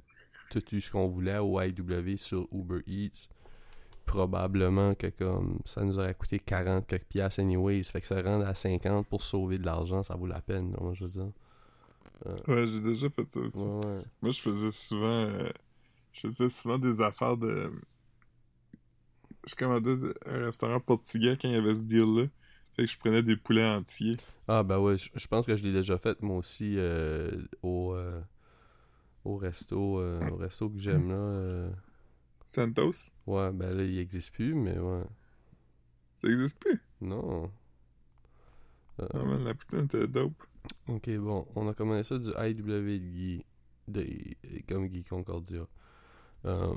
tout 0.51 0.62
eu 0.75 0.81
ce 0.81 0.90
qu'on 0.90 1.09
voulait 1.09 1.38
au 1.38 1.61
IW 1.61 2.16
sur 2.16 2.49
Uber 2.53 2.83
Eats, 2.87 3.29
probablement 4.07 4.95
que 4.95 5.09
comme 5.09 5.59
ça 5.64 5.83
nous 5.85 5.99
aurait 5.99 6.14
coûté 6.14 6.38
40 6.38 6.87
quelques 6.87 7.05
piastres 7.05 7.40
anyways. 7.40 7.85
Fait 7.85 8.01
que 8.01 8.07
ça 8.07 8.23
rend 8.23 8.40
à 8.40 8.55
50 8.55 9.07
pour 9.09 9.23
sauver 9.23 9.59
de 9.59 9.66
l'argent, 9.66 10.03
ça 10.03 10.14
vaut 10.14 10.27
la 10.27 10.40
peine, 10.40 10.75
moi 10.81 10.95
je 10.95 11.05
veux 11.05 11.11
dire. 11.11 11.31
Ouais, 12.49 12.66
j'ai 12.66 12.81
déjà 12.81 13.11
fait 13.11 13.29
ça 13.31 13.40
aussi. 13.40 13.59
Ouais, 13.59 13.87
ouais. 13.87 14.03
Moi, 14.23 14.31
je 14.33 14.40
faisais 14.40 14.71
souvent... 14.73 15.07
euh, 15.07 15.49
je 16.12 16.21
faisais 16.21 16.49
souvent 16.49 16.79
des 16.79 17.01
affaires 17.03 17.37
de... 17.37 17.71
Je 19.47 19.55
commandais 19.55 19.97
un 20.27 20.38
restaurant 20.47 20.81
portugais 20.81 21.37
quand 21.40 21.49
il 21.49 21.55
y 21.55 21.57
avait 21.57 21.75
ce 21.75 21.83
deal-là. 21.83 22.27
Fait 22.75 22.85
que 22.87 22.90
je 22.90 22.99
prenais 22.99 23.23
des 23.23 23.37
poulets 23.37 23.69
entiers. 23.69 24.16
Ah 24.49 24.62
ben 24.62 24.79
ouais, 24.79 24.97
je, 24.97 25.11
je 25.14 25.27
pense 25.27 25.47
que 25.47 25.57
je 25.57 25.62
l'ai 25.62 25.73
déjà 25.73 25.99
fait 25.99 26.21
moi 26.23 26.37
aussi 26.37 26.75
euh, 26.79 27.31
au, 27.62 27.95
euh, 27.95 28.21
au 29.25 29.37
resto 29.37 29.99
euh, 30.01 30.21
au 30.31 30.37
resto 30.37 30.71
que 30.71 30.79
j'aime 30.79 31.11
là. 31.11 31.71
Santos? 32.47 33.11
Ouais, 33.27 33.53
ben 33.53 33.75
là 33.77 33.83
il 33.85 33.99
existe 33.99 34.33
plus, 34.33 34.55
mais 34.55 34.79
ouais. 34.79 35.05
Ça 36.15 36.29
existe 36.29 36.59
plus? 36.59 36.81
Non. 37.01 37.51
Euh, 39.01 39.07
Ah, 39.13 39.19
man, 39.25 39.45
la 39.45 39.55
poutine 39.55 39.85
était 39.85 40.07
dope. 40.09 40.43
Ok, 40.89 41.11
bon, 41.19 41.47
on 41.55 41.69
a 41.69 41.75
commandé 41.75 42.03
ça 42.05 42.19
du 42.19 42.31
IW 42.31 42.63
de 42.65 42.97
Guy, 42.97 43.45
de, 43.89 44.07
comme 44.69 44.87
Guy 44.89 45.05
Concordia. 45.05 45.67
Euh, 46.45 46.75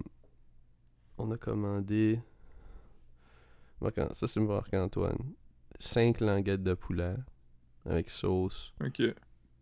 on 1.17 1.31
a 1.31 1.37
commandé. 1.37 2.19
Ça, 4.13 4.27
c'est 4.27 4.39
Marc-Antoine. 4.41 5.33
5 5.79 6.19
languettes 6.19 6.63
de 6.63 6.73
poulet 6.73 7.15
avec 7.85 8.09
sauce, 8.09 8.73
Ok. 8.83 9.01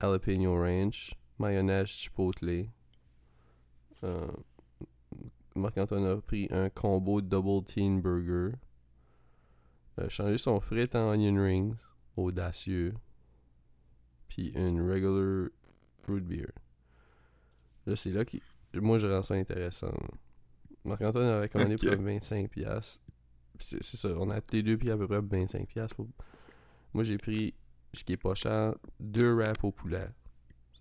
jalapeno 0.02 0.56
ranch, 0.56 1.13
mayonnaise 1.38 1.88
chipotle. 1.89 2.70
Euh, 4.04 4.28
Marc-Antoine 5.58 6.06
a 6.06 6.17
pris 6.17 6.48
un 6.52 6.70
combo 6.70 7.22
double 7.22 7.65
teen 7.65 8.02
burger. 8.02 8.56
Euh, 10.00 10.10
changé 10.10 10.38
son 10.38 10.60
frit 10.60 10.88
en 10.93 11.10
onion 11.13 11.41
rings, 11.43 11.76
audacieux. 12.15 12.93
Puis 14.28 14.50
une 14.56 14.82
regular 14.89 15.50
root 16.08 16.22
beer. 16.22 16.52
Là, 17.86 17.96
c'est 17.96 18.12
là 18.12 18.24
que 18.26 18.38
moi 18.76 18.98
je 19.00 19.08
rends 19.08 19.24
ça 19.24 19.34
intéressant. 19.36 19.91
Marc-Antoine 20.84 21.26
avait 21.28 21.50
commandé 21.50 21.76
Ok. 21.76 21.82
pour 21.96 22.04
25$. 22.06 22.48
piastres. 22.50 23.00
Puis 23.58 23.67
C'est 23.82 23.98
ça, 23.98 24.10
on 24.17 24.30
a 24.30 24.39
tous 24.41 24.56
les 24.56 24.63
deux 24.63 24.78
pris 24.78 24.91
à 24.91 24.98
peu 24.98 25.08
près 25.08 25.22
25$. 25.22 25.65
piastres 25.65 25.96
pour- 25.96 26.08
Moi 26.93 27.04
j'ai 27.04 27.17
pris, 27.17 27.54
ce 27.93 28.04
qui 28.04 28.13
est 28.13 28.17
pas 28.17 28.36
cher, 28.36 28.76
deux 29.00 29.34
wraps 29.34 29.63
au 29.63 29.72
poulet. 29.72 30.08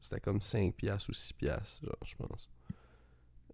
C'était 0.01 0.21
comme 0.21 0.41
5$ 0.41 0.73
piastres 0.73 1.09
ou 1.11 1.12
6$, 1.15 1.33
piastres, 1.33 1.85
genre, 1.87 1.97
je 2.05 2.15
pense. 2.17 2.51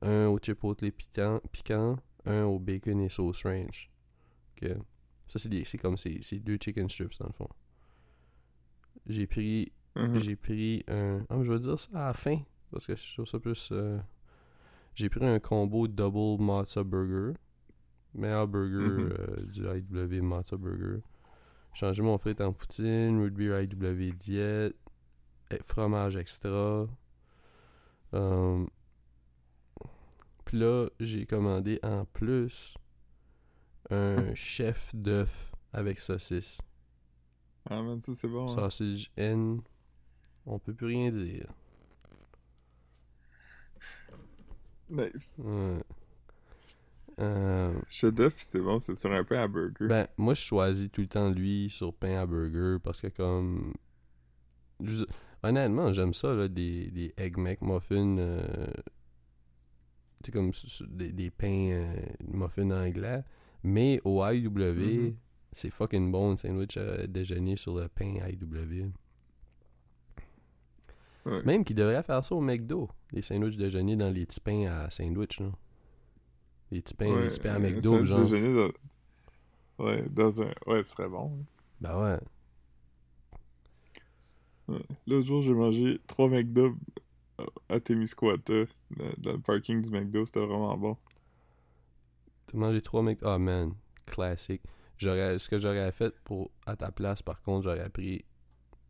Un 0.02 0.26
au 0.28 0.38
chipotle 0.42 0.90
piquant, 0.92 1.40
piquant 1.52 1.96
un 2.26 2.44
au 2.44 2.58
bacon 2.58 3.00
et 3.00 3.08
sauce 3.08 3.44
ranch. 3.44 3.90
Ok. 4.56 4.68
Ça, 5.28 5.38
c'est 5.38 5.48
des- 5.48 5.64
c'est 5.64 5.78
comme 5.78 5.96
ces 5.96 6.20
deux 6.40 6.58
chicken 6.60 6.88
strips 6.90 7.18
dans 7.18 7.26
le 7.28 7.32
fond. 7.32 7.48
J'ai 9.06 9.26
pris 9.26 9.72
Mhm. 9.96 10.18
j'ai 10.18 10.36
pris 10.36 10.84
un. 10.88 11.24
Ah, 11.28 11.36
mais 11.36 11.44
je 11.44 11.52
vais 11.52 11.58
dire 11.60 11.78
ça 11.78 11.90
à 11.94 12.06
la 12.06 12.12
fin. 12.14 12.38
Parce 12.70 12.86
que 12.86 12.96
je 12.96 13.12
trouve 13.14 13.26
ça 13.26 13.38
plus. 13.38 13.68
euh, 13.72 13.98
J'ai 14.94 15.08
pris 15.08 15.24
un 15.24 15.38
combo 15.38 15.88
double 15.88 16.42
matzo 16.42 16.84
burger. 16.84 17.32
Meilleur 18.14 18.46
burger 18.46 19.10
euh, 19.18 19.42
du 19.54 19.62
IW 19.66 20.20
matzo 20.22 20.58
burger. 20.58 21.00
Changé 21.74 22.02
mon 22.02 22.18
frit 22.18 22.36
en 22.40 22.52
poutine, 22.52 23.18
root 23.18 23.30
beer 23.30 23.62
IW 23.62 24.12
diète, 24.12 24.76
eh, 25.50 25.58
fromage 25.64 26.16
extra. 26.16 26.86
Euh, 28.14 28.66
Puis 30.52 30.60
là, 30.60 30.86
j'ai 31.00 31.24
commandé 31.24 31.78
en 31.82 32.04
plus 32.04 32.74
un 33.88 34.34
chef 34.34 34.94
d'œuf 34.94 35.50
avec 35.72 35.98
saucisse. 35.98 36.60
Ah, 37.70 37.80
man, 37.80 38.02
ça, 38.02 38.12
c'est 38.14 38.28
bon. 38.28 38.44
hein. 38.44 38.70
Sausage 38.70 39.10
N. 39.16 39.62
On 40.44 40.58
peut 40.58 40.74
plus 40.74 40.88
rien 40.88 41.10
dire. 41.10 41.46
Nice. 44.90 45.40
Ouais. 45.42 45.78
Euh, 47.18 47.72
Chef 47.88 48.12
d'œuf, 48.12 48.34
c'est 48.36 48.60
bon, 48.60 48.78
c'est 48.78 48.94
sur 48.94 49.10
un 49.10 49.24
pain 49.24 49.38
à 49.44 49.48
burger. 49.48 49.86
ben, 49.86 50.06
moi, 50.18 50.34
je 50.34 50.42
choisis 50.42 50.90
tout 50.92 51.00
le 51.00 51.06
temps 51.06 51.30
lui 51.30 51.70
sur 51.70 51.94
pain 51.94 52.18
à 52.20 52.26
burger 52.26 52.76
parce 52.84 53.00
que, 53.00 53.06
comme. 53.06 53.72
je- 54.82 55.06
honnêtement, 55.42 55.94
j'aime 55.94 56.12
ça, 56.12 56.34
là, 56.34 56.46
des, 56.48 56.90
des 56.90 57.14
Egg 57.16 57.38
McMuffins. 57.38 58.18
Euh, 58.18 58.66
comme 60.30 60.52
des, 60.88 61.12
des 61.12 61.30
pains 61.30 61.70
euh, 61.72 61.94
muffins 62.32 62.70
anglais. 62.70 63.24
Mais 63.64 64.00
au 64.04 64.22
IW, 64.24 64.48
Mhm. 64.48 65.16
c'est 65.52 65.70
fucking 65.70 66.10
bon, 66.12 66.36
sandwich 66.36 66.76
à 66.76 67.06
déjeuner 67.06 67.56
sur 67.56 67.74
le 67.76 67.88
pain 67.88 68.14
IW. 68.28 68.90
Ouais. 71.24 71.42
Même 71.44 71.64
qu'ils 71.64 71.76
devraient 71.76 72.02
faire 72.02 72.24
ça 72.24 72.34
au 72.34 72.40
McDo. 72.40 72.88
Les 73.12 73.22
sandwichs 73.22 73.56
déjeuner 73.56 73.94
dans 73.96 74.10
les 74.10 74.26
petits 74.26 74.40
pains 74.40 74.66
à 74.66 74.90
sandwich, 74.90 75.38
là. 75.40 75.50
Les 76.72 76.80
petits 76.82 76.94
pains, 76.94 77.20
les 77.20 77.28
petits 77.28 77.40
pains 77.40 77.54
à 77.54 77.58
McDo, 77.58 78.04
genre. 78.04 78.22
déjeuner 78.24 78.54
dans... 78.54 79.84
Ouais, 79.84 80.04
dans 80.10 80.42
un... 80.42 80.50
Ouais, 80.66 80.82
ce 80.82 80.90
serait 80.90 81.08
bon. 81.08 81.30
hein. 81.40 81.44
Ben 81.80 82.00
ouais. 82.00 82.18
Ouais. 84.68 84.82
L'autre 85.06 85.26
jour, 85.26 85.42
j'ai 85.42 85.54
mangé 85.54 86.00
trois 86.06 86.28
McDo 86.28 86.74
à 87.68 87.78
Témiscouata, 87.80 88.64
dans, 88.96 89.12
dans 89.18 89.32
le 89.32 89.40
parking 89.40 89.82
du 89.82 89.90
McDo. 89.90 90.26
C'était 90.26 90.40
vraiment 90.44 90.76
bon. 90.76 90.96
T'as 92.46 92.58
mangé 92.58 92.80
trois 92.82 93.02
McDo. 93.02 93.26
Ah 93.26 93.38
man, 93.38 93.72
classique. 94.06 94.62
J'aurais, 94.98 95.38
ce 95.38 95.48
que 95.48 95.58
j'aurais 95.58 95.90
fait 95.92 96.14
pour 96.24 96.50
à 96.66 96.76
ta 96.76 96.92
place, 96.92 97.22
par 97.22 97.42
contre, 97.42 97.64
j'aurais 97.64 97.88
pris 97.88 98.24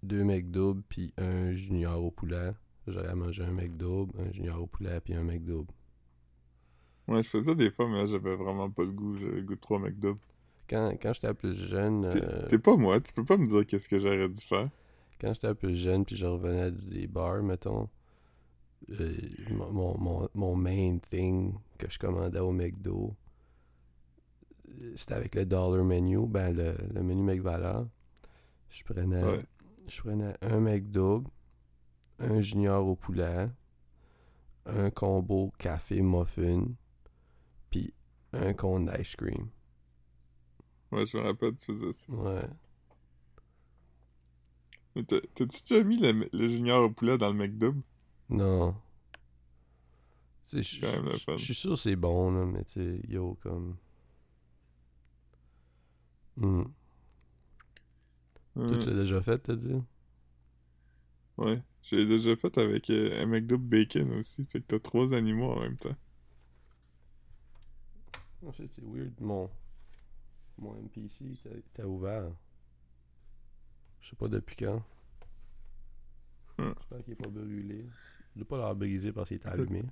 deux 0.02 0.24
McDouble 0.24 0.82
puis 0.88 1.12
un 1.16 1.52
junior 1.54 2.02
au 2.02 2.10
poulet. 2.10 2.52
J'aurais 2.86 3.14
mangé 3.14 3.44
un 3.44 3.52
McDouble, 3.52 4.12
un 4.20 4.32
junior 4.32 4.60
au 4.62 4.66
poulet 4.66 5.00
puis 5.00 5.14
un 5.14 5.22
McDouble. 5.22 5.72
Ouais, 7.08 7.22
je 7.22 7.28
faisais 7.28 7.50
ça 7.50 7.54
des 7.54 7.70
fois, 7.70 7.88
mais 7.88 7.98
là, 7.98 8.06
j'avais 8.06 8.36
vraiment 8.36 8.68
pas 8.70 8.82
le 8.82 8.90
goût. 8.92 9.16
J'avais 9.16 9.36
le 9.36 9.42
goût 9.42 9.54
de 9.54 9.60
trois 9.60 9.78
McDo. 9.78 10.16
Quand, 10.68 10.92
quand 11.00 11.12
j'étais 11.12 11.34
plus 11.34 11.54
jeune, 11.54 12.08
T'es 12.10 12.24
euh, 12.24 12.46
t'es 12.48 12.58
pas 12.58 12.76
moi, 12.76 13.00
tu 13.00 13.12
peux 13.12 13.24
pas 13.24 13.36
me 13.36 13.46
dire 13.46 13.66
qu'est-ce 13.66 13.88
que 13.88 13.98
j'aurais 13.98 14.28
dû 14.28 14.40
faire. 14.40 14.70
quand 15.20 15.32
j'étais 15.34 15.54
plus 15.54 15.76
jeune 15.76 16.04
puis 16.04 16.16
je 16.16 16.26
revenais 16.26 16.70
des 16.70 17.06
bars, 17.06 17.42
mettons, 17.42 17.88
euh, 18.90 19.16
mon, 19.50 19.96
mon, 19.98 20.28
mon, 20.34 20.56
main 20.56 20.98
thing 21.10 21.54
que 21.78 21.90
je 21.90 21.98
commandais 21.98 22.40
au 22.40 22.52
McDo, 22.52 23.14
euh, 24.68 24.92
c'était 24.96 25.14
avec 25.14 25.34
le 25.34 25.46
dollar 25.46 25.84
menu, 25.84 26.26
ben 26.26 26.54
le, 26.54 26.74
le 26.94 27.02
menu 27.02 27.22
McValor. 27.22 27.86
Je 28.68 28.82
prenais, 28.84 29.22
Ouais. 29.22 29.44
je 29.86 30.00
prenais 30.00 30.34
un 30.42 30.60
McDouble, 30.60 31.28
un 32.18 32.40
junior 32.40 32.86
au 32.86 32.96
poulet, 32.96 33.48
un 34.66 34.90
combo 34.90 35.52
café 35.58 36.00
muffin, 36.02 36.66
puis 37.70 37.92
un 38.32 38.52
cône 38.54 38.86
d'ice 38.86 39.16
cream. 39.16 39.48
Ouais, 40.90 41.06
je 41.06 41.16
me 41.16 41.22
rappelle, 41.22 41.54
tu 41.56 41.66
faisais 41.72 41.92
ça. 41.92 42.12
Ouais. 42.12 42.48
Mais 44.94 45.04
t'as- 45.04 45.20
t'as-tu 45.34 45.62
déjà 45.62 45.82
mis 45.84 45.96
le, 45.98 46.28
le 46.32 46.48
junior 46.48 46.82
au 46.84 46.90
poulet 46.90 47.16
dans 47.16 47.28
le 47.32 47.34
McDo? 47.38 47.74
Non. 48.32 48.74
Tu 50.46 50.62
sais, 50.62 50.80
je- 50.80 50.86
je 51.16 51.36
je 51.38 51.44
suis 51.44 51.54
sûr 51.54 51.70
que 51.70 51.76
c'est 51.76 51.96
bon, 51.96 52.30
là, 52.32 52.44
mais 52.44 52.64
tu 52.64 52.72
sais, 52.74 53.00
yo, 53.08 53.34
comme. 53.42 53.76
Hmm. 56.36 56.62
Toi, 58.54 58.78
tu 58.78 58.88
l'as 58.90 58.96
déjà 58.96 59.22
fait, 59.22 59.38
t'as 59.38 59.56
dit? 59.56 59.74
Ouais. 61.38 61.62
J'ai 61.82 62.06
déjà 62.06 62.36
fait 62.36 62.56
avec 62.58 62.90
euh, 62.90 63.22
un 63.22 63.26
McDo 63.26 63.58
bacon 63.58 64.12
aussi. 64.12 64.44
Fait 64.46 64.60
que 64.60 64.66
t'as 64.66 64.78
trois 64.78 65.14
animaux 65.14 65.50
en 65.52 65.60
même 65.60 65.76
temps. 65.76 65.96
Non, 68.42 68.52
c'est 68.52 68.68
c'est 68.68 68.82
weird. 68.82 69.12
Mon, 69.20 69.50
mon 70.58 70.74
MPC 70.74 71.24
était 71.46 71.82
ouvert. 71.84 72.30
Je 74.00 74.10
sais 74.10 74.16
pas 74.16 74.28
depuis 74.28 74.56
quand. 74.56 74.82
Hmm. 76.58 76.72
J'espère 76.78 77.04
qu'il 77.04 77.12
est 77.14 77.16
pas 77.16 77.28
brûlé. 77.30 77.86
Je 78.34 78.40
dois 78.40 78.48
pas 78.48 78.56
l'avoir 78.56 78.74
brisé 78.76 79.12
parce 79.12 79.28
qu'il 79.28 79.36
était 79.36 79.48
allumé. 79.48 79.84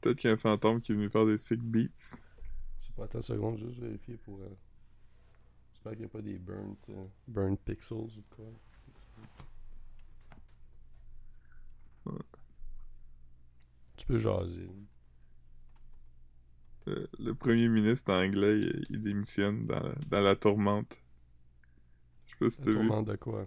Peut-être 0.00 0.18
qu'il 0.18 0.28
y 0.28 0.30
a 0.30 0.34
un 0.34 0.38
fantôme 0.38 0.80
qui 0.80 0.92
est 0.92 0.94
venu 0.94 1.08
faire 1.10 1.26
des 1.26 1.38
sick 1.38 1.60
beats. 1.62 1.88
Je 2.80 2.86
sais 2.86 2.92
pas, 2.96 3.04
attends 3.04 3.18
une 3.18 3.22
seconde, 3.22 3.58
juste 3.58 3.78
vérifier 3.80 4.16
pour. 4.16 4.40
euh, 4.40 4.48
J'espère 5.72 5.92
qu'il 5.92 6.00
n'y 6.00 6.06
a 6.06 6.08
pas 6.08 6.22
des 6.22 6.38
burnt, 6.38 6.76
euh, 6.90 7.04
burnt 7.28 7.56
pixels 7.64 7.96
ou 7.98 8.24
quoi. 8.34 8.44
Ouais. 12.06 12.18
Tu 13.96 14.06
peux 14.06 14.18
jaser. 14.18 14.68
Le, 16.86 17.08
le 17.18 17.34
premier 17.34 17.68
ministre 17.68 18.12
anglais, 18.12 18.58
il, 18.60 18.86
il 18.90 19.00
démissionne 19.02 19.66
dans 19.66 19.80
la, 19.80 19.94
dans 20.08 20.20
la 20.22 20.34
tourmente. 20.36 20.98
Je 22.26 22.32
sais 22.32 22.36
pas 22.38 22.50
si 22.50 22.62
Un 22.62 22.64
t'as 22.64 22.70
vu. 22.72 23.04
de 23.04 23.16
quoi? 23.16 23.46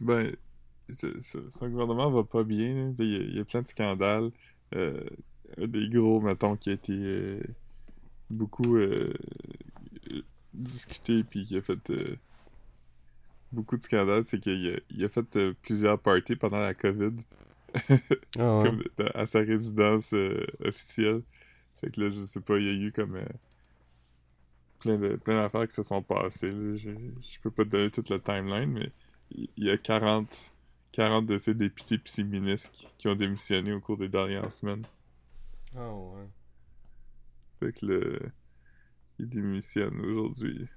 Ben, 0.00 0.34
son 0.88 1.68
gouvernement 1.68 2.10
va 2.10 2.24
pas 2.24 2.44
bien. 2.44 2.94
Il 2.98 3.04
y, 3.04 3.16
a, 3.16 3.18
il 3.20 3.36
y 3.36 3.40
a 3.40 3.44
plein 3.44 3.62
de 3.62 3.68
scandales. 3.68 4.30
Euh, 4.74 5.00
un 5.58 5.66
des 5.66 5.88
gros, 5.88 6.20
mettons, 6.20 6.56
qui 6.56 6.70
a 6.70 6.72
été 6.72 6.92
euh, 6.94 7.40
beaucoup 8.30 8.76
euh, 8.76 9.12
discuté 10.52 11.24
puis 11.24 11.44
qui 11.44 11.56
a 11.56 11.62
fait 11.62 11.90
euh, 11.90 12.16
beaucoup 13.52 13.76
de 13.76 13.82
scandales, 13.82 14.24
c'est 14.24 14.40
qu'il 14.40 14.74
a, 14.74 14.78
il 14.90 15.04
a 15.04 15.08
fait 15.08 15.52
plusieurs 15.62 15.98
parties 15.98 16.36
pendant 16.36 16.58
la 16.60 16.74
COVID 16.74 17.12
Ah 18.38 18.58
ouais. 18.58 18.64
comme 18.64 18.82
à 19.14 19.26
sa 19.26 19.40
résidence 19.40 20.14
officielle. 20.64 21.22
Fait 21.80 21.90
que 21.90 22.00
là, 22.00 22.10
je 22.10 22.22
sais 22.22 22.40
pas, 22.40 22.56
il 22.58 22.64
y 22.64 22.68
a 22.70 22.72
eu 22.72 22.92
comme 22.92 23.20
plein 24.80 24.98
de 24.98 25.16
plein 25.16 25.36
d'affaires 25.36 25.66
qui 25.66 25.74
se 25.74 25.82
sont 25.82 26.02
passées. 26.02 26.48
là. 26.50 26.76
Je, 26.76 26.90
je 26.90 27.40
peux 27.40 27.50
pas 27.50 27.64
te 27.64 27.70
donner 27.70 27.90
toute 27.90 28.10
la 28.10 28.18
timeline, 28.18 28.70
mais 28.70 28.92
il 29.30 29.64
y 29.64 29.70
a 29.70 29.76
40, 29.76 30.53
40 30.94 31.26
de 31.26 31.38
ces 31.38 31.54
députés 31.54 31.98
pis 31.98 32.12
ces 32.12 32.22
ministres 32.22 32.70
qui, 32.70 32.86
qui 32.96 33.08
ont 33.08 33.16
démissionné 33.16 33.72
au 33.72 33.80
cours 33.80 33.96
des 33.96 34.08
dernières 34.08 34.52
semaines. 34.52 34.86
Ah 35.74 35.92
ouais. 35.92 36.28
Fait 37.58 37.72
que 37.72 37.86
le 37.86 38.32
il 39.18 39.28
démissionne 39.28 40.00
aujourd'hui. 40.00 40.68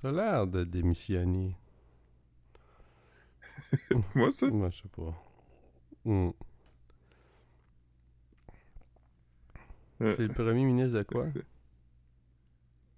T'as 0.00 0.10
l'air 0.10 0.46
de 0.46 0.64
démissionner. 0.64 1.54
Moi, 4.14 4.32
ça? 4.32 4.50
Moi, 4.50 4.70
je 4.70 4.82
sais 4.82 4.88
pas. 4.88 5.14
Hmm. 6.06 6.30
Ouais. 10.00 10.12
C'est 10.12 10.28
le 10.28 10.32
premier 10.32 10.64
ministre 10.64 10.98
de 10.98 11.02
quoi? 11.02 11.24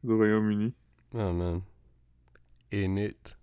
Du 0.05 0.13
Royaume-Uni. 0.13 0.73
Ah 1.15 1.33
man. 1.33 1.63
In 2.73 2.97
it. 2.97 3.37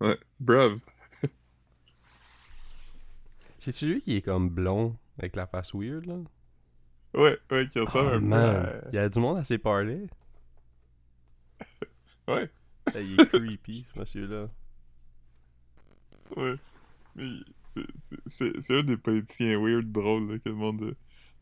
Ouais. 0.00 0.16
Brave. 0.40 0.80
C'est 3.58 3.72
celui 3.72 4.00
qui 4.00 4.16
est 4.16 4.22
comme 4.22 4.48
blond 4.48 4.96
avec 5.18 5.34
la 5.36 5.46
face 5.46 5.74
weird 5.74 6.06
là? 6.06 6.14
Ouais, 7.14 7.38
ouais, 7.50 7.68
qui 7.68 7.80
ressemble 7.80 8.10
Oh, 8.12 8.16
un 8.16 8.20
man. 8.20 8.82
Il 8.92 8.94
y 8.96 8.98
a 8.98 9.08
du 9.08 9.18
monde 9.18 9.38
à 9.38 9.44
ses 9.44 9.58
parties. 9.58 10.08
Ouais, 12.28 12.50
Il 12.94 13.18
est 13.18 13.26
creepy 13.26 13.82
ce 13.84 13.98
monsieur-là. 13.98 14.48
ouais. 16.36 16.54
Mais 17.16 17.24
c'est- 17.62 17.86
c'est 17.96 18.20
c'est- 18.26 18.60
c'est 18.60 18.78
un 18.78 18.82
des 18.82 18.98
politiciens 18.98 19.58
weird 19.58 19.90
drôles 19.90 20.30
là, 20.32 20.38
que 20.38 20.48
le 20.50 20.54
monde, 20.54 20.94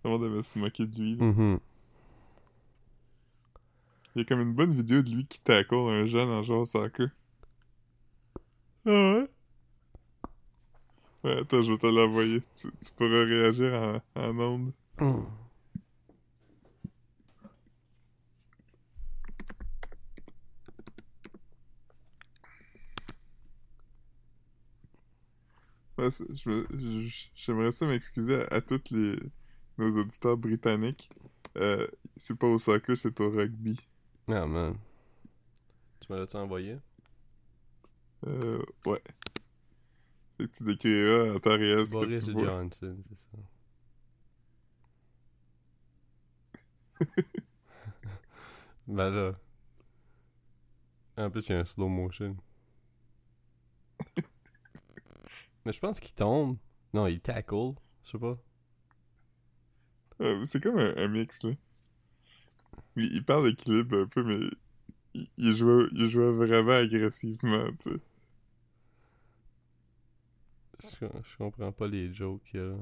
le 0.04 0.10
monde 0.10 0.22
aimait 0.24 0.42
se 0.44 0.56
moquer 0.58 0.86
de 0.86 0.96
lui. 0.96 1.16
là. 1.16 1.24
Mhm. 1.24 1.58
Il 4.14 4.18
y 4.20 4.22
a 4.22 4.24
comme 4.24 4.40
une 4.40 4.54
bonne 4.54 4.72
vidéo 4.72 5.02
de 5.02 5.10
lui 5.10 5.26
qui 5.26 5.40
tackle 5.40 5.74
un 5.74 6.06
jeune 6.06 6.28
en 6.30 6.42
jouant 6.42 6.60
au 6.60 6.64
soccer. 6.66 7.08
Ah 8.86 8.90
ouais? 8.90 9.28
Ouais, 11.24 11.38
attends, 11.40 11.62
je 11.62 11.72
vais 11.72 11.78
te 11.78 11.86
l'envoyer. 11.86 12.42
Tu, 12.54 12.68
pourras 12.96 13.24
réagir 13.24 13.74
en, 13.74 14.00
en 14.14 14.38
ondes. 14.38 14.72
Hmm. 14.98 15.24
J'aimerais 27.34 27.72
ça 27.72 27.86
m'excuser 27.86 28.42
à, 28.50 28.60
tous 28.60 28.90
les, 28.90 29.16
nos 29.78 30.00
auditeurs 30.00 30.36
britanniques. 30.36 31.10
Euh, 31.56 31.86
c'est 32.16 32.36
pas 32.36 32.46
au 32.46 32.58
soccer, 32.58 32.96
c'est 32.96 33.20
au 33.20 33.30
rugby. 33.30 33.80
Ah 34.28 34.46
man. 34.46 34.76
Tu 36.00 36.12
me 36.12 36.18
l'as-tu 36.18 36.36
envoyé? 36.36 36.78
Euh, 38.26 38.62
ouais. 38.86 39.02
Que 40.38 40.44
tu 40.44 40.64
décriras 40.64 41.34
en 41.34 41.38
temps 41.38 41.56
réel 41.56 41.86
ce 41.86 41.92
Boris 41.92 42.20
que 42.20 42.26
tu 42.26 42.32
vois. 42.32 42.44
Johnson, 42.44 42.96
c'est 43.08 43.20
ça. 43.20 43.38
ben 48.86 49.10
là. 49.10 49.38
En 51.18 51.30
plus, 51.30 51.48
il 51.48 51.52
y 51.52 51.54
a 51.54 51.60
un 51.60 51.64
slow 51.64 51.88
motion. 51.88 52.36
Mais 55.64 55.72
je 55.72 55.80
pense 55.80 55.98
qu'il 56.00 56.14
tombe. 56.14 56.58
Non, 56.92 57.06
il 57.06 57.20
tackle. 57.20 57.74
Je 58.04 58.10
sais 58.10 58.18
pas. 58.18 58.38
Euh, 60.20 60.44
c'est 60.44 60.62
comme 60.62 60.78
un, 60.78 60.96
un 60.96 61.08
mix, 61.08 61.42
là. 61.44 61.52
Il, 62.96 63.12
il 63.14 63.24
parle 63.24 63.44
d'équilibre 63.50 63.98
un 63.98 64.06
peu, 64.06 64.22
mais 64.22 64.38
il, 65.14 65.28
il, 65.36 65.56
jouait, 65.56 65.86
il 65.92 66.06
jouait 66.06 66.30
vraiment 66.30 66.72
agressivement, 66.72 67.66
tu 67.80 67.90
sais. 67.90 68.00
Je, 70.82 71.06
je 71.06 71.36
comprends 71.36 71.72
pas 71.72 71.86
les 71.86 72.12
jokes 72.12 72.42
qu'il 72.44 72.60
y 72.60 72.62
a 72.62 72.66
là. 72.66 72.76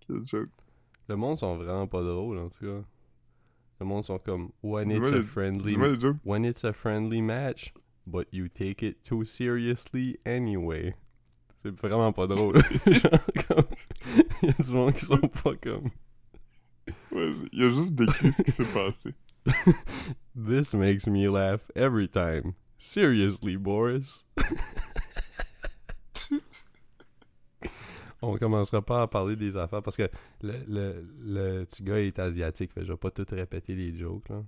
Quel 0.00 0.26
joke? 0.26 0.50
Le 1.08 1.16
monde 1.16 1.38
sont 1.38 1.56
vraiment 1.56 1.86
pas 1.86 2.02
drôles 2.02 2.38
en 2.38 2.48
tout 2.48 2.64
cas. 2.64 2.84
Le 3.80 3.86
monde 3.86 4.04
sont 4.04 4.18
comme 4.18 4.50
when 4.62 4.90
it's 4.90 5.12
a 5.12 5.22
friendly 5.22 5.76
when 6.24 6.44
it's 6.44 6.64
a 6.64 6.72
friendly 6.72 7.22
match, 7.22 7.72
but 8.06 8.26
you 8.32 8.48
take 8.48 8.82
it 8.82 9.04
too 9.04 9.24
seriously 9.24 10.18
anyway. 10.26 10.94
C'est 11.62 11.78
vraiment 11.80 12.12
pas 12.12 12.26
drôle. 12.26 12.56
Genre 12.86 13.20
comme 13.48 13.64
il 14.42 14.48
y 14.48 14.50
a 14.50 14.62
du 14.62 14.72
monde 14.72 14.92
qui 14.92 15.04
sont 15.04 15.18
pas 15.18 15.54
comme 15.62 15.90
Ouais, 17.12 17.32
il 17.52 17.62
a 17.62 17.68
juste 17.68 17.94
décrit 17.94 18.32
ce 18.32 18.42
qui 18.42 18.50
s'est 18.50 18.72
passé. 18.72 19.14
This 20.34 20.72
makes 20.74 21.06
me 21.06 21.28
laugh 21.28 21.70
every 21.74 22.08
time. 22.08 22.54
Seriously, 22.78 23.56
Boris. 23.56 24.24
On 28.20 28.36
commencera 28.36 28.82
pas 28.82 29.02
à 29.02 29.06
parler 29.06 29.36
des 29.36 29.56
affaires 29.56 29.82
parce 29.82 29.96
que 29.96 30.08
le, 30.42 30.54
le, 30.66 31.06
le 31.20 31.64
petit 31.64 31.84
gars 31.84 32.00
est 32.00 32.18
asiatique, 32.18 32.72
fait 32.72 32.84
je 32.84 32.92
vais 32.92 32.98
pas 32.98 33.12
tout 33.12 33.24
répéter 33.30 33.74
les 33.76 33.96
jokes 33.96 34.28
là. 34.28 34.42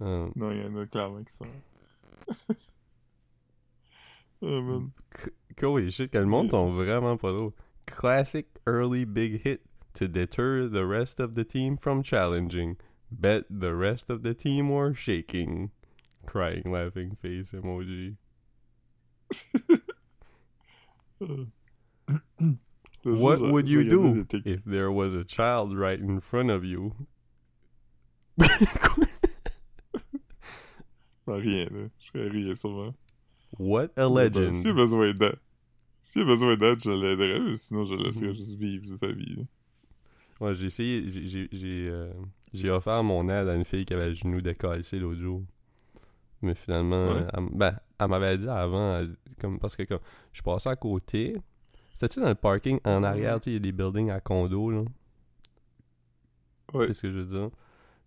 Euh, 0.00 0.28
Non, 0.34 0.50
il 0.50 0.58
y 0.58 0.64
en 0.64 0.76
a 0.76 0.86
clairement 0.86 1.22
qui 1.22 1.32
sont. 1.32 1.46
oh 4.42 4.62
man. 4.62 4.90
Holy 5.62 5.90
shit, 5.92 6.10
que 6.10 6.18
le 6.18 6.26
monde 6.26 6.50
sont 6.50 6.72
vraiment 6.72 7.16
pas 7.16 7.32
drôles. 7.32 7.52
Classic 7.86 8.46
early 8.66 9.04
big 9.04 9.42
hit 9.44 9.60
to 9.94 10.06
deter 10.08 10.68
the 10.68 10.84
rest 10.86 11.20
of 11.20 11.34
the 11.34 11.44
team 11.44 11.76
from 11.76 12.02
challenging. 12.02 12.76
Bet 13.10 13.44
the 13.50 13.74
rest 13.74 14.10
of 14.10 14.22
the 14.22 14.34
team 14.34 14.68
were 14.70 14.94
shaking. 14.94 15.70
Crying, 16.26 16.70
laughing 16.70 17.16
face 17.22 17.52
emoji. 17.52 18.16
What 23.04 23.40
would 23.40 23.68
you 23.68 23.84
do 23.84 24.26
if 24.44 24.64
there 24.64 24.90
was 24.90 25.14
a 25.14 25.24
child 25.24 25.76
right 25.76 25.98
in 25.98 26.20
front 26.20 26.50
of 26.50 26.64
you? 26.64 26.94
Rien, 31.26 31.68
là. 31.70 31.90
Je 31.98 32.10
ferais 32.10 32.30
rien, 32.32 32.54
sûrement. 32.54 32.94
What 33.58 33.92
a 33.96 34.08
legend. 34.08 34.62
besoin 34.74 35.12
d'aide. 35.14 35.38
S'il 36.02 36.24
besoin 36.24 36.56
d'aide, 36.56 36.82
je 36.82 36.90
l'aiderais, 36.90 37.40
mais 37.40 37.56
sinon, 37.56 37.84
je 37.84 37.94
laisserais 37.94 38.28
Mhm. 38.28 38.34
juste 38.34 38.58
vivre 38.58 38.96
sa 38.96 39.12
vie. 39.12 39.46
Ouais, 40.40 40.54
j'ai 40.54 40.66
essayé, 40.66 41.04
j'ai- 41.08 41.88
euh, 41.90 42.12
offert 42.76 43.02
mon 43.02 43.28
aide 43.28 43.48
à 43.48 43.54
une 43.54 43.64
fille 43.64 43.84
qui 43.84 43.94
avait 43.94 44.08
le 44.10 44.14
genou 44.14 44.40
décalcé 44.40 44.98
l'autre 44.98 45.20
jour. 45.20 45.42
Mais 46.42 46.54
finalement, 46.54 47.08
Ouais. 47.14 47.24
elle, 47.36 47.48
ben, 47.52 47.76
elle 47.98 48.08
m'avait 48.08 48.38
dit 48.38 48.48
avant, 48.48 48.98
elle- 49.00 49.16
comme, 49.40 49.58
parce 49.58 49.74
que 49.74 49.82
comme, 49.82 49.98
je 50.32 50.40
passais 50.42 50.68
à 50.68 50.76
côté. 50.76 51.36
C'était-tu 51.94 52.20
dans 52.20 52.28
le 52.28 52.34
parking 52.36 52.78
en 52.84 53.02
arrière, 53.02 53.40
il 53.46 53.52
y 53.54 53.56
a 53.56 53.58
des 53.58 53.72
buildings 53.72 54.10
à 54.10 54.20
condos, 54.20 54.70
là? 54.70 54.84
Ouais. 56.74 56.86
C'est 56.86 56.94
ce 56.94 57.02
que 57.02 57.10
je 57.12 57.18
veux 57.18 57.24
dire. 57.26 57.50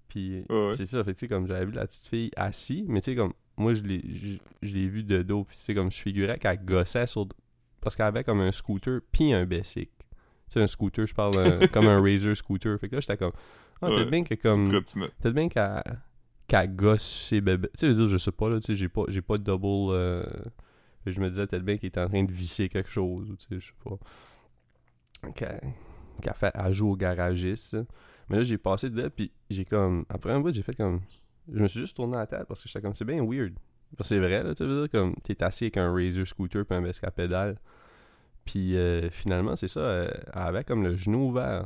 Puis, 0.07 0.43
Ouais, 0.49 0.73
c'est 0.73 0.85
ça, 0.85 1.03
fait 1.03 1.13
que, 1.15 1.25
comme 1.25 1.47
j'avais 1.47 1.65
vu 1.65 1.71
la 1.71 1.85
petite 1.87 2.07
fille 2.07 2.31
assise, 2.35 2.85
mais 2.87 3.01
tu 3.01 3.11
sais, 3.11 3.15
comme, 3.15 3.33
moi, 3.57 3.73
je 3.73 3.83
l'ai 3.83 4.01
je, 4.13 4.37
je 4.61 4.73
l'ai 4.73 4.87
vue 4.87 5.03
de 5.03 5.21
dos, 5.23 5.43
puis 5.43 5.55
tu 5.57 5.63
sais, 5.63 5.73
comme, 5.73 5.91
je 5.91 5.97
figurais 5.97 6.37
qu'elle 6.37 6.63
gossait 6.63 7.07
sur. 7.07 7.27
Parce 7.81 7.95
qu'elle 7.95 8.05
avait 8.05 8.23
comme 8.23 8.41
un 8.41 8.51
scooter, 8.51 9.01
puis 9.11 9.33
un 9.33 9.45
bicycle. 9.45 9.91
Sais, 10.53 10.61
un 10.61 10.67
scooter, 10.67 11.05
je 11.07 11.13
parle 11.13 11.33
euh, 11.37 11.67
comme 11.71 11.87
un 11.87 12.01
Razer 12.01 12.35
scooter. 12.35 12.77
Fait 12.79 12.89
que 12.89 12.95
là, 12.95 13.01
j'étais 13.01 13.17
comme, 13.17 13.31
ah, 13.81 13.87
Ouais. 13.89 13.95
peut-être 13.95 14.09
bien 14.11 14.23
que 14.23 14.35
comme. 14.35 14.69
Peut-être 14.69 15.33
bien 15.33 15.47
qu'elle 15.49 15.81
qu'elle 16.47 16.75
gosse 16.75 17.01
ses 17.29 17.39
bébés. 17.39 17.69
Tu 17.73 17.79
sais, 17.79 17.87
je 17.87 17.91
veux 17.93 17.97
dire, 17.99 18.07
je 18.09 18.17
sais 18.17 18.31
pas, 18.33 18.49
là, 18.49 18.59
tu 18.59 18.65
sais, 18.65 18.75
j'ai 18.75 18.89
pas, 18.89 19.03
pas 19.25 19.37
de 19.37 19.43
double. 19.43 19.93
euh, 19.93 20.23
je 21.05 21.21
me 21.21 21.29
disais 21.29 21.47
peut-être 21.47 21.63
bien 21.63 21.77
qu'il 21.77 21.87
était 21.87 22.01
en 22.01 22.09
train 22.09 22.23
de 22.23 22.31
visser 22.31 22.67
quelque 22.67 22.89
chose, 22.89 23.29
ou 23.31 23.35
tu 23.37 23.45
sais, 23.47 23.59
je 23.61 23.67
sais 23.67 23.73
pas. 23.83 23.97
Qu'elle, 25.35 25.61
qu'elle 26.21 26.33
fait, 26.33 26.51
elle 26.53 26.73
joue 26.73 26.89
au 26.91 26.95
garagiste. 26.97 27.73
là. 27.73 27.83
Mais 28.29 28.37
là, 28.37 28.43
j'ai 28.43 28.57
passé 28.57 28.89
de 28.89 29.01
là, 29.01 29.09
puis 29.09 29.31
j'ai 29.49 29.65
comme. 29.65 30.05
Après 30.09 30.31
un 30.31 30.39
bout, 30.41 30.53
j'ai 30.53 30.63
fait 30.63 30.75
comme. 30.75 30.99
Je 31.51 31.59
me 31.59 31.67
suis 31.67 31.79
juste 31.79 31.95
tourné 31.95 32.17
la 32.17 32.27
tête 32.27 32.45
parce 32.47 32.61
que 32.61 32.67
j'étais 32.67 32.81
comme, 32.81 32.93
c'est 32.93 33.05
bien 33.05 33.23
weird. 33.25 33.53
Parce 33.97 34.09
que 34.09 34.15
c'est 34.15 34.19
vrai, 34.19 34.43
là, 34.43 34.53
tu 34.53 34.63
veux 34.65 34.81
dire, 34.81 34.89
comme, 34.91 35.15
t'es 35.23 35.41
assis 35.43 35.65
avec 35.65 35.77
un 35.77 35.93
Razor 35.93 36.25
scooter 36.27 36.65
puis 36.65 36.77
un 36.77 36.83
à 36.85 37.11
pédale. 37.11 37.57
Puis 38.45 38.75
euh, 38.75 39.09
finalement, 39.09 39.55
c'est 39.55 39.67
ça, 39.67 39.79
euh, 39.79 40.11
elle 40.33 40.41
avait 40.41 40.63
comme 40.63 40.83
le 40.83 40.95
genou 40.95 41.27
ouvert. 41.27 41.65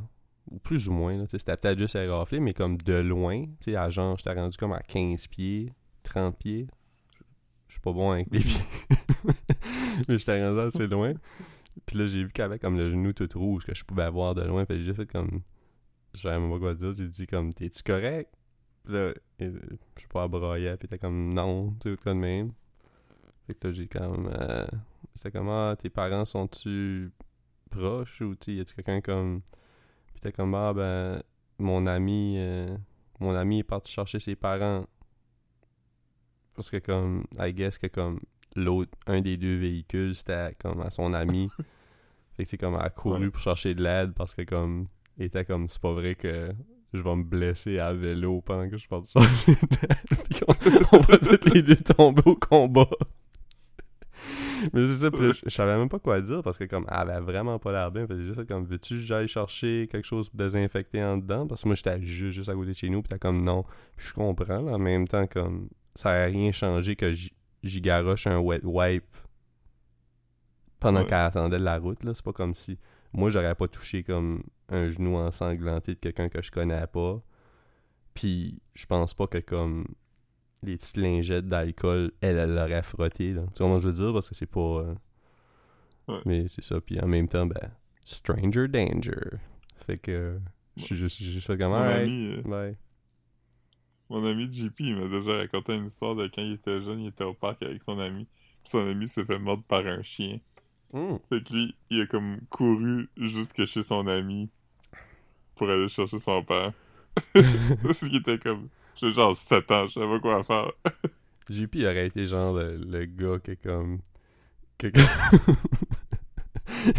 Ou 0.52 0.60
plus 0.60 0.88
ou 0.88 0.92
moins, 0.92 1.26
c'était 1.28 1.58
peut-être 1.58 1.80
juste 1.80 1.96
éraflé, 1.96 2.40
mais 2.40 2.54
comme 2.54 2.78
de 2.78 2.94
loin, 2.94 3.46
tu 3.46 3.72
sais, 3.72 3.76
à 3.76 3.90
genre, 3.90 4.16
j'étais 4.16 4.34
rendu 4.34 4.56
comme 4.58 4.74
à 4.74 4.80
15 4.80 5.26
pieds, 5.28 5.74
30 6.04 6.38
pieds. 6.38 6.68
Je 7.68 7.74
suis 7.74 7.82
pas 7.82 7.92
bon 7.92 8.12
avec 8.12 8.28
les 8.32 8.40
pieds. 8.42 8.62
mais 10.08 10.20
j'étais 10.20 10.46
rendu 10.46 10.60
assez 10.60 10.86
loin. 10.86 11.14
Puis 11.86 11.98
là, 11.98 12.08
j'ai 12.08 12.24
vu 12.24 12.32
qu'elle 12.32 12.46
avait 12.46 12.60
comme 12.60 12.78
le 12.78 12.90
genou 12.90 13.12
tout 13.14 13.28
rouge, 13.36 13.66
que 13.66 13.76
je 13.76 13.84
pouvais 13.84 14.10
voir 14.10 14.36
de 14.36 14.44
loin. 14.44 14.66
Que 14.66 14.80
j'ai 14.80 14.94
fait 14.94 15.06
comme. 15.06 15.42
Même 16.24 16.50
pas 16.50 16.60
quoi 16.60 16.76
dire. 16.76 16.94
J'ai 16.96 17.08
dit 17.08 17.28
comme, 17.28 17.54
t'es-tu 17.54 17.84
correct? 17.84 18.32
Puis 18.84 18.94
là, 18.94 19.14
je 19.40 19.48
sais 19.48 20.08
pas, 20.10 20.28
broyait. 20.28 20.78
Puis 20.78 20.88
t'es 20.88 20.98
comme, 20.98 21.34
non, 21.34 21.74
tu 21.82 21.96
sais, 21.96 22.10
de 22.10 22.14
même. 22.14 22.52
Fait 23.48 23.54
que 23.54 23.68
là, 23.68 23.74
j'ai 23.74 23.88
comme. 23.88 24.30
Euh, 24.34 24.66
c'était 25.16 25.32
comme, 25.32 25.50
ah, 25.50 25.76
tes 25.78 25.90
parents 25.90 26.26
sont-tu 26.26 27.12
proches? 27.70 28.22
Ou 28.22 28.36
tu 28.36 28.54
y 28.54 28.60
a-tu 28.60 28.74
quelqu'un 28.76 29.02
comme. 29.02 29.42
Puis 30.14 30.22
t'es 30.22 30.32
comme, 30.32 30.54
ah, 30.56 30.74
ben, 30.74 31.22
mon 31.60 31.86
ami. 31.86 32.36
euh, 32.38 32.76
mon 33.20 33.34
ami 33.36 33.60
est 33.60 33.64
parti 33.64 33.92
chercher 33.94 34.20
ses 34.20 34.36
parents. 34.36 34.86
Parce 36.56 36.70
que 36.70 36.78
comme, 36.78 37.26
I 37.40 37.54
guess 37.54 37.78
que 37.78 37.88
comme 37.88 38.20
l'autre, 38.56 38.92
un 39.08 39.22
des 39.22 39.38
deux 39.38 39.58
véhicules, 39.58 40.16
c'était 40.16 40.54
comme 40.60 40.82
à 40.82 40.90
son 40.90 41.14
ami. 41.14 41.50
fait 42.34 42.44
que 42.44 42.50
c'est 42.50 42.58
comme, 42.58 42.76
elle 42.76 42.82
a 42.86 42.90
couru 42.90 43.26
Ouais. 43.26 43.30
pour 43.32 43.42
chercher 43.42 43.74
de 43.74 43.84
l'aide 43.84 44.14
parce 44.14 44.34
que 44.34 44.42
comme, 44.44 44.88
il 45.18 45.26
était 45.26 45.46
comme, 45.46 45.68
c'est 45.70 45.82
pas 45.82 45.94
vrai 45.94 46.16
que 46.16 46.52
je 46.94 47.02
vais 47.02 47.16
me 47.16 47.24
blesser 47.24 47.80
à 47.80 47.94
vélo 47.94 48.42
pendant 48.42 48.70
que 48.70 48.78
je 48.78 48.88
pars 48.88 49.04
chercher 49.06 49.54
de 49.54 49.68
l'aide. 49.82 50.20
Puis 50.30 50.40
qu'on 50.40 50.98
on 50.98 51.00
va 51.02 51.18
tous 51.18 51.54
les 51.54 51.62
deux 51.62 51.76
tomber 51.76 52.22
au 52.26 52.36
combat. 52.36 52.88
Mais 54.74 54.88
c'est 54.88 54.98
ça, 54.98 55.12
puis 55.12 55.28
là, 55.28 55.34
je, 55.34 55.42
je 55.46 55.50
savais 55.50 55.78
même 55.78 55.90
pas 55.90 56.00
quoi 56.00 56.22
dire 56.22 56.42
parce 56.44 56.58
que 56.58 56.64
comme, 56.66 56.86
elle 56.90 57.10
avait 57.10 57.22
vraiment 57.22 57.60
pas 57.60 57.72
l'air 57.72 57.92
bien. 57.92 58.06
Fait 58.08 58.20
juste 58.24 58.48
comme, 58.48 58.66
veux-tu 58.66 58.96
que 58.96 59.00
j'aille 59.00 59.28
chercher 59.28 59.88
quelque 59.92 60.06
chose 60.06 60.30
pour 60.30 60.38
désinfecter 60.38 61.04
en 61.04 61.18
dedans? 61.18 61.48
Parce 61.48 61.64
que 61.64 61.68
moi, 61.68 61.76
j'étais 61.76 62.02
juste, 62.02 62.36
juste 62.36 62.50
à 62.50 62.54
côté 62.54 62.72
de 62.72 62.76
chez 62.76 62.90
nous, 62.90 63.02
puis 63.02 63.10
t'as 63.10 63.18
comme, 63.18 63.42
non. 63.42 63.64
Puis 63.96 64.08
je 64.08 64.14
comprends, 64.14 64.62
là, 64.62 64.74
en 64.74 64.80
même 64.80 65.08
temps, 65.08 65.28
comme, 65.28 65.70
ça 65.96 66.12
a 66.12 66.26
rien 66.26 66.52
changé 66.52 66.96
que 66.96 67.12
j'y 67.14 67.82
garoche 67.82 68.28
un 68.28 68.40
wet 68.40 68.62
wipe 68.64 69.04
pendant 70.80 71.00
Ouais. 71.02 71.06
qu'elle 71.06 71.18
attendait 71.20 71.60
la 71.60 71.78
route, 71.80 72.04
là. 72.04 72.14
C'est 72.14 72.24
pas 72.26 72.34
comme 72.34 72.54
si, 72.54 72.78
moi, 73.14 73.30
j'aurais 73.30 73.56
pas 73.56 73.68
touché 73.68 74.04
comme 74.04 74.44
un 74.70 74.90
genou 74.90 75.16
ensanglanté 75.16 75.94
de 75.96 76.00
quelqu'un 76.00 76.30
que 76.30 76.42
je 76.42 76.52
connais 76.52 76.86
pas. 76.88 77.22
Puis 78.14 78.62
je 78.74 78.86
pense 78.86 79.14
pas 79.14 79.28
que 79.28 79.40
comme 79.40 79.86
les 80.64 80.78
petites 80.78 80.98
lingettes 80.98 81.48
d'alcool, 81.48 82.12
elle, 82.22 82.38
elle 82.38 82.56
l'aurait 82.56 82.84
frotté, 82.84 83.34
là. 83.34 83.42
Tu 83.42 83.48
vois 83.48 83.68
comment 83.68 83.80
je 83.80 83.88
veux 83.88 83.94
dire? 83.94 84.14
Parce 84.14 84.30
que 84.30 84.36
c'est 84.36 84.46
pas... 84.46 84.60
euh, 84.60 84.96
Ouais. 86.08 86.22
Mais 86.26 86.48
c'est 86.50 86.62
ça, 86.64 86.80
puis 86.82 87.00
en 87.00 87.08
même 87.08 87.28
temps, 87.28 87.46
ben, 87.46 87.72
stranger 88.04 88.68
danger. 88.68 89.40
Fait 89.86 89.98
que 89.98 90.40
je 90.78 90.84
suis 90.84 90.96
juste, 90.96 91.22
juste 91.22 91.48
fait 91.48 91.58
comme, 91.58 91.72
Mon 91.72 91.78
ami, 91.78 92.36
euh, 92.48 92.74
mon 94.10 94.24
ami 94.26 94.52
JP, 94.52 94.80
il 94.82 94.96
m'a 94.98 95.08
déjà 95.08 95.38
raconté 95.38 95.74
une 95.76 95.88
histoire 95.88 96.16
de 96.16 96.28
quand 96.28 96.42
il 96.42 96.54
était 96.54 96.82
jeune, 96.82 97.02
il 97.02 97.08
était 97.08 97.24
au 97.24 97.34
parc 97.34 97.64
avec 97.64 97.82
son 97.82 98.00
ami. 98.00 98.28
Puis 98.64 98.72
son 98.72 98.88
ami 98.88 99.08
s'est 99.08 99.26
fait 99.26 99.40
mordre 99.40 99.64
par 99.64 99.86
un 99.86 100.02
chien. 100.04 100.40
Hmm. 100.94 101.18
Fait 101.30 101.44
que 101.44 101.54
lui, 101.54 101.76
il 101.90 102.02
a 102.02 102.08
comme 102.08 102.40
couru 102.50 103.10
jusque 103.18 103.66
chez 103.66 103.84
son 103.84 104.08
ami 104.08 104.50
pour 105.56 105.70
aller 105.70 105.90
chercher 105.90 106.20
son 106.20 106.44
père. 106.44 106.74
Parce 107.84 108.00
qu'il 108.00 108.16
était 108.16 108.38
comme... 108.40 108.70
J'ai 108.96 109.12
genre 109.12 109.36
7 109.36 109.72
ans, 109.72 109.88
je 109.88 109.94
savais 109.94 110.08
pas 110.08 110.20
quoi 110.20 110.44
faire. 110.44 110.72
JP 111.50 111.76
aurait 111.84 112.08
été 112.08 112.26
genre 112.28 112.54
le, 112.56 112.78
le 112.78 113.06
gars 113.06 113.40
qui 113.40 113.52
est 113.52 113.62
comme. 113.62 114.00
qui 114.78 114.88
est 114.88 114.92
comme... 114.92 115.56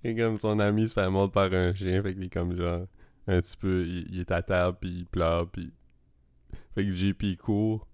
qui 0.00 0.08
est 0.08 0.16
comme 0.16 0.36
son 0.36 0.58
ami 0.58 0.88
se 0.88 0.94
fait 0.94 1.08
mordre 1.10 1.32
par 1.32 1.52
un 1.52 1.74
chien, 1.74 2.02
fait 2.02 2.14
qu'il 2.14 2.24
est 2.24 2.32
comme 2.32 2.56
genre. 2.56 2.86
Un 3.28 3.40
petit 3.40 3.56
peu. 3.56 3.84
Il, 3.86 4.06
il 4.14 4.20
est 4.20 4.30
à 4.30 4.42
terre, 4.42 4.76
puis 4.76 4.90
il 4.90 5.06
pleure, 5.06 5.48
puis. 5.50 5.72
Fait 6.74 6.84
que 6.84 6.92
JP 6.92 7.36
court, 7.40 7.86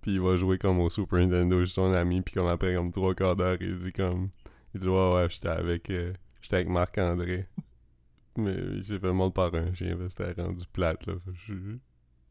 puis 0.00 0.14
il 0.14 0.20
va 0.20 0.36
jouer 0.36 0.58
comme 0.58 0.80
au 0.80 0.88
Super 0.90 1.18
Nintendo 1.20 1.60
chez 1.64 1.72
son 1.72 1.92
ami, 1.92 2.22
puis 2.22 2.34
comme 2.34 2.46
après, 2.46 2.74
comme 2.74 2.90
trois 2.90 3.14
quarts 3.14 3.36
d'heure, 3.36 3.56
il 3.60 3.78
dit 3.78 3.92
comme. 3.92 4.30
Il 4.74 4.80
dit 4.80 4.88
Ouais, 4.88 5.14
ouais, 5.14 5.26
j'étais 5.30 5.48
avec. 5.48 5.90
euh, 5.90 6.12
j'étais 6.40 6.56
avec 6.56 6.68
Marc-André. 6.68 7.46
Mais 8.36 8.54
il 8.74 8.84
s'est 8.84 8.98
fait 8.98 9.12
mordre 9.12 9.32
par 9.34 9.54
un 9.54 9.72
chien, 9.74 9.96
parce 9.96 10.14
que 10.14 10.24
c'était 10.26 10.42
rendu 10.42 10.64
plate, 10.72 11.06
là. 11.06 11.14
Fait 11.24 11.30
que 11.32 11.78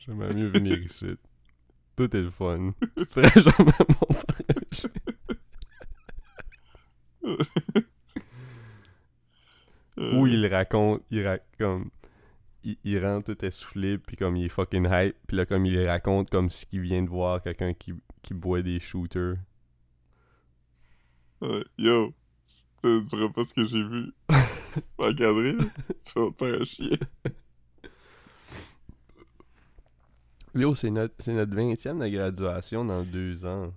J'aimerais 0.06 0.34
mieux 0.34 0.47
venir 0.47 0.78
ici. 0.80 1.16
Tout 1.95 2.16
est 2.16 2.22
le 2.22 2.30
fun. 2.30 2.74
Tu 2.97 3.06
te 3.06 3.22
ferais 3.22 3.41
jamais. 3.41 3.72
Euh, 9.99 10.18
Ou 10.18 10.28
il 10.28 10.47
raconte, 10.47 11.04
il 11.12 11.26
ra- 11.26 11.38
comme, 11.60 11.91
il, 12.64 12.78
il 12.84 13.06
rentre 13.06 13.34
tout 13.36 13.45
essoufflé, 13.45 13.97
puis 13.99 14.16
comme 14.18 14.36
il 14.36 14.45
est 14.45 14.49
fucking 14.49 14.88
hype, 14.91 15.16
puis 15.28 15.38
là 15.38 15.45
comme 15.45 15.66
il 15.68 15.86
raconte 15.88 16.30
comme 16.32 16.49
si 16.49 16.66
il 16.72 16.82
vient 16.82 17.04
de 17.04 17.10
voir 17.10 17.41
quelqu'un 17.43 17.74
qui, 17.74 17.93
qui 18.24 18.34
boit 18.34 18.62
des 18.64 18.80
shooters. 18.80 19.36
Yo, 21.78 22.14
c'est 22.41 22.99
vraiment 23.04 23.30
pas 23.32 23.43
ce 23.43 23.54
que 23.54 23.66
j'ai 23.66 23.84
vu. 23.84 24.12
Encadré. 24.97 25.56
Tu 25.58 26.12
fais 26.12 26.32
pas 26.32 26.47
un 26.47 26.64
chien. 26.66 26.97
Yo, 30.56 30.76
c'est 30.76 30.91
notre, 30.91 31.16
c'est 31.20 31.34
notre 31.34 31.54
20e 31.56 31.99
de 31.99 32.08
graduation 32.10 32.86
dans 32.86 33.04
deux 33.04 33.45
ans. 33.45 33.74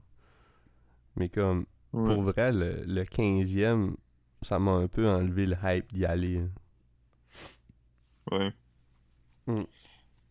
Mais 1.16 1.29
comme, 1.29 1.66
pour 1.91 2.22
vrai, 2.22 2.53
le, 2.53 2.85
le 2.85 3.03
15e, 3.03 3.95
ça 4.43 4.59
m'a 4.59 4.72
un 4.72 4.89
peu 4.89 5.09
enlevé 5.09 5.47
le 5.47 5.57
hype 5.62 5.93
d'y 5.95 6.05
aller. 6.05 6.45
Ouais. 8.31 8.53
Mm. 9.47 9.62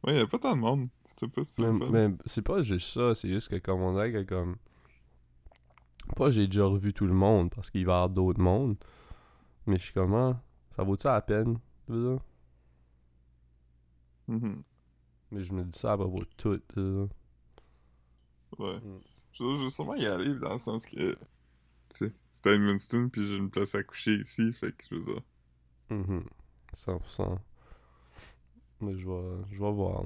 Ouais, 0.04 0.16
y'a 0.16 0.28
pas 0.28 0.38
tant 0.38 0.56
de 0.56 0.62
monde. 0.62 0.88
C'était 1.04 1.28
pas 1.28 1.44
si 1.44 1.62
Mais, 1.62 1.90
mais 1.90 2.16
c'est 2.26 2.44
pas 2.44 2.62
juste 2.62 2.94
ça, 2.94 3.16
c'est 3.16 3.30
juste 3.30 3.50
que 3.50 3.56
comme 3.56 3.82
on 3.82 3.94
dirait 3.94 4.12
que 4.12 4.24
comme. 4.24 4.58
Pas 6.16 6.30
j'ai 6.30 6.46
déjà 6.46 6.66
revu 6.66 6.94
tout 6.94 7.08
le 7.08 7.14
monde 7.14 7.50
parce 7.50 7.72
qu'il 7.72 7.86
va 7.86 7.94
y 7.94 7.96
avoir 7.96 8.10
d'autres 8.12 8.42
mondes. 8.42 8.78
Mais 9.66 9.78
je 9.78 9.86
suis 9.86 9.94
comme 9.94 10.14
ah, 10.14 10.40
ça 10.76 10.84
vaut-tu 10.84 11.08
la 11.08 11.22
peine? 11.22 11.58
tu 11.88 11.94
veux 11.94 12.12
dire? 12.12 12.22
Mhm. 14.28 14.64
Mais 15.36 15.44
je 15.44 15.52
me 15.54 15.64
dis 15.66 15.78
ça 15.78 15.92
à 15.92 15.98
propos 15.98 16.20
de 16.20 16.30
tout. 16.38 16.62
Ouais. 18.58 18.78
Mm. 18.80 19.00
Je, 19.34 19.44
je 19.44 19.64
vais 19.66 19.70
sûrement 19.70 19.96
y 19.96 20.06
aller 20.06 20.34
dans 20.36 20.54
le 20.54 20.58
sens 20.58 20.86
que. 20.86 20.96
Tu 21.16 21.18
sais, 21.90 22.14
c'était 22.32 22.52
à 22.52 22.54
Edmundston, 22.54 23.10
puis 23.10 23.28
j'ai 23.28 23.36
une 23.36 23.50
place 23.50 23.76
à 23.76 23.84
coucher 23.84 24.16
ici, 24.16 24.54
fait 24.54 24.72
que 24.72 24.86
je 24.90 24.96
veux 24.96 25.04
dire. 25.04 25.22
Mhm. 25.90 26.24
100%. 26.74 27.38
Mais 28.80 28.98
je 28.98 29.06
vais, 29.06 29.44
je 29.52 29.60
vais 29.62 29.72
voir. 29.74 30.04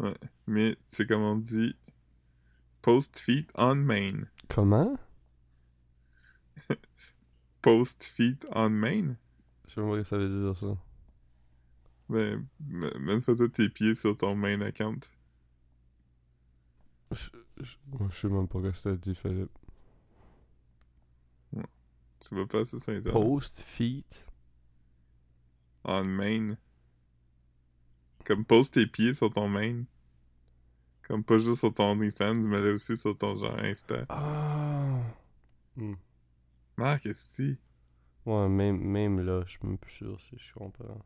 hein. 0.00 0.14
Mais 0.48 0.76
c'est 0.86 1.06
comme 1.06 1.22
on 1.22 1.36
dit. 1.36 1.76
Post 2.82 3.20
feet 3.20 3.48
on 3.54 3.76
main. 3.76 4.24
Comment? 4.48 4.96
Post 7.62 8.02
feet 8.02 8.44
on 8.50 8.70
main? 8.70 9.14
Je 9.68 9.74
sais 9.74 9.80
pas 9.80 9.92
ce 9.92 9.98
que 9.98 10.02
ça 10.04 10.18
veut 10.18 10.28
dire 10.28 10.56
ça. 10.56 10.76
Ben, 12.08 12.46
m- 12.70 12.90
mets 13.00 13.14
une 13.14 13.20
photo 13.22 13.46
de 13.46 13.52
tes 13.52 13.68
pieds 13.68 13.94
sur 13.94 14.16
ton 14.16 14.34
main 14.34 14.60
account. 14.60 14.98
Je, 17.10 17.28
je, 17.60 17.76
je 18.10 18.16
sais 18.20 18.28
même 18.28 18.48
pas 18.48 18.58
ce 18.60 18.68
que 18.68 18.76
ça 18.76 18.96
dit, 18.96 19.14
Philippe. 19.14 19.50
Tu 22.20 22.34
vas 22.34 22.46
passer 22.46 22.78
sur 22.78 22.92
Internet. 22.92 23.12
Post 23.12 23.60
feet. 23.62 24.30
On 25.84 26.04
main. 26.04 26.56
Comme 28.24 28.44
pose 28.44 28.70
tes 28.70 28.86
pieds 28.86 29.14
sur 29.14 29.32
ton 29.32 29.48
main. 29.48 29.82
Comme 31.02 31.24
pas 31.24 31.38
juste 31.38 31.58
sur 31.60 31.74
ton 31.74 31.90
OnlyFans, 31.92 32.34
mais 32.46 32.60
là 32.60 32.72
aussi 32.72 32.96
sur 32.96 33.18
ton 33.18 33.34
genre 33.34 33.58
Insta. 33.58 34.06
Ah. 34.08 35.00
Hmm. 35.76 35.94
Ah, 36.78 36.98
qu'est-ce 37.02 37.36
que 37.38 37.42
c'est? 37.44 37.58
Ouais, 38.30 38.48
même, 38.48 38.78
même 38.78 39.20
là, 39.20 39.42
je 39.44 39.50
suis 39.50 39.66
même 39.66 39.78
plus 39.78 39.90
sûr 39.92 40.20
si 40.20 40.38
je 40.38 40.54
comprends. 40.54 41.04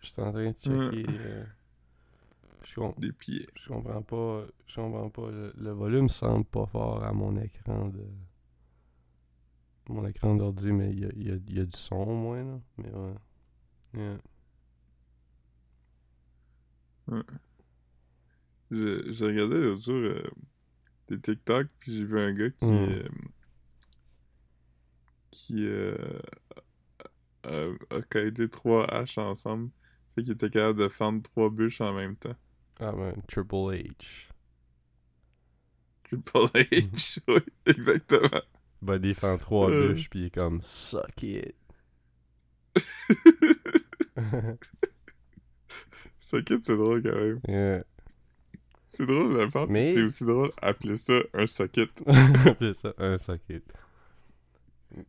Je 0.00 0.06
suis 0.08 0.20
en 0.22 0.32
train 0.32 0.50
de 0.50 0.56
checker. 0.56 1.06
euh, 1.08 1.44
je, 2.62 2.80
Des 2.98 3.12
pieds. 3.12 3.46
je 3.54 3.68
comprends 3.68 4.02
pas. 4.02 4.44
Je 4.66 4.76
comprends 4.76 5.10
pas. 5.10 5.30
Le, 5.30 5.52
le 5.56 5.70
volume 5.70 6.08
semble 6.08 6.44
pas 6.44 6.66
fort 6.66 7.02
à 7.04 7.12
mon 7.12 7.36
écran 7.36 7.88
de. 7.88 8.04
mon 9.88 10.06
écran 10.06 10.34
d'ordi, 10.36 10.72
mais 10.72 10.90
il 10.90 11.00
y 11.00 11.04
a, 11.06 11.10
y, 11.14 11.30
a, 11.32 11.36
y 11.48 11.60
a 11.60 11.64
du 11.64 11.76
son 11.76 11.96
au 11.96 12.14
moins, 12.14 12.44
là. 12.44 12.60
Mais 12.78 12.90
ouais. 12.92 13.14
Yeah. 13.94 14.18
Je- 18.70 19.12
J'ai 19.12 19.26
regardé 19.26 19.60
l'autre 19.62 19.82
jour 19.82 19.94
euh, 19.94 20.22
des 21.08 21.20
TikTok, 21.20 21.68
puis 21.78 21.96
j'ai 21.96 22.04
vu 22.04 22.18
un 22.20 22.32
gars 22.32 22.50
qui. 22.50 22.64
Mm. 22.66 22.70
euh, 22.90 23.08
qui 25.30 25.66
euh, 25.66 26.18
a, 27.44 27.50
a 27.90 28.48
trois 28.50 28.84
haches 28.92 29.18
ensemble. 29.18 29.70
Fait 30.16 30.22
qu'il 30.24 30.32
était 30.32 30.50
capable 30.50 30.80
de 30.80 30.88
fendre 30.88 31.22
trois 31.22 31.50
bûches 31.50 31.80
en 31.80 31.92
même 31.92 32.16
temps. 32.16 32.34
Ah 32.80 32.90
ben, 32.92 33.12
Triple 33.28 33.54
H. 33.54 34.28
Triple 36.04 36.48
H, 36.54 37.18
oui, 37.28 37.40
exactement. 37.66 38.40
Va 38.82 38.98
défendre 38.98 39.38
trois 39.40 39.70
Euh. 39.70 39.92
bûches, 39.92 40.10
puis 40.10 40.20
il 40.20 40.24
est 40.26 40.34
comme 40.34 40.60
Suck 40.62 41.22
it. 41.22 41.54
Ça 46.18 46.42
quitte, 46.42 46.64
c'est 46.64 46.76
drôle 46.76 47.02
quand 47.02 47.14
même. 47.14 47.40
yeah. 47.48 47.84
C'est 48.86 49.06
drôle 49.06 49.34
de 49.34 49.38
le 49.40 49.50
faire, 49.50 49.68
Mais- 49.68 49.94
c'est 49.94 50.02
aussi 50.02 50.24
drôle 50.24 50.50
appeler 50.62 50.96
ça 50.96 51.20
un 51.34 51.46
socket. 51.46 51.90
c'est 52.60 52.74
ça, 52.74 52.94
un 52.98 53.18
suck 53.18 53.40
it. 53.50 53.62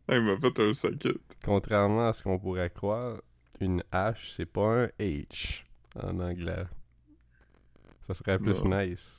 Ah, 0.06 0.16
il 0.16 0.22
m'a 0.22 0.36
fait 0.38 0.60
un 0.60 0.74
socket. 0.74 1.16
Contrairement 1.44 2.08
à 2.08 2.12
ce 2.12 2.22
qu'on 2.22 2.38
pourrait 2.38 2.70
croire, 2.70 3.20
une 3.60 3.82
H, 3.92 4.34
c'est 4.34 4.46
pas 4.46 4.84
un 4.84 4.86
H 4.98 5.64
en 5.96 6.20
anglais. 6.20 6.66
Ça 8.02 8.14
serait 8.14 8.38
plus 8.38 8.64
Non. 8.64 8.78
nice. 8.78 9.18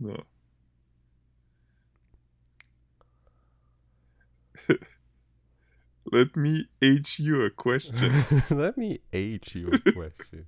Non. 0.00 0.16
Let 6.12 6.36
me 6.36 6.64
H 6.82 7.18
you 7.20 7.42
a 7.44 7.50
question. 7.50 8.10
Let 8.50 8.76
me 8.76 9.00
H 9.12 9.54
you 9.54 9.70
a 9.72 9.78
question. 9.92 10.46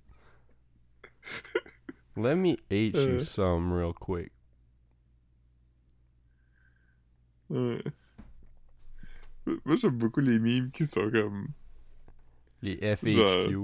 Let 2.16 2.36
me 2.36 2.58
H 2.70 2.96
you 2.96 3.20
some 3.20 3.72
real 3.72 3.92
quick. 3.92 4.32
Ouais. 7.48 7.82
Moi, 9.64 9.76
j'aime 9.76 9.97
beaucoup 9.99 10.20
les 10.20 10.38
mimes 10.38 10.70
qui 10.70 10.86
sont 10.86 11.11
comme. 11.11 11.49
Les 12.62 12.76
FHQ. 12.97 13.57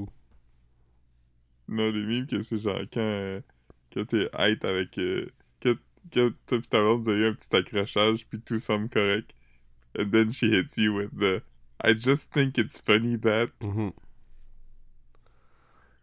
Non, 1.69 1.91
les 1.93 2.05
mimes 2.05 2.27
que 2.27 2.43
c'est 2.43 2.59
genre 2.59 2.81
quand, 2.93 3.01
euh, 3.01 3.41
quand 3.93 4.05
t'es 4.07 4.29
hate 4.33 4.65
avec. 4.65 4.99
euh, 4.99 5.27
que, 5.61 5.79
que 6.11 6.31
toi 6.47 6.59
pis 6.59 6.69
ta 6.69 6.81
blonde, 6.81 7.03
vous 7.03 7.11
avez 7.11 7.21
eu 7.21 7.27
un 7.29 7.35
petit 7.35 7.55
accrochage, 7.55 8.27
puis 8.27 8.41
tout 8.41 8.59
semble 8.59 8.89
correct. 8.89 9.35
And 9.99 10.11
then 10.11 10.33
she 10.33 10.45
hits 10.51 10.77
you 10.77 10.95
with 10.97 11.11
the. 11.17 11.43
I 11.85 11.93
just 11.95 12.33
think 12.33 12.59
it's 12.59 12.81
funny 12.81 13.17
that. 13.21 13.49
Mhm. 13.63 13.93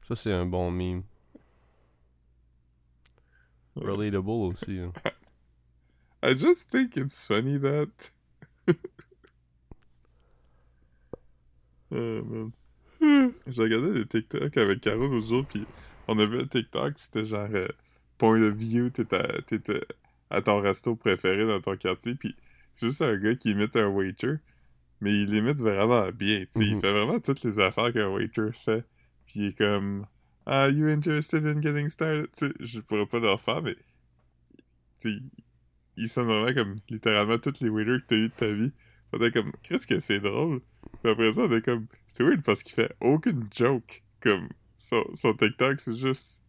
Ça, 0.03 0.15
c'est 0.15 0.31
un 0.33 0.45
bon 0.45 0.71
meme. 0.71 1.03
Relatable 3.75 4.29
aussi. 4.29 4.79
hein. 4.79 4.93
I 6.23 6.33
just 6.33 6.69
think 6.69 6.95
it's 6.95 7.25
funny 7.27 7.57
that. 7.59 8.11
Oh 11.95 12.23
man. 12.25 12.51
J'ai 13.47 13.61
regardé 13.61 13.93
des 13.93 14.05
TikTok 14.05 14.57
avec 14.57 14.81
Caro 14.81 15.07
l'autre 15.07 15.27
jour, 15.27 15.45
puis 15.45 15.65
on 16.07 16.17
a 16.19 16.25
vu 16.25 16.39
un 16.39 16.47
TikTok, 16.47 16.93
c'était 16.97 17.25
genre 17.25 17.47
euh, 17.53 17.67
point 18.17 18.41
of 18.41 18.55
view, 18.55 18.89
t'étais 18.89 19.81
à, 20.29 20.41
ton 20.41 20.61
resto 20.61 20.95
préféré 20.95 21.45
dans 21.45 21.61
ton 21.61 21.75
quartier, 21.77 22.15
puis 22.15 22.35
c'est 22.73 22.87
juste 22.87 23.01
un 23.01 23.15
gars 23.17 23.35
qui 23.35 23.51
imite 23.51 23.75
un 23.75 23.87
waiter, 23.87 24.35
mais 25.01 25.13
il 25.13 25.31
l'imite 25.31 25.59
vraiment 25.59 26.09
bien, 26.11 26.41
tu 26.41 26.59
sais, 26.59 26.65
il 26.65 26.75
Mhm. 26.75 26.81
fait 26.81 26.91
vraiment 26.91 27.19
toutes 27.19 27.43
les 27.43 27.59
affaires 27.59 27.93
qu'un 27.93 28.09
waiter 28.09 28.51
fait, 28.53 28.85
puis 29.27 29.39
il 29.39 29.45
est 29.47 29.57
comme 29.57 30.05
Are 30.47 30.69
you 30.69 30.87
interested 30.87 31.45
in 31.45 31.61
getting 31.61 31.89
started? 31.89 32.31
Tu 32.31 32.47
sais, 32.47 32.53
je 32.59 32.79
pourrais 32.79 33.07
pas 33.07 33.19
leur 33.19 33.41
faire, 33.41 33.61
mais 33.61 33.75
tu 34.99 35.11
sais, 35.11 35.19
il 35.97 36.07
sonne 36.07 36.27
vraiment 36.27 36.53
comme 36.53 36.75
littéralement 36.89 37.37
tous 37.37 37.61
les 37.61 37.69
waiters 37.69 37.99
que 38.01 38.05
t'as 38.07 38.15
eu 38.15 38.27
de 38.27 38.33
ta 38.33 38.51
vie. 38.51 38.71
Est 39.21 39.31
comme, 39.31 39.53
qu'est-ce 39.63 39.87
que 39.87 39.99
c'est 40.01 40.19
drôle? 40.19 40.61
Après 41.05 41.33
ça, 41.33 41.41
on 41.41 41.51
est 41.51 41.63
comme, 41.63 41.87
c'est 42.07 42.23
weird 42.23 42.43
parce 42.43 42.63
qu'il 42.63 42.73
fait 42.73 42.93
aucune 42.99 43.45
joke. 43.55 44.03
Comme, 44.19 44.49
son, 44.77 45.03
son 45.13 45.33
TikTok, 45.33 45.79
c'est 45.79 45.95
juste, 45.95 46.43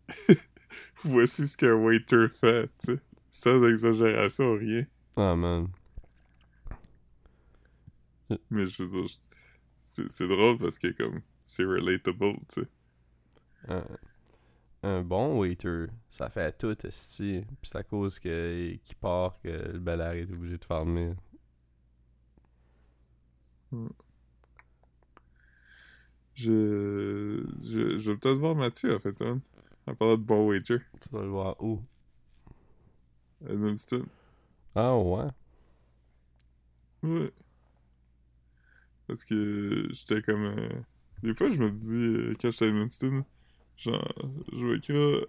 voici 1.04 1.46
ce 1.46 1.56
qu'un 1.56 1.74
waiter 1.74 2.28
fait, 2.28 2.70
tu 2.78 2.94
sais. 2.94 3.00
Sans 3.30 3.62
exagération, 3.68 4.54
rien. 4.54 4.86
Ah, 5.16 5.36
man. 5.36 5.68
Mais 8.50 8.66
je 8.66 8.82
veux 8.82 9.02
dire, 9.02 9.10
c'est 9.82 10.26
drôle 10.26 10.58
parce 10.58 10.78
que, 10.78 10.88
comme, 10.88 11.20
c'est 11.44 11.64
relatable, 11.64 12.38
tu 12.48 12.62
sais. 12.62 12.68
Un, 13.68 13.84
un 14.82 15.02
bon 15.02 15.38
waiter, 15.38 15.86
ça 16.10 16.30
fait 16.30 16.56
tout, 16.56 16.86
esti. 16.86 17.44
Puis 17.60 17.70
c'est 17.70 17.78
à 17.78 17.82
cause 17.82 18.18
qu'il 18.18 18.80
part 19.00 19.38
que 19.42 19.48
le 19.48 19.78
bel 19.78 20.00
air 20.00 20.12
est 20.12 20.30
obligé 20.30 20.56
de 20.56 20.64
fermer. 20.64 21.14
Je, 26.36 27.42
je, 27.62 27.98
je 27.98 28.10
vais 28.10 28.16
peut-être 28.18 28.36
voir 28.38 28.54
Mathieu, 28.54 28.94
en 28.94 29.00
fait, 29.00 29.16
ça. 29.16 29.24
En 29.86 29.94
parlant 29.94 30.16
de 30.16 30.22
bon 30.22 30.46
waiter. 30.48 30.78
Tu 31.00 31.08
vas 31.10 31.22
le 31.22 31.28
voir 31.28 31.56
où? 31.62 31.80
Edmundston. 33.48 34.06
Ah, 34.74 34.96
ouais. 34.96 35.28
Ouais. 37.02 37.32
Parce 39.06 39.24
que 39.24 39.88
j'étais 39.92 40.22
comme. 40.22 40.44
euh, 40.44 40.68
Des 41.22 41.34
fois, 41.34 41.48
je 41.48 41.58
me 41.62 41.70
dis, 41.70 41.94
euh, 41.94 42.34
quand 42.40 42.50
j'étais 42.50 42.66
à 42.66 42.68
Edmundston, 42.68 43.24
genre, 43.76 44.12
je 44.52 44.66
vais 44.66 44.76
écrire 44.76 45.26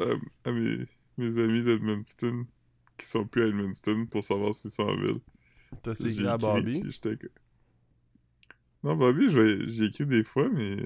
à, 0.00 0.04
à 0.48 0.52
mes, 0.52 0.78
mes 1.18 1.38
amis 1.40 1.62
d'Edmundston 1.62 2.46
qui 2.96 3.06
sont 3.06 3.26
plus 3.26 3.44
à 3.44 3.46
Edmundston 3.48 4.06
pour 4.06 4.24
savoir 4.24 4.54
s'ils 4.54 4.70
sont 4.70 4.84
en 4.84 4.96
ville. 4.96 5.20
T'as 5.82 5.94
écrit 6.08 6.26
à 6.26 6.38
j'étais 6.90 7.16
que- 7.16 7.26
Non, 8.82 8.96
je 8.98 9.40
vais- 9.40 9.68
j'ai 9.70 9.84
écrit 9.86 10.06
des 10.06 10.24
fois, 10.24 10.48
mais. 10.48 10.76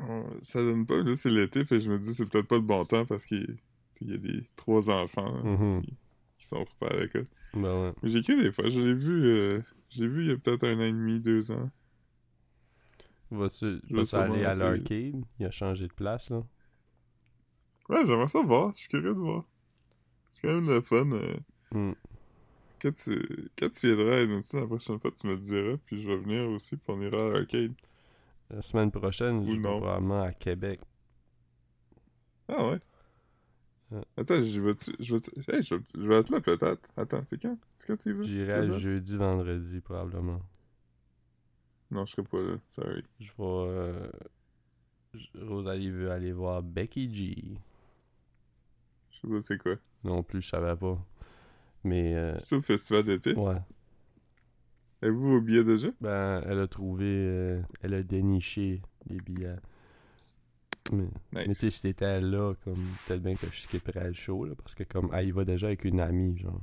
euh, 0.00 0.24
Ça 0.42 0.60
donne 0.60 0.86
pas, 0.86 1.02
là, 1.02 1.14
c'est 1.14 1.30
l'été, 1.30 1.64
fait 1.64 1.80
je 1.80 1.90
me 1.90 1.98
dis, 1.98 2.14
c'est 2.14 2.26
peut-être 2.26 2.48
pas 2.48 2.56
le 2.56 2.62
bon 2.62 2.84
temps 2.84 3.04
parce 3.06 3.24
qu'il 3.26 3.56
il 4.00 4.10
y 4.10 4.14
a 4.14 4.18
des 4.18 4.48
trois 4.56 4.90
enfants 4.90 5.32
là, 5.36 5.42
Mhm. 5.50 5.82
qui 6.36 6.46
sont 6.46 6.66
pas 6.80 6.88
à 6.88 6.96
l'école. 7.00 7.26
Ben 7.54 7.62
ouais. 7.62 7.92
Mais 8.02 8.08
j'ai 8.10 8.18
écrit 8.18 8.36
des 8.36 8.50
fois. 8.52 8.68
Je 8.68 8.80
l'ai 8.80 8.92
vu, 8.92 9.24
euh, 9.24 9.60
je 9.88 10.02
l'ai 10.02 10.08
vu 10.08 10.24
il 10.24 10.28
y 10.30 10.32
a 10.32 10.36
peut-être 10.36 10.64
un 10.64 10.76
an 10.78 10.82
et 10.82 10.92
demi, 10.92 11.20
deux 11.20 11.50
ans. 11.52 11.70
Vas-tu 13.30 13.80
aller 14.16 14.44
à 14.44 14.54
l'arcade? 14.54 15.24
Il 15.38 15.46
a 15.46 15.50
changé 15.50 15.86
de 15.86 15.92
place, 15.92 16.28
là. 16.30 16.42
Ouais, 17.88 18.04
j'aimerais 18.06 18.28
ça 18.28 18.42
voir. 18.42 18.72
Je 18.74 18.80
suis 18.80 18.88
curieux 18.88 19.14
de 19.14 19.18
voir. 19.20 19.44
C'est 20.32 20.42
quand 20.42 20.54
même 20.54 20.66
le 20.68 20.80
fun. 20.80 21.10
euh, 21.12 21.36
Hmm. 21.72 21.92
Quand, 22.84 22.92
tu, 22.92 23.50
quand 23.56 23.70
tu 23.70 23.86
viendras 23.86 24.16
à 24.16 24.20
Edmonton 24.20 24.60
la 24.60 24.66
prochaine 24.66 25.00
fois, 25.00 25.10
tu 25.10 25.26
me 25.26 25.38
diras. 25.38 25.78
Puis 25.86 26.02
je 26.02 26.06
vais 26.06 26.18
venir 26.18 26.46
aussi 26.50 26.76
pour 26.76 26.96
on 26.96 27.00
ira 27.00 27.16
à 27.16 27.28
l'arcade. 27.30 27.72
La 28.50 28.60
semaine 28.60 28.90
prochaine, 28.90 29.38
Ou 29.38 29.52
je 29.52 29.56
vais 29.56 29.62
probablement 29.62 30.22
à 30.22 30.32
Québec. 30.34 30.82
Ah 32.46 32.68
ouais? 32.68 32.78
Ouais. 33.90 34.04
Attends, 34.18 34.42
je 34.42 34.60
vais, 34.60 34.74
je 35.00 35.16
vais, 35.16 35.20
hey, 35.48 35.62
je 35.62 35.76
vais, 35.76 35.82
je 35.94 36.06
vais 36.06 36.16
être 36.16 36.28
là 36.28 36.42
peut-être. 36.42 36.92
Attends, 36.94 37.24
c'est 37.24 37.40
quand? 37.40 37.56
C'est 37.74 37.86
quand 37.86 37.96
tu 37.96 38.12
vas? 38.12 38.22
J'irai 38.22 38.78
jeudi, 38.78 39.16
vendredi, 39.16 39.80
probablement. 39.80 40.42
Non, 41.90 42.04
je 42.04 42.12
serai 42.12 42.24
pas 42.24 42.42
là. 42.42 42.56
Sorry. 42.68 43.02
Je 43.18 43.30
vais... 43.30 43.42
euh, 43.42 44.10
Rosalie 45.40 45.90
veut 45.90 46.10
aller 46.10 46.32
voir 46.32 46.62
Becky 46.62 47.10
G. 47.10 47.58
Je 49.10 49.20
sais 49.20 49.28
pas 49.28 49.40
c'est 49.40 49.56
quoi. 49.58 49.76
Non 50.02 50.22
plus, 50.22 50.42
je 50.42 50.48
savais 50.50 50.76
pas. 50.76 51.02
Mais, 51.84 52.14
euh, 52.14 52.36
C'est 52.38 52.56
au 52.56 52.60
festival 52.62 53.04
d'été. 53.04 53.34
ouais. 53.34 53.58
Avez-vous 55.02 55.32
vos 55.32 55.40
billets 55.40 55.64
déjà? 55.64 55.88
Ben, 56.00 56.42
elle 56.46 56.58
a 56.60 56.66
trouvé... 56.66 57.04
euh, 57.06 57.62
elle 57.82 57.94
a 57.94 58.02
déniché 58.02 58.80
les 59.06 59.18
billets. 59.18 59.56
Mais, 60.92 61.08
mais 61.32 61.46
tu 61.48 61.54
sais, 61.54 61.70
si 61.70 61.82
t'étais 61.82 62.20
là, 62.20 62.54
comme, 62.64 62.86
bien 63.20 63.36
que 63.36 63.46
je 63.50 63.60
skipperais 63.60 64.08
le 64.08 64.14
show, 64.14 64.44
là, 64.44 64.54
parce 64.54 64.74
que 64.74 64.84
comme, 64.84 65.10
elle 65.14 65.28
y 65.28 65.30
va 65.30 65.44
déjà 65.44 65.66
avec 65.68 65.84
une 65.84 66.00
amie, 66.00 66.38
genre. 66.38 66.60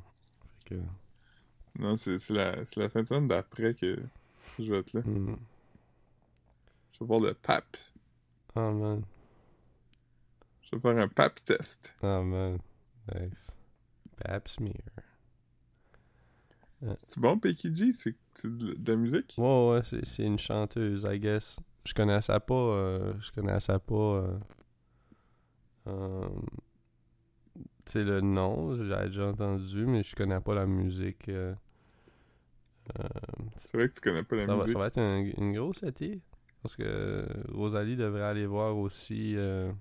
Fait 0.68 0.76
que... 0.76 0.82
Non, 1.80 1.96
c'est 1.96 2.20
c'est 2.20 2.34
la, 2.34 2.66
c'est 2.66 2.80
la 2.80 2.90
fin 2.90 3.02
de 3.02 3.06
semaine 3.08 3.28
d'après 3.28 3.74
que 3.74 3.98
je 4.60 4.72
vais 4.72 4.80
être 4.80 4.94
là. 4.94 5.02
hmm. 5.02 5.38
Je 6.94 7.00
vais 7.00 7.06
voir 7.06 7.20
le 7.20 7.34
PAP. 7.34 7.78
Oh 8.56 8.72
man. 8.72 9.04
Je 10.62 10.76
vais 10.76 10.82
faire 10.82 10.98
un 10.98 11.08
PAP 11.08 11.44
test. 11.46 11.94
Oh 12.04 12.24
man. 12.24 12.60
Nice. 13.14 13.58
Pap 14.18 14.48
smear. 14.48 14.74
C'est 16.96 17.20
bon, 17.20 17.36
Becky 17.38 17.74
G? 17.74 17.92
C'est 17.92 18.16
de, 18.46 18.74
de 18.74 18.92
la 18.92 18.98
musique? 18.98 19.36
Ouais, 19.38 19.70
ouais, 19.72 19.82
c'est, 20.04 20.24
une 20.26 20.40
chanteuse, 20.40 21.06
I 21.10 21.20
guess. 21.20 21.60
Je 21.86 21.94
connaissais 21.94 22.40
pas, 22.40 22.54
euh, 22.54 23.14
je 23.20 23.32
connaissais 23.32 23.80
pas 23.80 23.96
euh, 23.96 24.38
euh, 25.88 26.30
C'est 27.86 28.04
le 28.04 28.22
nom, 28.22 28.74
j'ai 28.74 28.84
déjà 29.08 29.28
entendu, 29.28 29.86
mais 29.86 30.04
je 30.04 30.16
connais 30.16 30.40
pas 30.40 30.56
la 30.56 30.66
musique. 30.66 31.30
euh, 31.30 31.54
euh, 33.00 33.04
C'est 33.56 33.78
vrai 33.78 33.90
que 33.90 33.94
tu 33.94 34.02
connais 34.02 34.24
pas 34.24 34.36
la 34.36 34.46
ça, 34.46 34.56
va, 34.56 34.64
musique. 34.64 34.74
ça 34.74 34.80
va 34.80 34.88
être 34.88 34.98
un- 35.00 35.24
une 35.38 35.54
grosse 35.54 35.84
été. 35.84 36.20
Parce 36.62 36.76
que 36.76 37.26
Rosalie 37.54 37.96
devrait 37.96 38.22
aller 38.24 38.46
voir 38.46 38.78
aussi 38.78 39.36
euh, 39.36 39.72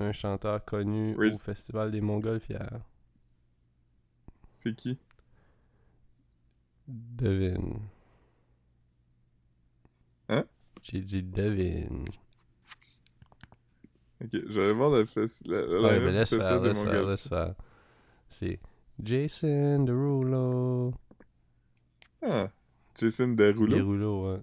un 0.00 0.12
chanteur 0.12 0.64
connu 0.64 1.16
au 1.16 1.38
Festival 1.38 1.90
des 1.90 2.00
Montgolfières. 2.00 2.80
C'est 4.58 4.74
qui? 4.74 4.98
Devine. 6.88 7.78
Hein? 10.28 10.44
J'ai 10.82 11.00
dit 11.00 11.22
devine. 11.22 12.04
Ok, 14.20 14.30
j'allais 14.48 14.72
voir 14.72 14.90
le 14.90 15.06
festival. 15.06 15.64
La, 15.64 15.66
la 15.66 15.80
Ouais, 15.80 16.00
mais 16.00 16.10
laisse 16.10 16.30
faire, 16.30 16.60
laisse 16.60 16.82
faire, 16.82 17.06
laisse 17.06 17.28
faire. 17.28 17.54
C'est 18.28 18.58
Jason 19.00 19.84
Derulo. 19.84 20.92
Ah, 22.20 22.50
Jason 23.00 23.28
Derulo? 23.28 23.76
Derulo, 23.76 24.32
ouais. 24.32 24.42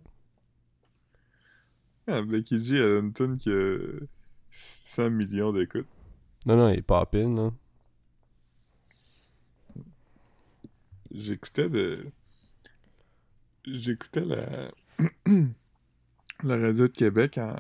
Ah, 2.07 2.22
Becky 2.22 2.63
G, 2.63 2.78
elle 2.78 2.84
a 2.84 2.99
une 2.99 3.11
tune 3.11 3.38
qui 3.38 3.51
a 3.51 3.78
100 4.49 5.09
millions 5.09 5.51
d'écoutes. 5.51 5.89
Non, 6.45 6.55
non, 6.55 6.70
il 6.70 6.80
est 6.80 6.82
poppin, 6.82 7.36
là. 7.36 7.51
J'écoutais 11.18 11.70
de... 11.70 12.05
J'écoutais 13.66 14.26
la... 14.26 14.72
la 16.43 16.57
radio 16.57 16.88
de 16.88 16.93
Québec 16.93 17.38
en, 17.38 17.55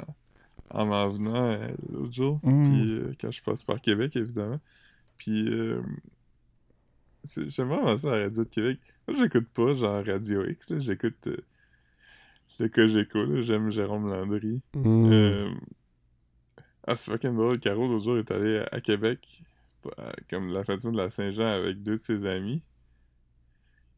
en 0.69 0.85
m'en 0.85 1.09
venant 1.09 1.35
euh, 1.35 1.67
l'autre 1.91 2.13
jour. 2.13 2.39
Mm. 2.43 2.63
Puis 2.63 2.93
euh, 2.93 3.11
quand 3.19 3.31
je 3.31 3.41
passe 3.41 3.63
par 3.63 3.81
Québec, 3.81 4.15
évidemment. 4.15 4.59
Puis 5.17 5.47
euh, 5.49 5.81
j'aime 7.23 7.69
vraiment 7.69 7.97
ça, 7.97 8.11
la 8.11 8.23
radio 8.23 8.43
de 8.43 8.49
Québec. 8.49 8.79
Moi, 9.07 9.17
j'écoute 9.17 9.47
pas 9.53 9.73
genre 9.73 10.05
Radio 10.05 10.45
X. 10.45 10.77
J'écoute 10.79 11.29
le 12.59 12.67
Cogeco. 12.67 13.41
J'aime 13.41 13.69
Jérôme 13.69 14.09
Landry. 14.09 14.61
Mm. 14.75 15.55
Ah, 16.87 16.95
c'est 16.95 17.11
fucking 17.11 17.35
drôle. 17.35 17.59
Caro, 17.59 17.87
l'autre 17.87 18.03
jour, 18.03 18.17
est 18.17 18.29
allé 18.29 18.59
à, 18.59 18.69
à 18.71 18.81
Québec, 18.81 19.41
comme 20.29 20.51
la 20.51 20.63
fin 20.63 20.75
de 20.75 20.97
la 20.97 21.09
Saint-Jean, 21.09 21.47
avec 21.47 21.81
deux 21.81 21.97
de 21.97 22.03
ses 22.03 22.25
amis. 22.25 22.61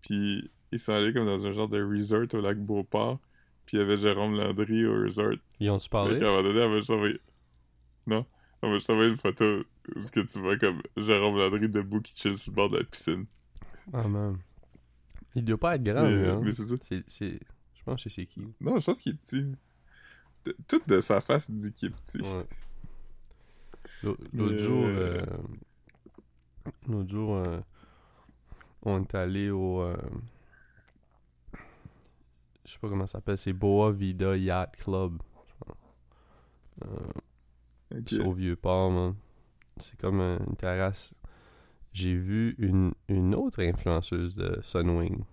Puis, 0.08 0.50
ils 0.72 0.80
sont 0.80 0.94
allés 0.94 1.12
comme 1.12 1.26
dans 1.26 1.46
un 1.46 1.52
genre 1.52 1.68
de 1.68 1.84
resort 1.84 2.28
au 2.34 2.40
lac 2.42 2.58
Beauport. 2.58 3.20
Puis, 3.66 3.76
il 3.76 3.82
y 3.82 3.84
avait 3.84 3.98
Jérôme 3.98 4.38
Landry 4.38 4.86
au 4.86 5.04
resort. 5.04 5.34
Ils 5.60 5.70
ont-tu 5.70 5.90
parlé? 5.90 6.18
qu'à 6.18 6.28
un 6.28 6.30
moment 6.30 6.44
donné, 6.44 6.60
elle 6.60 6.70
m'a 6.70 6.78
juste 6.78 6.92
envoyé... 6.92 7.20
Non. 8.06 8.26
Elle 8.62 8.70
m'a 8.70 8.78
juste 8.78 8.90
envoyé 8.90 9.10
une 9.10 9.18
photo 9.18 9.64
où 9.96 10.02
ce 10.02 10.10
que 10.10 10.22
tu 10.22 10.40
vois 10.40 10.58
comme 10.58 10.82
Jérôme 10.96 11.36
Landry 11.38 11.68
debout 11.68 12.00
qui 12.00 12.16
chill 12.16 12.38
sur 12.38 12.52
le 12.52 12.56
bord 12.56 12.70
de 12.70 12.78
la 12.78 12.86
piscine. 12.86 13.26
Ah, 13.92 14.08
man. 14.08 14.38
Il 15.36 15.44
doit 15.44 15.58
pas 15.58 15.76
être 15.76 15.84
grand, 15.84 16.04
mais, 16.04 16.12
lui, 16.16 16.26
hein. 16.26 16.40
mais 16.42 16.54
c'est 16.54 16.66
ça. 16.66 16.76
C'est, 16.82 17.04
c'est... 17.08 17.40
Je 17.76 17.84
pense 17.84 18.02
que 18.02 18.10
c'est 18.10 18.26
qui. 18.26 18.40
Non, 18.62 18.80
je 18.80 18.86
pense 18.86 19.00
qu'il 19.00 19.14
est 19.14 19.18
petit. 19.18 19.44
De- 20.46 20.56
Tout 20.70 20.82
de 20.88 21.02
sa 21.02 21.20
face 21.20 21.52
dit 21.52 21.74
qu'il 21.74 21.90
est 21.90 21.92
petit. 21.92 22.22
Ouais. 22.22 22.48
L'autre 24.04 24.22
Mais, 24.32 24.58
jour, 24.58 24.86
euh, 24.86 25.18
euh, 25.18 26.72
l'autre 26.88 27.10
jour, 27.10 27.36
euh, 27.36 27.60
on 28.90 29.02
est 29.02 29.16
allé 29.16 29.50
au, 29.50 29.82
euh, 29.82 29.96
je 32.66 32.72
sais 32.74 32.80
pas 32.80 32.90
comment 32.90 33.06
ça 33.06 33.14
s'appelle, 33.14 33.38
c'est 33.38 33.54
Boa 33.54 33.92
Vida 33.92 34.36
Yacht 34.36 34.76
Club. 34.78 35.18
Euh, 36.86 38.22
au 38.24 38.34
Vieux-Port, 38.34 38.92
man. 38.92 39.16
C'est 39.78 40.00
comme 40.00 40.20
euh, 40.22 40.38
une 40.48 40.56
terrasse. 40.56 41.12
J'ai 41.94 42.14
vu 42.16 42.56
une, 42.60 42.94
une 43.08 43.34
autre 43.34 43.62
influenceuse 43.64 44.36
de 44.36 44.60
Sunwing. 44.62 45.24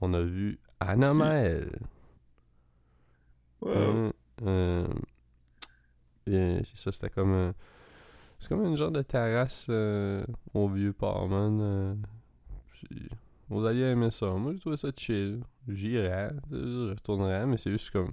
On 0.00 0.14
a 0.14 0.22
vu 0.22 0.58
Anna? 0.80 1.12
Maëlle. 1.12 1.72
Wow. 3.60 3.70
Ouais, 3.70 4.12
euh, 4.42 4.86
c'est 6.26 6.76
ça, 6.76 6.92
c'était 6.92 7.10
comme 7.10 7.32
un- 7.32 7.54
C'est 8.38 8.48
comme 8.48 8.64
une 8.64 8.76
genre 8.76 8.90
de 8.90 9.02
terrasse 9.02 9.66
euh, 9.70 10.24
au 10.52 10.68
vieux 10.68 10.92
port, 10.92 11.28
man. 11.28 11.98
Puis 12.74 13.08
Rosalie 13.48 13.82
aimait 13.82 14.10
ça. 14.10 14.26
Moi, 14.32 14.52
j'ai 14.52 14.58
trouvé 14.60 14.76
ça 14.76 14.90
chill. 14.96 15.42
J'irais, 15.68 16.30
je 16.50 16.90
retournerais, 16.90 17.46
mais 17.46 17.56
c'est 17.56 17.70
juste 17.70 17.90
comme. 17.90 18.12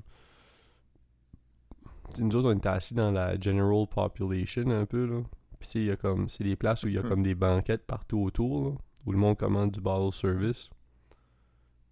T'sais, 2.14 2.24
nous 2.24 2.36
autres, 2.36 2.49
on 2.53 2.57
était 2.57 2.70
assis 2.70 2.93
dans 2.93 3.12
la 3.12 3.39
general 3.39 3.88
population 3.88 4.70
un 4.70 4.86
peu, 4.86 5.05
là. 5.05 5.22
Puis, 5.59 5.70
il 5.76 5.86
y 5.86 5.91
a 5.91 5.95
comme. 5.95 6.28
C'est 6.30 6.43
des 6.43 6.55
places 6.55 6.84
où 6.84 6.88
il 6.88 6.95
y 6.95 6.97
a 6.97 7.03
Mhm. 7.03 7.09
comme 7.09 7.24
des 7.24 7.36
banquettes 7.36 7.86
partout 7.86 8.20
autour, 8.20 8.70
là, 8.70 8.76
où 9.05 9.12
le 9.12 9.18
monde 9.18 9.38
commande 9.38 9.72
du 9.72 9.82
bottle 9.82 10.14
service. 10.16 10.70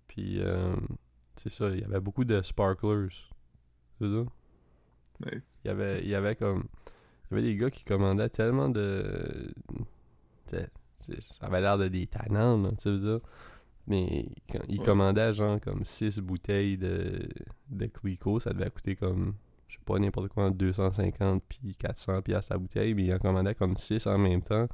Puis, 0.07 0.39
euh, 0.41 0.76
c'est 1.36 1.49
ça, 1.49 1.70
il 1.70 1.80
y 1.80 1.84
avait 1.84 1.99
beaucoup 2.01 2.26
de 2.26 2.41
sparklers. 2.41 3.30
C'est 3.99 4.09
ça? 4.09 4.24
Nice. 5.26 5.61
Il 5.63 5.67
y 5.67 5.72
avait, 5.72 5.99
il 6.01 6.09
y 6.09 6.15
avait 6.15 6.36
comme. 6.36 6.65
Il 7.32 7.38
y 7.38 7.39
avait 7.39 7.47
des 7.47 7.55
gars 7.55 7.70
qui 7.70 7.84
commandaient 7.84 8.30
tellement 8.30 8.70
de. 8.70 9.53
de- 10.51 10.65
ça 11.20 11.45
avait 11.47 11.62
l'air 11.62 11.78
de 11.78 11.88
des 11.88 12.07
tannants, 12.07 12.57
là, 12.62 12.72
tu 12.82 12.89
veux 12.89 12.99
dire. 12.99 13.20
Mais 13.88 14.28
quand 14.51 14.60
ils 14.68 14.80
Ouais. 14.80 14.86
commandaient 14.86 15.34
genre 15.34 15.60
comme 15.60 15.84
6 15.84 16.20
bouteilles 16.20 16.78
de, 16.78 17.28
de 17.70 17.86
Clico, 17.88 18.39
ça 18.39 18.53
devait 18.53 18.70
coûter 18.70 18.95
comme. 18.95 19.34
Je 19.68 19.76
sais 19.76 19.82
pas, 19.86 19.99
n'importe 19.99 20.30
quoi, 20.30 20.45
entre 20.45 20.57
250 20.57 21.43
puis 21.47 21.76
400 21.78 22.22
piastres 22.24 22.53
la 22.53 22.57
bouteille, 22.60 22.93
mais 22.95 23.03
ils 23.05 23.14
en 23.14 23.20
commandaient 23.20 23.53
comme 23.55 23.76
6 23.76 24.07
en 24.07 24.18
même 24.18 24.41
temps. 24.41 24.68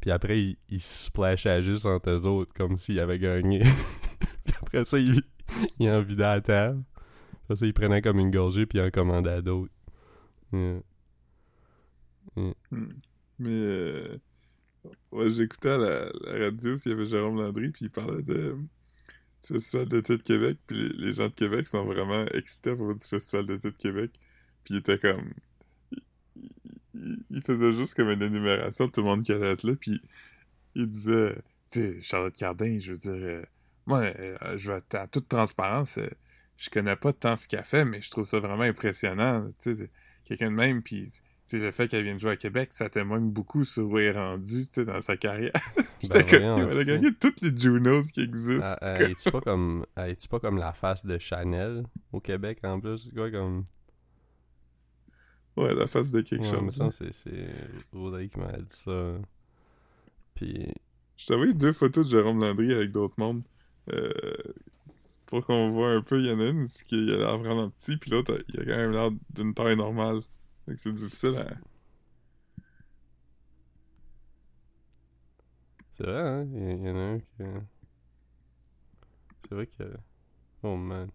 Puis 0.00 0.10
après, 0.10 0.56
ils 0.68 0.80
se 0.80 1.04
splashaient 1.06 1.62
juste 1.62 1.86
entre 1.86 2.10
eux 2.10 2.26
autres, 2.26 2.52
comme 2.54 2.76
s'ils 2.78 2.98
avaient 3.00 3.18
gagné. 3.18 3.60
puis 4.44 4.54
après 4.62 4.84
ça, 4.84 4.98
ils, 4.98 5.22
ils 5.78 5.90
en 5.90 6.00
vidaient 6.02 6.24
à 6.24 6.40
terre. 6.40 6.74
Après 7.44 7.56
ça, 7.56 7.66
ils 7.66 7.74
prenaient 7.74 8.02
comme 8.02 8.18
une 8.18 8.30
gorgée, 8.30 8.66
puis 8.66 8.78
ils 8.78 8.82
en 8.82 8.90
commandaient 8.90 9.42
d'autres. 9.42 9.72
Yeah. 10.52 10.80
Hmm. 12.36 12.52
Mais 13.38 13.50
euh, 13.50 14.18
ouais, 15.12 15.30
j'écoutais 15.32 15.70
à 15.70 15.78
la, 15.78 16.12
radio, 16.24 16.76
il 16.76 16.88
y 16.88 16.92
avait 16.92 17.06
Jérôme 17.06 17.36
Landry, 17.36 17.70
puis 17.70 17.86
il 17.86 17.90
parlait 17.90 18.22
de, 18.22 18.56
du 19.42 19.54
Festival 19.54 19.88
d'été 19.88 20.16
de 20.16 20.22
Québec, 20.22 20.58
puis 20.66 20.92
les, 20.96 21.12
gens 21.12 21.28
de 21.28 21.34
Québec 21.34 21.66
sont 21.66 21.84
vraiment 21.84 22.24
excités 22.26 22.70
à 22.70 22.76
propos 22.76 22.94
du 22.94 23.04
Festival 23.04 23.46
d'été 23.46 23.70
de 23.70 23.76
Québec, 23.76 24.10
puis 24.64 24.74
il 24.74 24.76
était 24.78 24.98
comme... 24.98 25.32
Il, 26.94 27.42
faisait 27.42 27.72
juste 27.72 27.94
comme 27.94 28.10
une 28.10 28.22
énumération 28.22 28.86
de 28.86 28.90
tout 28.90 29.00
le 29.00 29.06
monde 29.06 29.22
qui 29.22 29.32
allait 29.32 29.52
être 29.52 29.62
là, 29.62 29.74
puis 29.76 30.02
il 30.74 30.86
disait, 30.88 31.36
tu 31.70 31.80
sais, 31.80 32.00
Charlotte 32.02 32.36
Cardin, 32.36 32.78
je 32.78 32.92
veux 32.92 32.98
dire, 32.98 33.12
euh, 33.12 33.42
moi, 33.86 34.00
euh, 34.00 34.36
je 34.56 34.72
vais 34.72 34.98
en 34.98 35.06
toute 35.06 35.28
transparence, 35.28 35.98
euh, 35.98 36.08
je 36.56 36.68
connais 36.68 36.96
pas 36.96 37.12
tant 37.12 37.36
ce 37.36 37.48
qu'elle 37.48 37.64
fait, 37.64 37.84
mais 37.84 38.02
je 38.02 38.10
trouve 38.10 38.26
ça 38.26 38.38
vraiment 38.40 38.64
impressionnant, 38.64 39.50
tu 39.60 39.76
sais, 39.76 39.90
quelqu'un 40.24 40.50
de 40.50 40.56
même, 40.56 40.82
puis 40.82 41.08
tu 41.50 41.58
sais, 41.58 41.64
le 41.64 41.72
fait 41.72 41.88
qu'elle 41.88 42.04
vienne 42.04 42.20
jouer 42.20 42.30
à 42.30 42.36
Québec, 42.36 42.68
ça 42.72 42.88
témoigne 42.88 43.28
beaucoup 43.28 43.64
sur 43.64 43.88
où 43.88 43.98
elle 43.98 44.04
est 44.04 44.18
rendue, 44.18 44.66
dans 44.86 45.00
sa 45.00 45.16
carrière. 45.16 45.52
Ben 46.08 46.24
voyons, 46.26 46.66
elle 46.68 46.78
a 46.78 46.84
gagné 46.84 47.12
toutes 47.12 47.42
les 47.42 47.54
Junos 47.54 48.10
qui 48.10 48.22
existent. 48.22 48.64
Ah, 48.64 48.78
ah, 48.80 49.02
Es-tu 49.02 49.30
pas 49.30 49.42
comme 49.42 49.84
es-tu 49.98 50.28
pas 50.28 50.40
comme 50.40 50.56
la 50.56 50.72
face 50.72 51.04
de 51.04 51.18
Chanel 51.18 51.84
au 52.12 52.20
Québec 52.20 52.60
en 52.62 52.80
plus? 52.80 53.10
Quoi 53.12 53.30
comme? 53.30 53.64
Ouais, 55.58 55.74
la 55.74 55.86
face 55.86 56.10
de 56.10 56.22
quelque 56.22 56.42
ouais, 56.42 56.62
me 56.62 56.70
chose. 56.70 56.76
semble 56.76 57.10
que 57.10 57.12
c'est 57.12 57.54
Rosalie 57.92 58.30
qui 58.30 58.38
m'a 58.38 58.52
dit 58.52 58.64
ça. 58.70 59.12
Puis 60.34 60.68
Je 61.18 61.26
t'avais 61.26 61.52
deux 61.52 61.74
photos 61.74 62.06
de 62.06 62.10
Jérôme 62.16 62.40
Landry 62.40 62.72
avec 62.72 62.92
d'autres 62.92 63.16
mondes. 63.18 63.42
euh, 63.92 64.10
pour 65.26 65.44
qu'on 65.44 65.70
voit 65.70 65.90
un 65.90 66.02
peu, 66.02 66.18
il 66.18 66.26
y 66.26 66.32
en 66.32 66.40
a 66.40 66.48
une 66.48 66.62
a 66.64 66.96
l'air 67.18 67.38
vraiment 67.38 67.68
petit, 67.70 67.96
puis 67.98 68.10
l'autre, 68.10 68.42
il 68.48 68.60
a 68.60 68.64
quand 68.64 68.76
même 68.76 68.92
l'air 68.92 69.10
d'une 69.34 69.52
taille 69.52 69.76
normale. 69.76 70.22
C'est 70.76 70.92
difficile 70.92 71.36
à... 71.36 71.48
c'est 75.92 76.04
vrai 76.04 76.20
hein, 76.20 76.46
il 76.52 76.86
y, 76.86 76.90
en 76.90 76.96
a 76.96 77.00
un 77.00 77.18
qui 77.18 77.26
C'est 79.48 79.54
vrai 79.54 79.66
que 79.66 79.84
oh 80.62 80.76
man. 80.76 81.10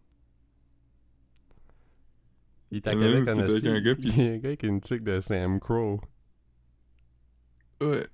Il 2.71 2.77
est 2.77 2.87
à 2.87 2.93
Il 2.93 2.99
y 2.99 3.03
en 3.03 3.07
a 3.07 3.17
un 3.17 3.23
Québec 3.23 3.65
en 3.65 3.81
gars, 3.81 3.95
puis- 3.95 4.09
Il 4.09 4.23
y 4.23 4.27
a 4.27 4.31
un 4.33 4.37
gars 4.37 4.49
avec 4.49 4.63
une 4.63 4.83
chick 4.83 5.03
de 5.03 5.21
Sam 5.21 5.59
Crow. 5.59 6.01
Ouais. 7.81 8.07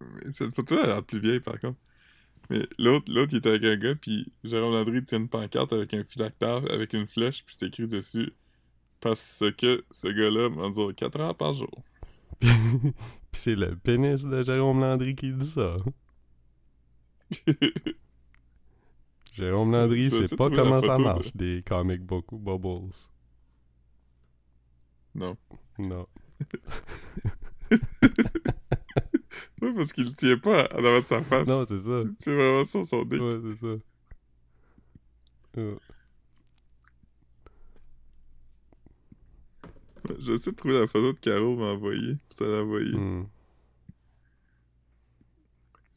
Mais 0.00 0.30
cette 0.30 0.54
photo, 0.54 0.74
elle 0.76 0.84
a 0.84 0.86
l'air 0.94 1.04
plus 1.04 1.20
vieille, 1.20 1.40
par 1.40 1.58
contre. 1.60 1.78
Mais 2.50 2.66
l'autre, 2.78 3.10
l'autre, 3.10 3.32
il 3.32 3.38
était 3.38 3.48
avec 3.48 3.64
un 3.64 3.76
gars, 3.76 3.94
puis 3.94 4.30
Jérôme 4.44 4.72
Landry 4.72 5.02
tient 5.02 5.18
une 5.18 5.28
pancarte 5.28 5.72
avec 5.72 5.94
un 5.94 6.04
phylactère, 6.04 6.70
avec 6.70 6.92
une 6.92 7.06
flèche, 7.06 7.44
puis 7.44 7.56
c'est 7.58 7.66
écrit 7.66 7.88
dessus 7.88 8.32
«Parce 9.04 9.42
que 9.58 9.84
ce 9.90 10.06
gars-là 10.06 10.48
mesure 10.48 10.94
4 10.94 11.20
heures 11.20 11.34
par 11.34 11.52
jour. 11.52 11.84
Puis 12.40 12.50
c'est 13.32 13.54
le 13.54 13.76
pénis 13.76 14.24
de 14.24 14.42
Jérôme 14.42 14.80
Landry 14.80 15.14
qui 15.14 15.30
dit 15.30 15.46
ça. 15.46 15.76
Jérôme 19.32 19.72
Landry, 19.72 20.10
c'est 20.10 20.34
pas 20.34 20.48
comment 20.48 20.80
ça 20.80 20.96
de- 20.96 21.02
marche, 21.02 21.36
des 21.36 21.62
comic 21.66 22.00
book 22.00 22.24
bubbles. 22.32 22.94
Non. 25.14 25.36
Non. 25.78 26.06
ouais, 29.60 29.74
parce 29.76 29.92
qu'il 29.92 30.14
tient 30.14 30.38
pas 30.38 30.66
en 30.72 30.78
avant 30.78 31.00
de 31.00 31.04
sa 31.04 31.20
face. 31.20 31.46
Non, 31.46 31.66
c'est 31.66 31.76
ça. 31.78 32.04
C'est 32.20 32.34
vraiment 32.34 32.64
sur 32.64 32.86
son 32.86 33.04
dick. 33.04 33.20
Ouais, 33.20 33.38
c'est 33.44 33.66
ça. 33.66 33.76
Ouais. 35.60 35.76
J'essaie 40.20 40.50
de 40.50 40.56
trouver 40.56 40.78
la 40.80 40.86
photo 40.86 41.12
de 41.12 41.18
Caro 41.18 41.56
m'a 41.56 41.66
envoyé. 41.72 42.16
Pour 42.28 42.36
te. 42.36 42.44
Hmm. 42.96 43.26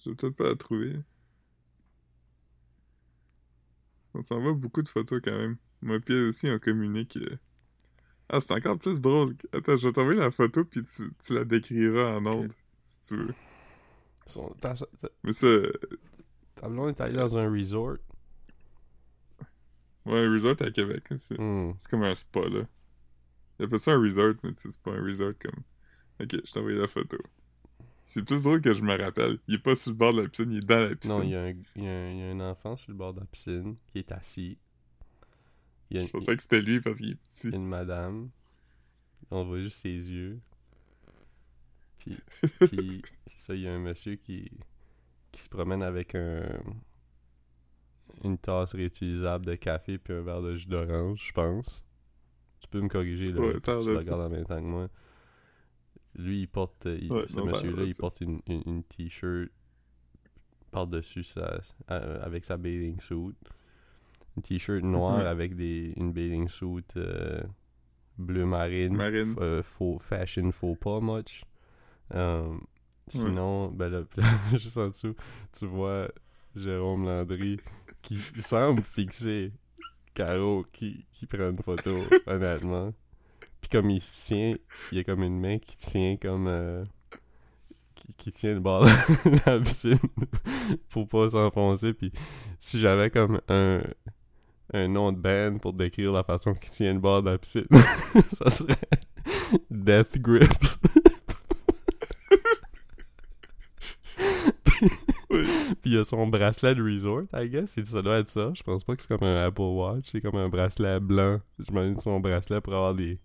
Je 0.04 0.10
vais 0.10 0.16
peut-être 0.16 0.36
pas 0.36 0.46
la 0.50 0.56
trouver. 0.56 0.96
On 4.14 4.22
s'envoie 4.22 4.54
beaucoup 4.54 4.82
de 4.82 4.90
photos 4.90 5.22
quand 5.24 5.38
même. 5.38 5.58
Moi 5.82 6.00
puis 6.00 6.14
elle 6.16 6.30
aussi 6.30 6.50
on 6.50 6.58
communique. 6.60 7.20
Ah, 8.30 8.42
c'est 8.42 8.54
encore 8.54 8.78
plus 8.78 9.00
drôle. 9.02 9.36
Attends, 9.54 9.78
je 9.78 9.88
vais 9.88 9.94
t'envoyer 9.94 10.20
la 10.20 10.32
photo 10.32 10.66
puis 10.66 10.84
tu, 10.84 11.12
tu 11.20 11.34
la 11.34 11.46
décriras 11.46 12.18
en 12.18 12.26
ondes. 12.26 12.54
Si 12.86 13.02
tu 13.02 13.16
veux. 13.18 13.34
Son- 14.26 14.50
ta, 14.60 14.74
ta- 14.76 15.10
Mais 15.24 15.34
ça, 15.34 15.46
euh, 15.48 15.72
ta 16.56 16.68
blonde 16.68 16.90
est 16.90 17.02
allée 17.02 17.16
dans 17.16 17.38
un 17.38 17.50
resort. 17.52 17.98
ouais, 20.06 20.20
un 20.26 20.32
resort 20.34 20.56
à 20.62 20.72
Québec. 20.72 21.04
C'est 21.16 21.40
Hmm. 21.40 21.74
c'est 21.78 21.90
comme 21.90 22.04
un 22.04 22.16
spa 22.16 22.42
là. 22.50 22.68
Il 23.60 23.66
appelle 23.66 23.80
ça 23.80 23.92
un 23.94 24.02
resort, 24.02 24.34
mais 24.44 24.54
tu 24.54 24.62
sais, 24.62 24.70
c'est 24.72 24.82
pas 24.82 24.92
un 24.92 25.04
resort 25.04 25.34
comme. 25.40 25.64
Ok, 26.20 26.32
je 26.46 26.52
t'ai 26.52 26.60
envoyé 26.60 26.78
la 26.78 26.88
photo. 26.88 27.18
C'est 28.06 28.24
plus 28.24 28.44
drôle 28.44 28.62
que 28.62 28.74
je 28.74 28.82
me 28.84 28.98
rappelle. 28.98 29.40
Il 29.48 29.56
est 29.56 29.60
pas 29.60 29.76
sur 29.76 29.92
le 29.92 29.98
bord 29.98 30.14
de 30.14 30.22
la 30.22 30.30
piscine, 30.30 30.52
il 30.52 30.58
est 30.58 30.66
dans 30.66 30.90
la 30.90 30.96
piscine. 30.96 31.18
Non, 31.18 31.24
il 31.24 31.30
y, 31.30 31.36
a 31.36 31.44
un, 31.44 31.54
il, 31.76 31.84
y 31.84 31.88
a 31.88 31.92
un, 31.92 32.12
il 32.12 32.20
y 32.20 32.24
a 32.24 32.32
un 32.32 32.40
enfant 32.40 32.78
sur 32.78 32.92
le 32.92 32.98
bord 32.98 33.14
de 33.14 33.20
la 33.20 33.26
piscine 33.26 33.76
qui 33.88 34.00
est 34.00 34.12
assis. 34.12 34.58
Il 35.90 35.98
y 35.98 36.00
a, 36.00 36.06
Je 36.06 36.12
pensais 36.12 36.36
que 36.36 36.42
c'était 36.42 36.62
lui 36.62 36.80
parce 36.80 36.98
qu'il 36.98 37.10
est 37.10 37.12
il 37.12 37.16
y 37.16 37.16
petit. 37.16 37.54
a 37.54 37.56
une 37.58 37.68
madame. 37.68 38.30
On 39.30 39.44
voit 39.44 39.60
juste 39.60 39.80
ses 39.80 39.90
yeux. 39.90 40.40
Puis, 42.00 42.18
puis 42.60 43.02
c'est 43.26 43.40
ça, 43.40 43.56
il 43.56 43.62
y 43.62 43.68
a 43.68 43.74
un 43.74 43.80
monsieur 43.80 44.16
qui, 44.16 44.50
qui 45.32 45.42
se 45.42 45.50
promène 45.50 45.84
avec 45.84 46.16
un 46.16 46.44
une 48.24 48.38
tasse 48.38 48.74
réutilisable 48.74 49.46
de 49.46 49.56
café 49.56 49.98
puis 49.98 50.14
un 50.14 50.22
verre 50.22 50.42
de 50.42 50.56
jus 50.56 50.68
d'orange, 50.68 51.26
je 51.28 51.32
pense. 51.32 51.84
Tu 52.60 52.68
peux 52.70 52.82
me 52.82 52.88
corriger 52.90 53.32
là, 53.32 53.40
Ouais, 53.42 53.60
si 53.60 53.66
tu 53.66 53.72
le 53.72 53.82
ça. 53.82 53.98
regardes 54.00 54.22
en 54.22 54.30
même 54.30 54.46
temps 54.46 54.58
que 54.58 54.62
moi. 54.68 54.88
Lui, 56.16 56.42
il 56.42 56.48
porte, 56.48 56.86
il- 56.86 57.12
Ouais, 57.12 57.28
ce 57.28 57.40
monsieur-là, 57.42 57.84
il 57.84 57.96
porte 57.96 58.22
une, 58.22 58.42
une, 58.48 58.64
une 58.66 58.84
t-shirt 58.84 59.50
par-dessus 60.72 61.24
sa, 61.24 61.60
euh, 61.92 62.20
avec 62.24 62.46
sa 62.46 62.58
bathing 62.58 63.00
suit. 63.00 63.36
Une 64.36 64.44
t-shirt 64.44 64.84
noire 64.84 65.20
Mhm. 65.22 65.26
avec 65.28 65.56
des, 65.56 65.94
une 65.98 66.12
bathing 66.12 66.48
suit 66.48 66.84
euh, 66.98 67.42
bleu 68.18 68.46
marine. 68.46 68.96
Marine. 68.96 69.36
Euh, 69.40 69.62
faux, 69.64 69.98
fashion 70.00 70.52
faux 70.52 70.76
pas 70.76 71.00
much. 71.00 71.44
Euh, 72.14 72.58
sinon, 73.08 73.70
ben 73.72 73.90
là, 73.90 74.04
juste 74.58 74.78
en 74.78 74.88
dessous, 74.88 75.16
tu 75.58 75.66
vois 75.68 76.10
Jérôme 76.56 77.06
Landry 77.06 77.60
qui 78.02 78.18
semble 78.38 78.82
fixer 78.82 79.52
Caro 80.18 80.66
qui, 80.72 81.06
qui 81.12 81.28
prend 81.28 81.52
une 81.52 81.62
photo, 81.62 81.96
honnêtement. 82.26 82.92
Puis 83.62 83.70
comme 83.70 83.92
il 83.92 84.02
se 84.02 84.26
tient, 84.26 84.54
il 84.92 84.98
y 84.98 85.02
a 85.02 85.04
comme 85.04 85.22
une 85.22 85.40
main 85.40 85.60
qui 85.60 85.78
tient 85.78 86.18
comme... 86.18 86.48
euh, 86.48 86.84
qui, 87.94 88.14
qui 88.16 88.32
tient 88.32 88.56
le 88.56 88.60
bord 88.60 88.86
de 88.86 88.90
la 89.46 89.60
piscine 89.60 90.00
pour 90.90 91.08
pas 91.08 91.30
s'enfoncer. 91.30 91.94
Puis 91.94 92.12
si 92.60 92.80
j'avais 92.80 93.12
comme 93.12 93.40
un, 93.48 93.84
un 94.74 94.88
nom 94.88 95.12
de 95.12 95.18
band 95.18 95.60
pour 95.60 95.74
décrire 95.74 96.12
la 96.12 96.24
façon 96.24 96.56
qu'il 96.56 96.72
tient 96.72 96.94
le 96.94 97.00
bord 97.00 97.22
de 97.22 97.30
la 97.30 97.38
piscine, 97.38 97.68
ça 98.34 98.50
serait 98.50 98.76
Death 99.70 100.18
Grip. 100.18 100.52
Oui. 105.30 105.44
Puis 105.82 105.92
il 105.92 105.94
y 105.94 105.98
a 105.98 106.04
son 106.04 106.28
bracelet 106.28 106.76
de 106.76 106.84
resort, 106.84 107.24
I 107.34 107.50
guess. 107.50 107.78
Et 107.78 107.86
ça 107.86 108.02
doit 108.02 108.20
être 108.20 108.30
ça. 108.30 108.52
Je 108.56 108.64
pense 108.64 108.84
pas 108.84 108.96
que 108.96 109.02
c'est 109.02 109.10
comme 109.10 109.28
un 109.28 109.46
Apple 109.46 109.62
Watch. 109.62 110.10
C'est 110.12 110.22
comme 110.22 110.36
un 110.36 110.50
bracelet 110.50 111.00
blanc. 111.00 111.42
J'imagine 111.60 112.00
son 112.00 112.20
bracelet 112.20 112.62
pour 112.62 112.74
avoir 112.74 112.96
des, 112.96 113.20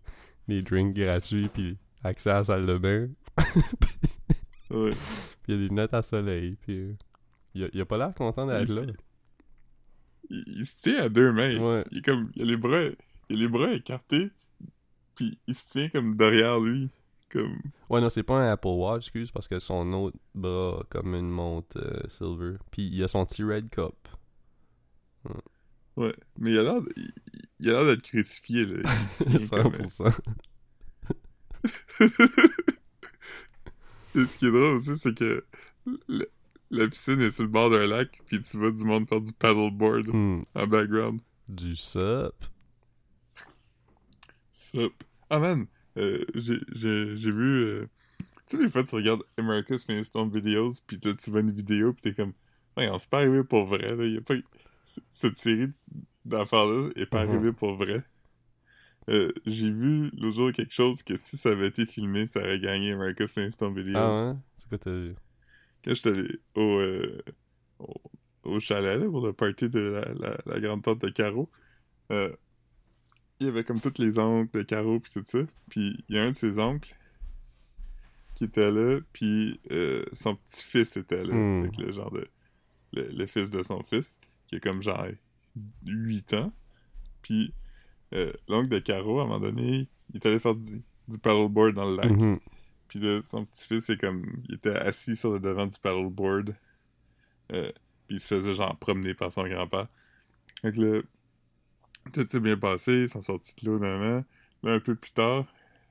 des 0.48 0.62
drinks 0.62 0.94
gratuits 0.94 1.48
puis 1.48 1.78
accès 2.02 2.30
à 2.30 2.34
la 2.34 2.44
salle 2.44 2.66
de 2.66 2.78
bain. 2.78 3.08
Puis 4.72 4.94
il 5.48 5.54
y 5.54 5.54
a 5.54 5.60
des 5.60 5.68
lunettes 5.68 5.92
à 5.92 6.02
soleil. 6.02 6.56
Puis 6.62 6.78
euh, 6.78 6.96
il, 7.54 7.64
a, 7.64 7.68
il 7.74 7.80
a 7.80 7.84
pas 7.84 7.98
l'air 7.98 8.14
content 8.14 8.46
d'être 8.46 8.70
là. 8.70 8.82
Il, 10.30 10.44
il 10.46 10.64
se 10.64 10.80
tient 10.80 11.02
à 11.02 11.08
deux 11.10 11.30
mains. 11.30 11.58
Ouais. 11.58 11.84
Il 11.90 11.98
est 11.98 12.02
comme. 12.02 12.30
Il 12.34 12.42
a 12.42 12.44
les 12.46 12.56
bras. 12.56 12.80
Il 13.28 13.36
a 13.36 13.38
les 13.38 13.48
bras 13.48 13.72
écartés. 13.72 14.30
Puis 15.14 15.38
il 15.46 15.54
se 15.54 15.68
tient 15.68 15.88
comme 15.90 16.16
derrière 16.16 16.58
lui. 16.58 16.88
Comme. 17.32 17.58
Ouais, 17.88 18.00
non, 18.02 18.10
c'est 18.10 18.22
pas 18.22 18.38
un 18.46 18.52
Apple 18.52 18.66
Watch, 18.68 19.04
excuse, 19.06 19.30
parce 19.30 19.48
que 19.48 19.58
son 19.58 19.90
autre 19.94 20.18
bras 20.34 20.80
a 20.80 20.84
comme 20.90 21.14
une 21.14 21.30
montre 21.30 21.78
euh, 21.78 22.00
silver. 22.08 22.56
Puis 22.70 22.82
il 22.92 23.02
a 23.02 23.08
son 23.08 23.24
petit 23.24 23.42
red 23.42 23.70
cup. 23.70 23.94
Ouais. 25.96 26.14
Mais 26.38 26.50
il 26.52 26.58
a 26.58 26.62
l'air. 26.62 26.82
d- 26.82 26.92
Il, 26.96 27.10
il 27.60 27.70
a 27.70 27.72
l'air 27.72 27.84
d'être 27.86 28.02
crucifié, 28.02 28.66
là. 28.66 28.82
Il 29.30 29.38
tient 29.48 29.62
comme- 29.62 29.72
100%. 29.76 30.18
Et 34.14 34.24
ce 34.26 34.38
qui 34.38 34.46
est 34.46 34.50
drôle 34.50 34.74
aussi, 34.76 34.96
c'est 34.98 35.14
que 35.16 35.44
le- 36.08 36.28
la 36.70 36.88
piscine 36.88 37.20
est 37.20 37.30
sur 37.30 37.42
le 37.44 37.48
bord 37.48 37.70
d'un 37.70 37.86
lac, 37.86 38.20
puis 38.26 38.40
tu 38.40 38.58
vois 38.58 38.70
du 38.72 38.84
monde 38.84 39.08
faire 39.08 39.20
du 39.20 39.32
paddleboard 39.32 40.08
Hmm. 40.08 40.42
en 40.54 40.66
background. 40.66 41.20
Du 41.48 41.76
sup. 41.76 42.34
Sup. 44.50 44.92
Ah 45.30 45.38
man, 45.38 45.66
j'ai 45.96 46.58
j'ai- 46.74 47.32
vu... 47.32 47.64
euh, 47.64 47.86
Tu 48.48 48.56
sais, 48.58 48.64
des 48.64 48.70
fois, 48.70 48.84
tu 48.84 48.94
regardes 48.96 49.22
America's 49.38 49.84
Funniest 49.84 50.16
Home 50.16 50.30
Videos, 50.32 50.72
puis 50.86 50.98
tu 51.00 51.30
vois 51.30 51.40
une 51.40 51.50
vidéo, 51.52 51.92
puis 51.94 52.02
t'es 52.02 52.14
comme... 52.14 52.34
Ouais, 52.76 52.88
on 52.90 52.98
s'est 52.98 53.08
pas 53.08 53.18
arrivé 53.20 53.44
pour 53.44 53.66
vrai, 53.66 53.96
là. 53.96 54.04
Y 54.06 54.18
a 54.18 54.20
pas... 54.22 54.34
Cette 55.10 55.36
série 55.38 55.68
d'affaires-là 56.24 56.90
est 56.96 57.06
pas 57.06 57.22
Mhm. 57.22 57.28
arrivée 57.28 57.52
pour 57.52 57.76
vrai. 57.76 58.04
Euh, 59.08 59.32
j'ai 59.46 59.70
vu 59.70 60.10
l'autre 60.16 60.36
jour 60.36 60.52
quelque 60.52 60.72
chose 60.72 61.02
que 61.02 61.16
si 61.16 61.36
ça 61.36 61.50
avait 61.50 61.68
été 61.68 61.86
filmé, 61.86 62.26
ça 62.26 62.40
aurait 62.40 62.60
gagné 62.60 62.92
America's 62.92 63.30
Funniest 63.32 63.60
Home 63.62 63.74
Videos. 63.76 63.94
Ah 63.94 64.30
ouais? 64.32 64.36
C'est 64.56 64.68
quoi 64.68 64.78
t'as 64.78 64.90
vu? 64.92 65.14
quand 65.84 65.94
j'étais 65.94 66.10
allé 66.10 66.28
au, 66.54 66.78
euh, 66.78 67.22
au, 67.78 67.94
au 68.44 68.60
chalet 68.60 69.00
là, 69.00 69.06
pour 69.10 69.26
le 69.26 69.32
party 69.32 69.68
de 69.68 69.80
la, 69.80 70.14
la, 70.14 70.38
la 70.46 70.60
grande 70.60 70.82
tante 70.82 71.00
de 71.02 71.08
Caro, 71.10 71.50
euh, 72.12 72.34
il 73.42 73.46
y 73.46 73.48
avait 73.48 73.64
comme 73.64 73.80
tous 73.80 73.98
les 73.98 74.18
oncles 74.18 74.56
de 74.58 74.62
Caro 74.62 75.00
puis 75.00 75.12
tout 75.12 75.22
ça. 75.24 75.40
Puis 75.68 76.02
il 76.08 76.16
y 76.16 76.18
a 76.18 76.24
un 76.24 76.30
de 76.30 76.34
ses 76.36 76.58
oncles 76.58 76.94
qui 78.34 78.44
était 78.44 78.70
là, 78.70 79.00
puis 79.12 79.60
euh, 79.70 80.04
son 80.12 80.36
petit-fils 80.36 80.96
était 80.96 81.24
là, 81.24 81.34
Hmm. 81.34 81.60
avec 81.62 81.76
le 81.76 81.92
genre 81.92 82.10
de... 82.10 82.26
Le, 82.94 83.08
le 83.08 83.26
fils 83.26 83.50
de 83.50 83.62
son 83.62 83.82
fils, 83.82 84.20
qui 84.46 84.56
est 84.56 84.60
comme 84.60 84.82
genre 84.82 85.06
8 85.86 86.34
ans. 86.34 86.52
Puis 87.22 87.54
euh, 88.14 88.32
l'oncle 88.48 88.68
de 88.68 88.78
Caro, 88.78 89.20
à 89.20 89.22
un 89.22 89.26
moment 89.26 89.40
donné, 89.40 89.88
il 90.10 90.16
est 90.16 90.26
allé 90.26 90.38
faire 90.38 90.54
du, 90.54 90.82
du 91.08 91.18
paddleboard 91.18 91.74
dans 91.74 91.88
le 91.88 91.96
lac. 91.96 92.10
Mhm. 92.10 92.38
Puis 92.88 93.00
là, 93.00 93.22
son 93.22 93.44
petit-fils, 93.46 93.84
c'est 93.86 93.98
comme... 94.00 94.42
Il 94.48 94.56
était 94.56 94.76
assis 94.76 95.16
sur 95.16 95.32
le 95.32 95.40
devant 95.40 95.66
du 95.66 95.78
paddleboard. 95.78 96.54
Euh, 97.52 97.72
puis 98.06 98.16
il 98.16 98.20
se 98.20 98.34
faisait 98.34 98.52
genre 98.54 98.76
promener 98.78 99.14
par 99.14 99.32
son 99.32 99.46
grand-père. 99.48 99.88
Donc 100.62 100.76
là, 100.76 101.00
tout 102.12 102.26
s'est 102.28 102.40
bien 102.40 102.56
passé, 102.56 103.02
ils 103.04 103.08
sont 103.08 103.22
sortis 103.22 103.54
de 103.62 103.70
l'eau, 103.70 103.78
nan, 103.78 104.24
Là, 104.62 104.74
un 104.74 104.80
peu 104.80 104.94
plus 104.94 105.10
tard, 105.10 105.44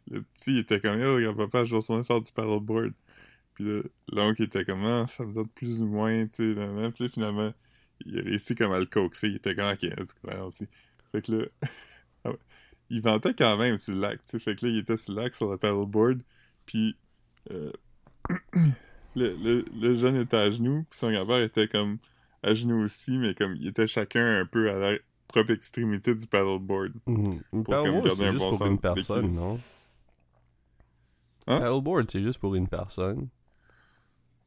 le 0.10 0.22
petit 0.22 0.58
était 0.60 0.80
comme 0.80 1.00
«Yo, 1.02 1.20
grand-papa, 1.20 1.66
je 1.66 1.72
vais 1.72 1.78
retourner 1.78 2.04
faire 2.04 2.22
du 2.22 2.32
paddleboard.» 2.32 2.94
Puis 3.54 3.66
l'oncle 4.12 4.44
était 4.44 4.64
comme 4.66 4.86
«Ah, 4.86 5.08
ça 5.08 5.26
me 5.26 5.34
donne 5.34 5.50
plus 5.50 5.82
ou 5.82 5.88
moins, 5.88 6.26
tu 6.28 6.54
sais, 6.54 6.56
nan. 6.56 6.92
Puis 6.94 7.04
là, 7.04 7.10
finalement, 7.10 7.54
il 8.06 8.20
a 8.20 8.22
réussi 8.24 8.56
comme 8.56 8.72
à 8.72 8.80
le 8.80 8.86
coaxer. 8.86 9.28
Il 9.28 9.36
était 9.36 9.56
comme 9.56 9.72
«Ok, 9.74 9.86
allons 10.28 10.48
aussi.» 10.48 10.68
Fait 11.12 11.22
que 11.22 11.32
là... 11.34 11.46
ah 12.26 12.32
il 12.92 13.02
ventait 13.02 13.34
quand 13.34 13.58
même 13.58 13.78
sur 13.78 13.94
le 13.94 14.02
lac, 14.02 14.20
tu 14.26 14.32
sais. 14.32 14.40
Fait 14.40 14.56
que 14.56 14.66
là, 14.66 14.72
il 14.72 14.80
était 14.80 14.98
sur 14.98 15.14
le 15.14 15.22
lac, 15.22 15.34
sur 15.34 15.50
le 15.50 15.58
paddleboard. 15.58 16.22
Puis 16.66 16.98
euh, 17.52 17.72
le, 19.16 19.34
le, 19.36 19.66
le 19.74 19.96
jeune 19.96 20.18
était 20.18 20.38
à 20.38 20.52
genoux, 20.52 20.86
puis 20.90 21.00
son 21.00 21.10
grand-père 21.12 21.42
était 21.42 21.68
comme 21.70 22.00
à 22.44 22.54
genoux 22.54 22.84
aussi, 22.84 23.18
mais 23.18 23.34
comme 23.34 23.56
il 23.56 23.68
était 23.68 23.88
chacun 23.88 24.42
un 24.42 24.46
peu 24.46 24.70
à 24.70 24.98
propre 25.32 25.52
extrémité 25.52 26.14
du 26.14 26.28
paddleboard. 26.28 26.94
Mhm. 27.08 27.42
Paddleboard, 27.64 28.06
garder 28.06 28.16
c'est 28.16 28.32
juste 28.32 28.46
bon 28.46 28.58
pour 28.58 28.68
une 28.68 28.80
personne, 28.80 29.34
non? 29.34 29.60
Hein? 31.48 31.60
Paddleboard, 31.60 32.12
c'est 32.12 32.22
juste 32.22 32.40
pour 32.40 32.56
une 32.56 32.68
personne. 32.68 33.30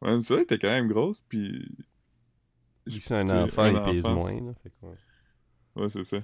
Ouais, 0.01 0.17
mais 0.17 0.23
ça, 0.23 0.35
il 0.35 0.43
était 0.43 0.59
quand 0.59 0.69
même 0.69 0.89
grosse, 0.89 1.23
puis... 1.29 1.69
Vu 2.87 2.99
que 3.01 3.05
c'est 3.05 3.17
un 3.17 3.45
enfant, 3.45 3.63
un 3.63 3.71
il 3.71 4.03
pèse 4.03 4.05
moins. 4.05 4.35
Là, 4.35 4.53
fait 4.63 4.71
que, 4.71 4.87
ouais. 4.87 4.97
Ouais, 5.77 5.89
c'est 5.89 6.05
ça. 6.05 6.19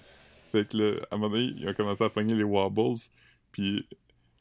Fait 0.52 0.68
que 0.68 0.76
là, 0.76 1.00
à 1.10 1.14
un 1.14 1.18
moment 1.18 1.32
donné, 1.34 1.54
ils 1.56 1.68
ont 1.68 1.74
commencé 1.74 2.04
à 2.04 2.10
pogner 2.10 2.34
les 2.34 2.44
wobbles, 2.44 2.98
puis 3.52 3.88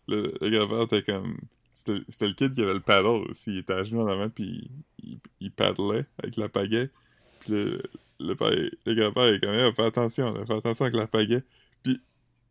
le, 0.07 0.33
le 0.41 0.49
grand-père 0.49 0.81
était 0.83 1.03
comme... 1.03 1.37
C'était 1.71 2.01
c'était 2.09 2.27
le 2.27 2.33
kid 2.33 2.51
qui 2.51 2.61
avait 2.61 2.73
le 2.73 2.81
paddle 2.81 3.29
aussi. 3.29 3.51
Il 3.51 3.57
était 3.59 3.71
à 3.71 3.83
genoux 3.83 4.01
en 4.01 4.07
avant, 4.07 4.27
puis 4.27 4.69
il, 4.97 5.11
il, 5.11 5.19
il 5.39 5.51
paddlait 5.51 6.05
avec 6.21 6.35
la 6.35 6.49
pagaie. 6.49 6.89
Puis 7.39 7.53
le, 7.53 7.81
le, 8.19 8.33
père, 8.35 8.49
le 8.51 8.93
grand-père 8.95 9.33
est 9.33 9.39
comme, 9.39 9.53
Eh, 9.53 9.71
fais 9.73 9.85
attention, 9.85 10.33
là, 10.33 10.45
fais 10.45 10.55
attention 10.55 10.85
avec 10.85 10.95
la 10.95 11.07
pagaie. 11.07 11.43
Puis 11.83 12.01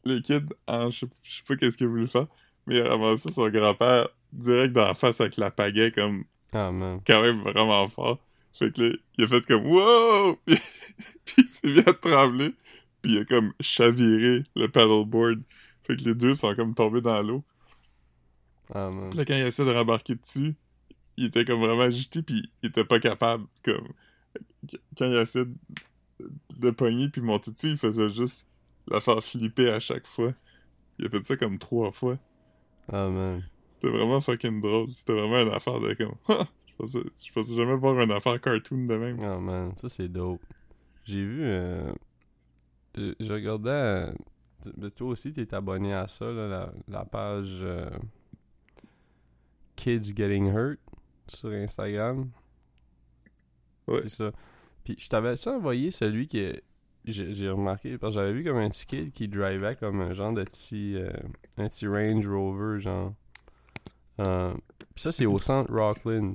le 0.05 0.21
kid, 0.21 0.47
en, 0.67 0.91
je, 0.91 1.01
sais- 1.01 1.07
je 1.23 1.37
sais 1.37 1.43
pas 1.47 1.57
qu'est-ce 1.57 1.77
qu'il 1.77 1.87
a 1.87 1.91
voulu 1.91 2.07
faire, 2.09 2.27
mais 2.67 2.77
il 2.77 2.83
a 2.83 2.89
ramassé 2.91 3.33
son 3.33 3.49
grand-père 3.49 4.09
direct 4.33 4.73
dans 4.75 4.85
la 4.85 4.95
face 4.95 5.21
avec 5.21 5.37
la 5.37 5.51
pagaie, 5.51 5.91
comme, 5.93 6.25
man. 6.53 7.01
quand 7.07 7.23
même 7.23 7.41
vraiment 7.43 7.89
fort. 7.89 8.19
Fait 8.53 8.73
que 8.73 8.83
là, 8.83 8.97
il 9.19 9.25
a 9.25 9.29
fait 9.29 9.47
comme, 9.47 9.67
wow! 9.67 10.37
Puis, 10.47 10.57
puis 11.25 11.35
il 11.45 11.49
s'est 11.49 11.69
mis 11.69 11.81
à 11.81 11.93
trembler. 11.95 12.55
Puis 13.03 13.13
il 13.13 13.19
a 13.19 13.25
comme 13.25 13.53
chaviré 13.61 14.43
le 14.57 14.67
paddleboard. 14.67 15.41
Fait 15.85 15.97
que 15.97 16.03
les 16.03 16.15
deux 16.15 16.35
sont 16.35 16.55
comme 16.57 16.75
tombés 16.75 17.01
dans 17.01 17.23
l'eau. 17.23 17.45
Ah, 18.75 18.91
man. 18.91 19.11
Puis 19.11 19.19
là, 19.19 19.25
quand 19.25 19.35
il 19.35 19.47
essaie 19.47 19.65
de 19.65 19.71
rembarquer 19.71 20.15
dessus, 20.17 20.55
il 21.17 21.27
était 21.27 21.45
comme 21.45 21.61
vraiment 21.61 21.83
agité, 21.83 22.23
puis 22.23 22.51
il 22.63 22.69
était 22.69 22.85
pas 22.85 22.99
capable, 23.01 23.45
comme... 23.65 23.89
Quand 24.97 25.07
il 25.07 25.17
essaie 25.17 25.45
de, 25.45 25.55
de 26.59 26.71
pogner 26.71 27.09
puis 27.09 27.21
monter 27.23 27.51
dessus, 27.53 27.71
il 27.71 27.77
faisait 27.79 28.09
juste 28.11 28.47
la 28.91 29.01
faire 29.01 29.23
flipper 29.23 29.71
à 29.71 29.81
chaque 29.81 30.07
fois. 30.07 30.33
Il 30.99 31.07
a 31.07 31.11
fait 31.11 31.25
ça 31.25 31.37
comme 31.37 31.59
trois 31.59 31.93
fois. 31.93 32.19
Ah, 32.93 33.09
man. 33.09 33.43
C'était 33.71 33.91
vraiment 33.91 34.21
fucking 34.21 34.61
drôle. 34.61 34.91
C'était 34.93 35.13
vraiment 35.13 35.43
une 35.43 35.55
affaire 35.55 35.81
de 35.81 35.95
comme... 35.95 36.15
Je 36.69 36.85
pensais, 36.85 37.03
je 37.27 37.33
pensais 37.33 37.55
jamais 37.57 37.75
voir 37.77 38.01
une 38.01 38.13
affaire 38.13 38.41
cartoon 38.41 38.87
de 38.87 38.97
même. 38.97 39.19
Ah, 39.23 39.39
man. 39.41 39.73
Ça, 39.77 39.89
c'est 39.89 40.09
dope. 40.09 40.41
J'ai 41.05 41.25
vu. 41.25 41.41
euh, 41.43 41.93
Je, 42.97 43.15
je 43.19 43.33
regardais. 43.33 43.71
euh, 43.71 44.13
ben, 44.77 44.91
toi 44.91 45.09
aussi, 45.09 45.33
t'es 45.33 45.53
abonné 45.55 45.93
à 45.93 46.07
ça, 46.09 46.31
là, 46.31 46.47
la, 46.49 46.73
la 46.89 47.05
page 47.05 47.59
euh, 47.63 47.91
Kids 49.77 50.15
Getting 50.17 50.47
Hurt 50.53 50.79
sur 51.29 51.51
Instagram. 51.51 52.31
Ouais. 53.89 54.03
C'est 54.05 54.11
ça. 54.11 54.33
Puis 54.85 54.97
je 54.99 55.09
t'avais 55.09 55.37
ça 55.37 55.53
envoyé 55.53 55.91
celui 55.91 56.27
qui 56.27 56.39
est- 56.39 56.63
j'ai 57.05 57.49
remarqué 57.49 57.97
parce 57.97 58.15
que 58.15 58.21
j'avais 58.21 58.33
vu 58.33 58.45
comme 58.45 58.57
un 58.59 58.69
petit 58.69 58.85
kid 58.87 59.13
qui 59.13 59.29
drivait 59.29 59.77
comme 59.77 60.01
un 60.03 60.13
genre 60.13 60.33
de 60.33 60.43
petit 60.45 60.95
euh, 60.97 61.11
un 61.57 61.69
petit 61.69 61.87
Range 61.87 62.27
Rover 62.29 62.81
genre. 62.81 63.15
Euh, 64.21 64.53
Puis 64.95 65.03
ça 65.03 65.13
c'est 65.13 65.25
au 65.27 65.39
centre 65.39 65.73
Rockland. 65.73 66.35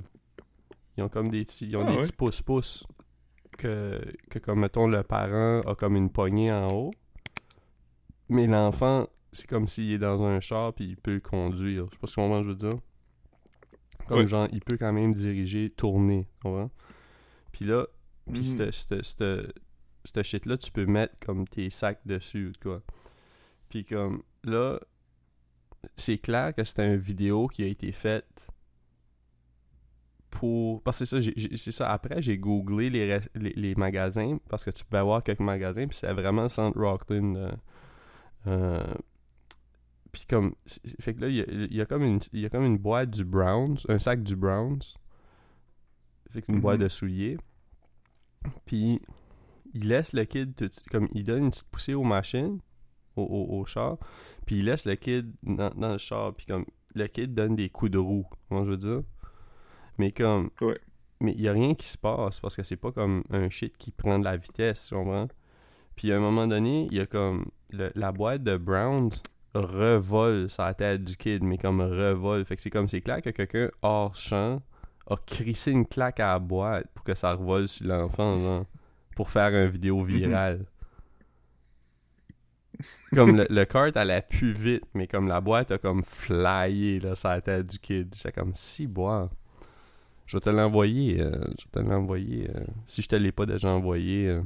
Ils 0.96 1.02
ont 1.04 1.08
comme 1.08 1.28
des 1.28 1.44
petits 1.44 1.66
ils 1.68 1.76
ont 1.76 1.84
Ah 1.86 1.90
des 1.92 1.98
petits 1.98 2.12
pouces 2.12 2.42
pouces 2.42 2.84
que 3.58 4.00
que 4.30 4.38
comme 4.40 4.60
mettons 4.60 4.88
le 4.88 5.02
parent 5.04 5.60
a 5.60 5.74
comme 5.76 5.94
une 5.96 6.10
poignée 6.10 6.50
en 6.52 6.72
haut. 6.72 6.90
Mais 8.28 8.46
l'enfant 8.46 9.06
c'est 9.32 9.46
comme 9.48 9.66
s'il 9.68 9.92
est 9.92 9.98
dans 9.98 10.22
un 10.24 10.40
char 10.40 10.72
puis 10.74 10.86
il 10.86 10.96
peut 10.96 11.20
conduire. 11.20 11.86
Je 11.86 11.92
sais 11.92 11.98
pas 12.00 12.06
ce 12.06 12.16
que 12.16 12.42
je 12.44 12.48
veux 12.48 12.54
dire. 12.54 12.80
Comme 14.08 14.20
Ouais. 14.20 14.26
genre 14.26 14.48
il 14.52 14.60
peut 14.60 14.76
quand 14.76 14.92
même 14.92 15.12
diriger, 15.12 15.70
tourner, 15.70 16.26
tu 16.36 16.42
comprends? 16.42 16.70
Puis 17.54 17.66
là, 17.66 17.86
puis 18.32 18.40
Mhm. 18.40 18.72
cette- 18.72 20.24
shit-là, 20.24 20.56
tu 20.58 20.72
peux 20.72 20.86
mettre 20.86 21.14
comme 21.24 21.46
tes 21.46 21.70
sacs 21.70 22.00
dessus, 22.04 22.52
quoi. 22.60 22.82
Puis 23.68 23.84
comme, 23.84 24.24
là, 24.42 24.80
c'est 25.96 26.18
clair 26.18 26.52
que 26.52 26.64
c'était 26.64 26.86
une 26.92 26.98
vidéo 27.00 27.46
qui 27.46 27.62
a 27.62 27.66
été 27.68 27.92
faite 27.92 28.48
pour... 30.30 30.82
Parce 30.82 30.98
que 30.98 31.04
c'est 31.04 31.22
ça, 31.22 31.30
c'est 31.56 31.70
ça. 31.72 31.92
Après, 31.92 32.20
j'ai 32.22 32.38
googlé 32.38 32.90
les, 32.90 33.20
les, 33.36 33.50
les 33.54 33.74
magasins, 33.76 34.38
parce 34.48 34.64
que 34.64 34.70
tu 34.70 34.84
pouvais 34.84 34.98
avoir 34.98 35.22
quelques 35.22 35.38
magasins, 35.38 35.86
puis 35.86 35.96
c'est 35.96 36.12
vraiment 36.12 36.48
Centre 36.48 36.76
Rockland. 36.80 37.36
euh, 37.36 37.52
euh, 38.48 38.94
puis 40.10 40.24
comme... 40.28 40.56
Fait 41.00 41.14
que 41.14 41.20
là, 41.20 41.28
il 41.28 41.36
y 41.36 41.40
a, 41.40 41.44
il 41.48 41.74
y 41.76 41.80
a 41.80 41.86
comme 41.86 42.02
une, 42.02 42.18
il 42.32 42.40
y 42.40 42.46
a 42.46 42.50
comme 42.50 42.64
une 42.64 42.78
boîte 42.78 43.10
du 43.10 43.24
Browns, 43.24 43.76
un 43.88 44.00
sac 44.00 44.24
du 44.24 44.34
Browns. 44.34 44.82
Fait 46.34 46.42
que 46.42 46.52
une 46.52 46.60
boîte 46.60 46.80
de 46.80 46.88
souliers. 46.88 47.38
Puis 48.66 49.00
il 49.72 49.88
laisse 49.88 50.12
le 50.12 50.24
kid 50.24 50.54
tout- 50.54 50.68
comme 50.90 51.08
il 51.12 51.24
donne 51.24 51.44
une 51.44 51.50
petite 51.50 51.64
poussée 51.70 51.94
aux 51.94 52.04
machines 52.04 52.58
au, 53.16 53.22
au, 53.22 53.58
au 53.60 53.64
char 53.64 53.96
puis 54.46 54.58
il 54.58 54.66
laisse 54.66 54.84
le 54.84 54.94
kid 54.96 55.32
dans, 55.42 55.70
dans 55.70 55.92
le 55.92 55.98
char 55.98 56.34
puis 56.34 56.46
comme 56.46 56.64
le 56.94 57.06
kid 57.06 57.34
donne 57.34 57.56
des 57.56 57.70
coups 57.70 57.90
de 57.90 57.98
roue 57.98 58.26
comment 58.48 58.64
je 58.64 58.70
veux 58.70 58.76
dire? 58.76 59.02
Mais 59.98 60.12
comme 60.12 60.50
Ouais. 60.60 60.78
mais 61.20 61.32
il 61.32 61.40
y 61.40 61.48
a 61.48 61.52
rien 61.52 61.74
qui 61.74 61.86
se 61.86 61.96
passe 61.98 62.38
parce 62.40 62.54
que 62.56 62.62
c'est 62.62 62.76
pas 62.76 62.92
comme 62.92 63.24
un 63.30 63.48
shit 63.48 63.76
qui 63.78 63.90
prend 63.92 64.18
de 64.18 64.24
la 64.24 64.36
vitesse 64.36 64.88
tu 64.88 64.94
comprends? 64.94 65.28
Puis 65.96 66.12
à 66.12 66.16
un 66.16 66.20
moment 66.20 66.46
donné 66.46 66.86
il 66.90 66.96
y 66.96 67.00
a 67.00 67.06
comme 67.06 67.46
le- 67.70 67.92
la 67.94 68.12
boîte 68.12 68.42
de 68.44 68.56
Browns 68.56 69.10
revole 69.54 70.48
la 70.58 70.74
tête 70.74 71.04
du 71.04 71.16
kid 71.16 71.42
mais 71.42 71.56
comme 71.58 71.80
revole 71.80 72.44
fait 72.44 72.56
que 72.56 72.62
c'est 72.62 72.70
comme 72.70 72.88
c'est 72.88 73.00
clair 73.00 73.22
que 73.22 73.30
quelqu'un 73.30 73.70
hors 73.82 74.14
champ 74.14 74.60
a 75.06 75.16
crissé 75.16 75.70
une 75.70 75.86
claque 75.86 76.20
à 76.20 76.28
la 76.32 76.38
boîte 76.38 76.86
pour 76.94 77.04
que 77.04 77.14
ça 77.14 77.34
revole 77.34 77.68
sur 77.68 77.86
l'enfant, 77.86 78.38
genre, 78.38 78.64
pour 79.16 79.30
faire 79.30 79.48
une 79.54 79.68
vidéo 79.68 80.02
virale. 80.02 80.64
comme 83.14 83.36
le, 83.36 83.46
le 83.48 83.64
kart 83.64 83.96
allait 83.96 84.22
plus 84.22 84.52
vite, 84.52 84.84
mais 84.94 85.06
comme 85.06 85.28
la 85.28 85.40
boîte 85.40 85.70
a 85.70 85.78
comme 85.78 86.02
flyé 86.02 87.00
là, 87.00 87.14
sur 87.14 87.28
la 87.28 87.40
tête 87.40 87.66
du 87.66 87.78
kid. 87.78 88.12
J'étais 88.16 88.32
comme 88.32 88.52
si 88.54 88.86
boire. 88.86 89.30
Je 90.26 90.36
vais 90.36 90.40
te 90.40 90.50
l'envoyer. 90.50 91.20
euh, 91.20 91.30
je 91.58 91.64
vais 91.64 91.70
te 91.72 91.78
l'envoyer. 91.88 92.50
euh, 92.50 92.64
si 92.86 93.02
je 93.02 93.08
te 93.08 93.14
l'ai 93.16 93.30
pas 93.32 93.46
déjà 93.46 93.68
envoyé. 93.70 94.28
euh, 94.28 94.42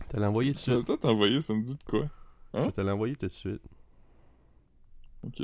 je 0.00 0.04
vais 0.06 0.12
te 0.12 0.16
l'envoyer 0.18 0.50
tout 0.52 0.56
de 0.56 0.60
suite. 0.62 0.84
peut-être 0.86 1.04
envoyé, 1.06 1.40
ça 1.40 1.54
me 1.54 1.62
dit 1.62 1.76
de 1.76 1.82
quoi? 1.84 2.08
Je 2.52 2.60
vais 2.60 2.72
te 2.72 2.80
l'envoyer 2.80 3.16
tout 3.16 3.26
de 3.26 3.32
suite. 3.32 3.62
Ok. 5.22 5.42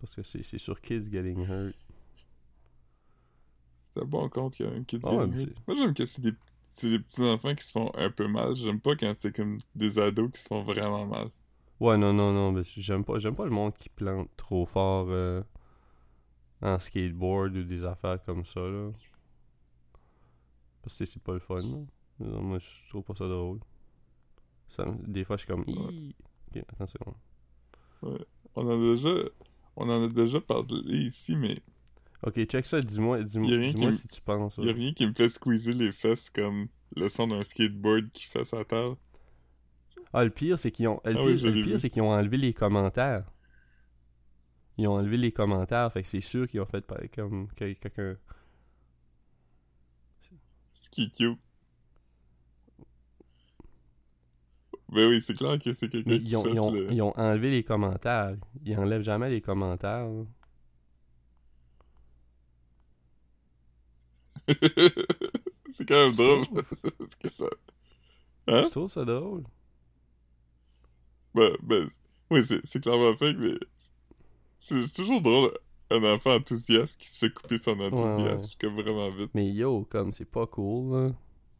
Parce 0.00 0.14
que 0.16 0.22
c'est 0.22 0.42
c'est 0.42 0.58
sur 0.58 0.80
Kids 0.80 1.10
Getting 1.10 1.46
Hurt. 1.46 1.74
C'était 4.00 4.10
bon 4.10 4.28
compte 4.30 4.54
qu'il 4.54 4.66
y 4.66 4.68
a 4.68 4.72
un 4.72 4.82
kid 4.84 5.02
Ah 5.04 5.14
ouais, 5.14 5.24
qui- 5.26 5.30
mais 5.30 5.38
c'est- 5.44 5.66
Moi, 5.68 5.76
j'aime 5.76 5.94
que 5.94 6.06
c'est 6.06 6.22
des, 6.22 6.32
petits 6.32 7.22
enfants 7.22 7.54
qui 7.54 7.64
se 7.66 7.72
font 7.72 7.90
un 7.94 8.10
peu 8.10 8.28
mal. 8.28 8.54
J'aime 8.54 8.80
pas 8.80 8.96
quand 8.96 9.12
c'est 9.18 9.34
comme 9.34 9.58
des 9.74 9.98
ados 9.98 10.30
qui 10.30 10.40
se 10.40 10.46
font 10.48 10.62
vraiment 10.62 11.06
mal. 11.06 11.28
Ouais, 11.80 11.96
non, 11.96 12.12
non, 12.12 12.32
non, 12.32 12.52
mais 12.52 12.62
j'aime 12.64 13.04
pas, 13.04 13.18
j'aime 13.18 13.34
pas 13.34 13.44
le 13.44 13.50
monde 13.50 13.74
qui 13.74 13.88
plante 13.88 14.28
trop 14.36 14.64
fort 14.66 15.06
euh, 15.10 15.42
en 16.62 16.78
skateboard 16.78 17.56
ou 17.56 17.64
des 17.64 17.84
affaires 17.84 18.22
comme 18.24 18.44
ça, 18.44 18.60
là. 18.60 18.90
Parce 20.82 20.98
que 20.98 21.04
c'est 21.04 21.22
pas 21.22 21.34
le 21.34 21.40
fun. 21.40 21.62
Non, 21.62 21.86
Moi, 22.42 22.58
je 22.58 22.88
trouve 22.88 23.02
pas 23.02 23.14
ça 23.14 23.28
drôle. 23.28 23.60
Ça, 24.68 24.84
des 25.06 25.24
fois, 25.24 25.36
je 25.36 25.44
suis 25.44 25.48
comme... 25.52 25.64
Ouais. 25.66 26.14
Ok, 26.48 26.64
attends 26.68 26.84
une 26.84 26.86
seconde. 26.86 27.14
On 28.54 28.66
en 28.66 28.70
a 28.70 28.76
déjà, 28.76 29.14
on 29.76 29.88
en 29.90 30.04
a 30.04 30.08
déjà 30.08 30.40
parlé 30.40 30.96
ici, 30.96 31.36
mais 31.36 31.60
Ok, 32.22 32.44
check 32.44 32.66
ça, 32.66 32.80
dis-moi 32.82 33.22
dis 33.22 33.38
dis 33.38 33.92
si 33.92 34.08
tu 34.08 34.20
penses. 34.20 34.58
y 34.58 34.68
a 34.68 34.72
rien 34.72 34.92
qui 34.92 35.06
me 35.06 35.12
fait 35.12 35.28
squeezer 35.28 35.72
les 35.72 35.90
fesses 35.92 36.28
comme 36.30 36.68
le 36.96 37.08
son 37.08 37.28
d'un 37.28 37.42
skateboard 37.44 38.10
qui 38.12 38.26
fait 38.26 38.44
sa 38.44 38.64
terre. 38.64 38.96
Ah, 40.12 40.24
le 40.24 40.30
pire, 40.30 40.58
c'est 40.58 40.70
qu'ils 40.70 40.88
ont... 40.88 41.00
Le 41.04 41.12
Ah 41.12 41.22
pire, 41.22 41.24
oui, 41.26 41.40
le 41.40 41.62
pire, 41.62 41.80
c'est 41.80 41.88
qu'ils 41.88 42.02
ont 42.02 42.10
enlevé 42.10 42.36
les 42.36 42.52
commentaires. 42.52 43.24
Ils 44.76 44.86
ont 44.88 44.94
enlevé 44.94 45.16
les 45.16 45.32
commentaires, 45.32 45.92
fait 45.92 46.02
que 46.02 46.08
c'est 46.08 46.20
sûr 46.20 46.46
qu'ils 46.48 46.60
ont 46.60 46.66
fait 46.66 46.84
comme 47.14 47.48
que- 47.52 47.72
quelqu'un... 47.74 48.16
Ce 50.72 50.88
qui 50.90 51.04
est 51.04 51.14
cute. 51.14 51.38
Ben 54.88 55.08
oui, 55.08 55.20
c'est 55.22 55.34
clair 55.34 55.58
que 55.58 55.72
c'est 55.72 55.88
quelqu'un 55.88 56.18
qui 56.18 56.24
ils 56.30 56.36
ont, 56.36 56.46
ils, 56.46 56.58
ont, 56.58 56.70
le... 56.72 56.92
ils 56.92 57.02
ont 57.02 57.16
enlevé 57.16 57.50
les 57.50 57.62
commentaires. 57.62 58.36
Ils 58.64 58.76
enlèvent 58.76 59.02
jamais 59.04 59.30
les 59.30 59.40
commentaires. 59.40 60.06
là. 60.08 60.24
c'est 65.70 65.86
quand 65.88 66.06
même 66.06 66.12
drôle. 66.14 66.44
que 67.22 67.30
ça... 67.30 67.46
Hein? 68.46 68.62
Tu 68.64 68.70
trouves 68.70 68.88
ça 68.90 69.04
drôle? 69.04 69.44
Ben, 71.34 71.52
ben, 71.62 71.88
oui, 72.30 72.44
c'est 72.44 72.80
clairement 72.80 73.16
fake, 73.16 73.36
mais 73.38 73.54
c'est 74.58 74.92
toujours 74.92 75.20
drôle 75.20 75.52
un 75.90 76.02
enfant 76.04 76.34
enthousiaste 76.36 77.00
qui 77.00 77.08
se 77.08 77.18
fait 77.18 77.32
couper 77.32 77.58
son 77.58 77.78
enthousiasme 77.80 78.46
ouais. 78.46 78.56
comme 78.60 78.80
vraiment 78.80 79.10
vite. 79.10 79.30
Mais 79.34 79.50
yo, 79.50 79.84
comme 79.84 80.12
c'est 80.12 80.24
pas 80.30 80.46
cool. 80.46 80.92
là. 81.06 81.10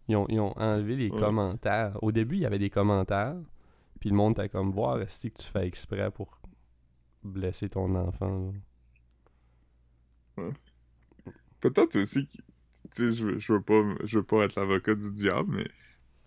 Ils, 0.08 0.16
ont, 0.16 0.26
ils 0.28 0.40
ont 0.40 0.56
enlevé 0.58 0.96
les 0.96 1.10
Ouais. 1.10 1.18
commentaires. 1.18 1.96
Au 2.02 2.10
début, 2.12 2.36
il 2.36 2.40
y 2.42 2.46
avait 2.46 2.58
des 2.58 2.70
commentaires. 2.70 3.36
Puis 4.00 4.10
le 4.10 4.16
monde 4.16 4.34
t'a 4.36 4.48
comme 4.48 4.70
voir 4.72 4.98
si 5.08 5.30
que 5.30 5.40
tu 5.40 5.46
fais 5.46 5.66
exprès 5.66 6.10
pour 6.10 6.40
blesser 7.22 7.68
ton 7.68 7.94
enfant. 7.94 8.52
là. 10.36 10.50
Peut-être 11.60 11.96
aussi 12.00 12.26
tu 12.94 13.10
sais, 13.10 13.12
je 13.12 13.24
veux, 13.24 13.38
je 13.38 13.52
veux 13.52 13.62
pas, 13.62 13.82
je 14.04 14.18
veux 14.18 14.24
pas 14.24 14.44
être 14.44 14.54
l'avocat 14.56 14.94
du 14.94 15.12
diable, 15.12 15.54
mais 15.56 15.66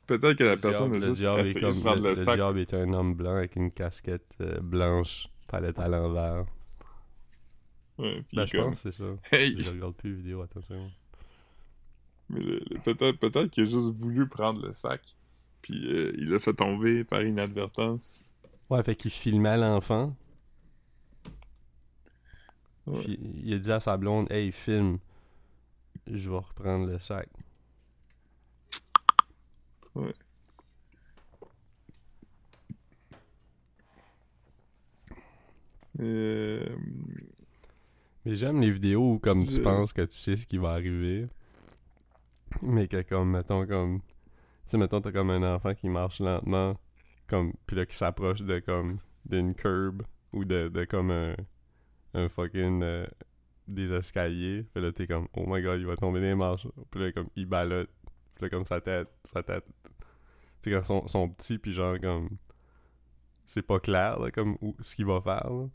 peut-être 0.07 0.37
que 0.37 0.43
la 0.43 0.55
Le 0.55 0.61
personne 0.61 0.91
diable- 0.91 0.95
a 1.03 1.07
le 1.07 1.13
juste 1.13 1.21
diable 1.21 1.39
est 1.41 1.49
essayé 1.51 1.61
comme 1.65 1.75
de 1.77 1.81
prendre 1.81 2.01
le, 2.03 2.09
le, 2.09 2.15
le 2.15 2.23
sac. 2.25 2.35
diable 2.35 2.59
est 2.59 2.73
un 2.73 2.93
homme 2.93 3.13
blanc 3.15 3.35
avec 3.35 3.55
une 3.55 3.71
casquette 3.71 4.35
euh, 4.41 4.59
blanche, 4.59 5.27
palette 5.47 5.79
à 5.79 5.87
l'envers. 5.87 6.45
Ouais, 7.99 8.23
Ben, 8.33 8.45
je 8.47 8.57
comme, 8.57 8.69
pense 8.71 8.81
c'est 8.81 8.91
ça. 8.91 9.03
hey! 9.31 9.55
Je 9.59 9.69
regarde 9.71 9.95
plus 9.95 10.09
les 10.11 10.15
vidéos, 10.17 10.41
attention. 10.41 10.89
Mais 12.29 12.59
peut-être, 12.83 13.19
peut-être 13.19 13.47
qu'il 13.47 13.63
a 13.63 13.65
juste 13.67 13.93
voulu 13.95 14.27
prendre 14.27 14.65
le 14.65 14.73
sac, 14.73 15.01
puis 15.61 15.87
euh, 15.93 16.11
il 16.17 16.29
l'a 16.29 16.39
fait 16.39 16.53
tomber 16.53 17.03
par 17.03 17.21
inadvertance. 17.23 18.23
Ouais, 18.69 18.81
fait 18.81 18.95
qu'il 18.95 19.11
filmait 19.11 19.57
l'enfant. 19.57 20.15
Ouais. 22.87 23.01
Il 23.43 23.53
a 23.53 23.57
dit 23.59 23.71
à 23.71 23.79
sa 23.79 23.95
blonde 23.97 24.29
Hey, 24.31 24.51
filme, 24.51 24.97
je 26.07 26.29
vais 26.29 26.37
reprendre 26.37 26.85
le 26.87 26.99
sac. 26.99 27.29
Euh, 35.99 36.65
Mais 38.25 38.35
j'aime 38.35 38.61
les 38.61 38.71
vidéos 38.71 39.13
où 39.13 39.19
comme 39.19 39.45
tu 39.45 39.55
Je- 39.55 39.61
penses 39.61 39.93
que 39.93 40.01
tu 40.01 40.15
sais 40.17 40.35
ce 40.37 40.47
qui 40.47 40.57
va 40.57 40.69
arriver. 40.71 41.27
Mais 42.61 42.87
que 42.87 43.01
comme, 43.01 43.31
mettons 43.31 43.65
comme... 43.67 43.99
Tu 44.01 44.05
sais, 44.67 44.77
mettons, 44.77 45.01
t'as 45.01 45.11
comme 45.11 45.29
un 45.31 45.55
enfant 45.55 45.73
qui 45.75 45.89
marche 45.89 46.19
lentement, 46.21 46.77
comme... 47.27 47.53
Puis 47.65 47.75
là, 47.75 47.85
qui 47.85 47.95
s'approche 47.95 48.41
de 48.43 48.59
comme... 48.59 48.99
D'une 49.25 49.55
curb, 49.55 50.03
ou 50.33 50.43
de, 50.45 50.67
de 50.69 50.85
comme 50.85 51.11
un... 51.11 51.35
Un 52.13 52.29
fucking... 52.29 52.81
euh, 52.83 53.05
des 53.67 53.91
escaliers. 53.91 54.63
Puis 54.73 54.83
là, 54.83 54.91
t'es 54.91 55.07
comme, 55.07 55.27
oh 55.35 55.45
my 55.47 55.61
god, 55.61 55.79
il 55.79 55.85
va 55.85 55.95
tomber 55.95 56.21
des 56.21 56.35
marches. 56.35 56.67
Puis 56.91 56.99
là, 57.01 57.11
comme, 57.11 57.27
il 57.35 57.45
balotte. 57.45 57.89
Puis 58.35 58.45
là, 58.45 58.49
comme 58.49 58.65
sa 58.65 58.81
tête, 58.81 59.09
sa 59.23 59.43
tête... 59.43 59.65
Tu 60.61 60.69
sais, 60.69 60.75
comme, 60.75 60.85
son, 60.85 61.07
son 61.07 61.29
petit, 61.29 61.57
puis 61.57 61.71
genre, 61.73 61.99
comme... 61.99 62.29
C'est 63.45 63.61
pas 63.61 63.79
clair, 63.79 64.19
là, 64.19 64.31
comme, 64.31 64.57
où- 64.61 64.75
ce 64.79 64.95
qu'il 64.95 65.05
va 65.05 65.19
faire, 65.21 65.49
là. 65.51 65.67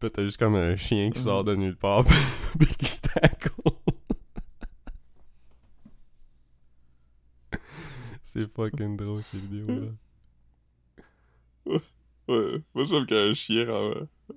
Puis 0.00 0.10
t'as 0.10 0.24
juste 0.24 0.38
comme 0.38 0.54
un 0.54 0.76
chien 0.76 1.10
qui 1.10 1.18
Mhm. 1.20 1.24
sort 1.24 1.44
de 1.44 1.54
nulle 1.54 1.76
part 1.76 2.04
puis 2.58 2.68
qui 2.76 3.00
tacle. 3.00 3.50
C'est 8.24 8.52
fucking 8.54 8.96
drôle 8.96 9.22
ces 9.22 9.38
vidéos-là. 9.38 9.92
Ouais, 12.28 12.62
moi 12.74 12.84
j'aime 12.84 13.06
quand 13.06 13.14
un 13.16 13.32
chien 13.34 13.66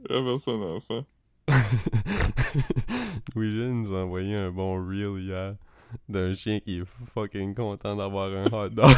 renverse 0.09 0.43
son 0.43 0.61
enfant. 0.61 1.05
Louis 3.35 3.69
nous 3.71 3.93
a 3.93 4.03
envoyé 4.03 4.35
un 4.35 4.51
bon 4.51 4.75
reel 4.87 5.19
hier 5.21 5.55
d'un 6.07 6.33
chien 6.33 6.59
qui 6.59 6.79
est 6.79 6.83
fucking 7.13 7.55
content 7.55 7.95
d'avoir 7.95 8.31
un 8.33 8.45
hot 8.51 8.69
dog. 8.69 8.91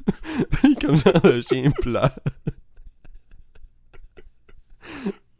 Puis 0.50 0.74
comme 0.76 0.96
genre 0.96 1.20
le 1.24 1.40
chien 1.42 1.70
plat. 1.82 2.14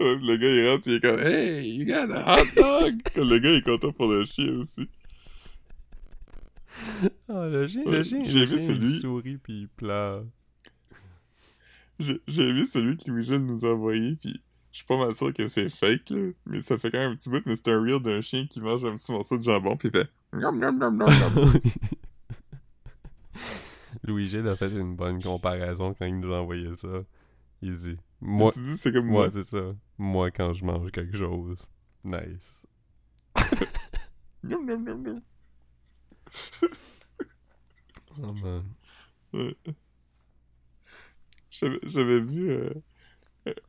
Le 0.00 0.36
gars 0.36 0.48
il 0.48 0.68
rentre, 0.68 0.86
il 0.86 0.94
est 0.94 1.00
comme 1.00 1.18
Hey, 1.18 1.74
you 1.74 1.84
got 1.84 2.12
a 2.12 2.36
hot 2.40 2.46
dog! 2.56 3.00
Comme 3.14 3.28
le 3.30 3.38
gars 3.40 3.50
il 3.50 3.56
est 3.56 3.62
content 3.62 3.90
pour 3.92 4.06
le 4.08 4.24
chien 4.24 4.52
aussi. 4.58 4.88
Ah, 7.28 7.46
le 7.48 7.66
chien, 7.66 7.82
Ouais, 7.84 7.96
le 7.98 8.02
chien, 8.04 8.22
j'ai 8.24 8.38
le 8.40 8.44
vu 8.44 8.58
chien, 8.58 8.68
il 8.68 8.74
celui- 8.76 9.00
sourit 9.00 9.38
puis 9.38 9.62
il 9.62 9.68
pleure. 9.68 10.24
J'ai 11.98 12.52
vu 12.52 12.64
celui 12.64 12.96
que 12.96 13.10
Louis-Jean 13.10 13.40
nous 13.40 13.64
a 13.64 13.72
envoyé, 13.72 14.14
pis 14.14 14.40
je 14.72 14.78
suis 14.78 14.86
pas 14.86 14.98
mal 14.98 15.14
sûr 15.14 15.32
que 15.32 15.48
c'est 15.48 15.68
fake, 15.70 16.10
là. 16.10 16.30
Mais 16.46 16.60
ça 16.60 16.78
fait 16.78 16.90
quand 16.90 16.98
même 16.98 17.12
un 17.12 17.16
petit 17.16 17.28
bout, 17.30 17.42
mais 17.46 17.56
c'est 17.56 17.68
un 17.68 17.80
reel 17.80 18.00
d'un 18.00 18.20
chien 18.20 18.46
qui 18.46 18.60
mange 18.60 18.84
un 18.84 18.94
petit 18.94 19.10
morceau 19.12 19.38
de 19.38 19.42
jambon, 19.42 19.76
pis 19.76 19.88
il 19.88 19.92
fait 19.92 20.08
Nom 20.32 20.52
nom 20.52 20.72
nom 20.72 20.90
nom 20.90 21.06
nom. 21.06 21.52
Louis 24.04 24.28
Gilles 24.28 24.46
a 24.48 24.56
fait 24.56 24.70
une 24.70 24.94
bonne 24.96 25.22
comparaison 25.22 25.94
quand 25.94 26.04
il 26.04 26.18
nous 26.20 26.32
a 26.32 26.40
envoyé 26.40 26.74
ça. 26.74 26.88
Il 27.62 27.74
dit 27.74 27.96
Moi, 28.20 28.52
c'est 28.76 28.92
comme 28.92 29.06
moi, 29.06 29.24
moi. 29.24 29.30
c'est 29.32 29.44
ça. 29.44 29.74
Moi, 29.96 30.30
quand 30.30 30.52
je 30.52 30.64
mange 30.64 30.90
quelque 30.90 31.16
chose, 31.16 31.66
nice. 32.04 32.66
Nom 34.42 34.62
nom 34.62 34.78
nom 34.78 34.98
nom. 34.98 35.22
Oh 38.20 38.32
man. 38.32 38.64
Ouais. 39.32 39.56
J'avais 41.50 42.20
vu 42.20 42.50
euh, 42.50 42.70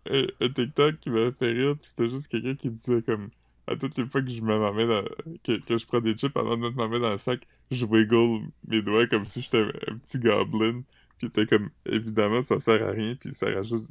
un, 0.09 0.23
un 0.41 0.49
TikTok 0.49 0.99
qui 0.99 1.09
m'avait 1.09 1.32
fait 1.32 1.51
rire, 1.51 1.77
pis 1.77 1.88
c'était 1.89 2.09
juste 2.09 2.27
quelqu'un 2.27 2.55
qui 2.55 2.69
disait 2.69 3.01
comme 3.01 3.30
à 3.67 3.75
toutes 3.75 3.97
les 3.97 4.05
fois 4.07 4.21
que 4.21 4.30
je 4.30 4.41
mets 4.41 4.57
ma 4.57 4.71
main 4.71 4.88
dans, 4.88 5.03
que, 5.43 5.59
que 5.59 5.77
je 5.77 5.86
prends 5.86 6.01
des 6.01 6.15
chips 6.17 6.36
avant 6.36 6.55
de 6.57 6.61
mettre 6.61 6.75
ma 6.75 6.88
main 6.88 6.99
dans 6.99 7.11
le 7.11 7.17
sac, 7.19 7.45
je 7.69 7.86
wiggle 7.86 8.47
mes 8.67 8.82
doigts 8.82 9.05
comme 9.07 9.25
si 9.25 9.41
j'étais 9.41 9.59
un, 9.61 9.71
un 9.93 9.97
petit 9.97 10.17
goblin. 10.19 10.82
Puis 11.17 11.30
t'es 11.30 11.45
comme 11.45 11.69
évidemment 11.86 12.41
ça 12.41 12.59
sert 12.59 12.82
à 12.88 12.91
rien, 12.91 13.15
puis 13.15 13.34
ça 13.34 13.51
rajoute 13.51 13.88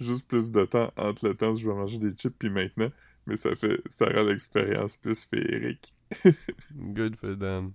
juste 0.00 0.26
plus 0.26 0.50
de 0.50 0.64
temps 0.64 0.92
entre 0.96 1.28
le 1.28 1.34
temps 1.34 1.52
où 1.52 1.56
je 1.56 1.66
vais 1.68 1.74
manger 1.74 1.98
des 1.98 2.10
chips 2.10 2.34
puis 2.38 2.50
maintenant, 2.50 2.90
mais 3.26 3.36
ça 3.36 3.54
fait 3.56 3.80
ça 3.88 4.06
rend 4.06 4.24
l'expérience 4.24 4.96
plus 4.96 5.24
féerique. 5.24 5.94
Good 6.74 7.16
for 7.16 7.38
them. 7.38 7.72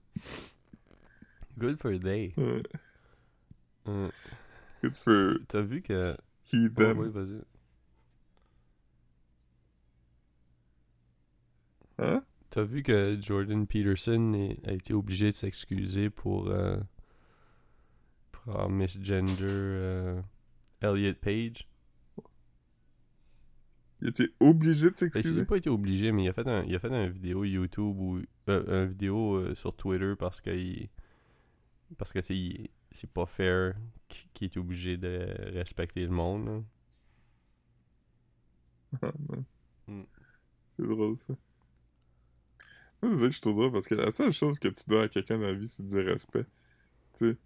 Good 1.58 1.80
for 1.80 1.98
they. 2.00 2.34
Ouais. 2.38 2.64
Euh, 3.88 4.10
Good 4.84 4.96
for 4.98 5.32
T'as 5.48 5.62
vu 5.62 5.82
que. 5.82 6.16
he 6.54 6.68
Oh, 6.68 6.70
them. 6.70 7.00
oui, 7.00 7.10
vas-y. 7.10 7.42
Hein? 12.00 12.24
T'as 12.50 12.64
vu 12.64 12.82
que 12.84 13.18
Jordan 13.22 13.66
Peterson 13.68 14.56
a 14.66 14.72
été 14.74 14.94
obligé 14.94 15.28
de 15.28 15.32
s'excuser 15.36 16.10
pour. 16.10 16.48
Euh, 16.50 16.78
pour 18.32 18.54
avoir 18.54 18.70
misgender 18.70 19.36
euh, 19.44 20.22
Elliot 20.82 21.14
Page? 21.22 21.68
Il 24.02 24.10
était 24.10 24.30
obligé 24.40 24.86
de 24.86 24.90
Ben, 24.92 24.96
il 24.96 25.00
s'excuser. 25.12 25.36
n'a 25.36 25.46
pas 25.46 25.58
été 25.58 25.70
obligé, 25.72 26.12
mais 26.12 26.26
il 26.26 26.30
a 26.30 26.34
fait 26.34 26.48
un, 26.48 26.64
il 26.66 26.76
a 26.76 26.80
fait 26.80 26.94
un 26.94 27.10
vidéo 27.10 27.44
YouTube 27.44 27.98
ou 28.00 28.22
euh, 28.48 28.84
un 28.84 28.86
vidéo 28.86 29.36
euh, 29.38 29.56
sur 29.56 29.76
Twitter 29.76 30.14
parce 30.18 30.40
que 30.40 30.52
il, 30.52 30.88
parce 31.98 32.14
que 32.14 32.22
c'est 32.22 32.70
pas 33.12 33.26
fair 33.26 33.74
qu- 34.08 34.28
qu'il 34.36 34.46
est 34.46 34.58
obligé 34.58 34.98
de 34.98 35.26
respecter 35.54 36.04
le 36.06 36.12
monde. 36.12 36.64
Ah. 39.02 39.12
Mm. 39.88 40.04
C'est 40.68 40.84
drôle, 40.88 41.18
ça. 41.18 41.34
Moi, 43.02 43.12
c'est 43.14 43.20
ça 43.22 43.28
que 43.28 43.34
je 43.34 43.42
trouve 43.42 43.56
drôle, 43.56 43.72
parce 43.72 43.88
que 43.88 43.96
la 43.96 44.12
seule 44.12 44.32
chose 44.34 44.58
que 44.60 44.68
tu 44.70 44.84
dois 44.88 45.04
à 45.04 45.08
quelqu'un 45.08 45.38
dans 45.38 45.46
la 45.46 45.54
vie, 45.54 45.68
c'est 45.68 45.86
du 45.86 46.00
respect. 46.00 46.46
Tu 47.18 47.30
sais, 47.32 47.38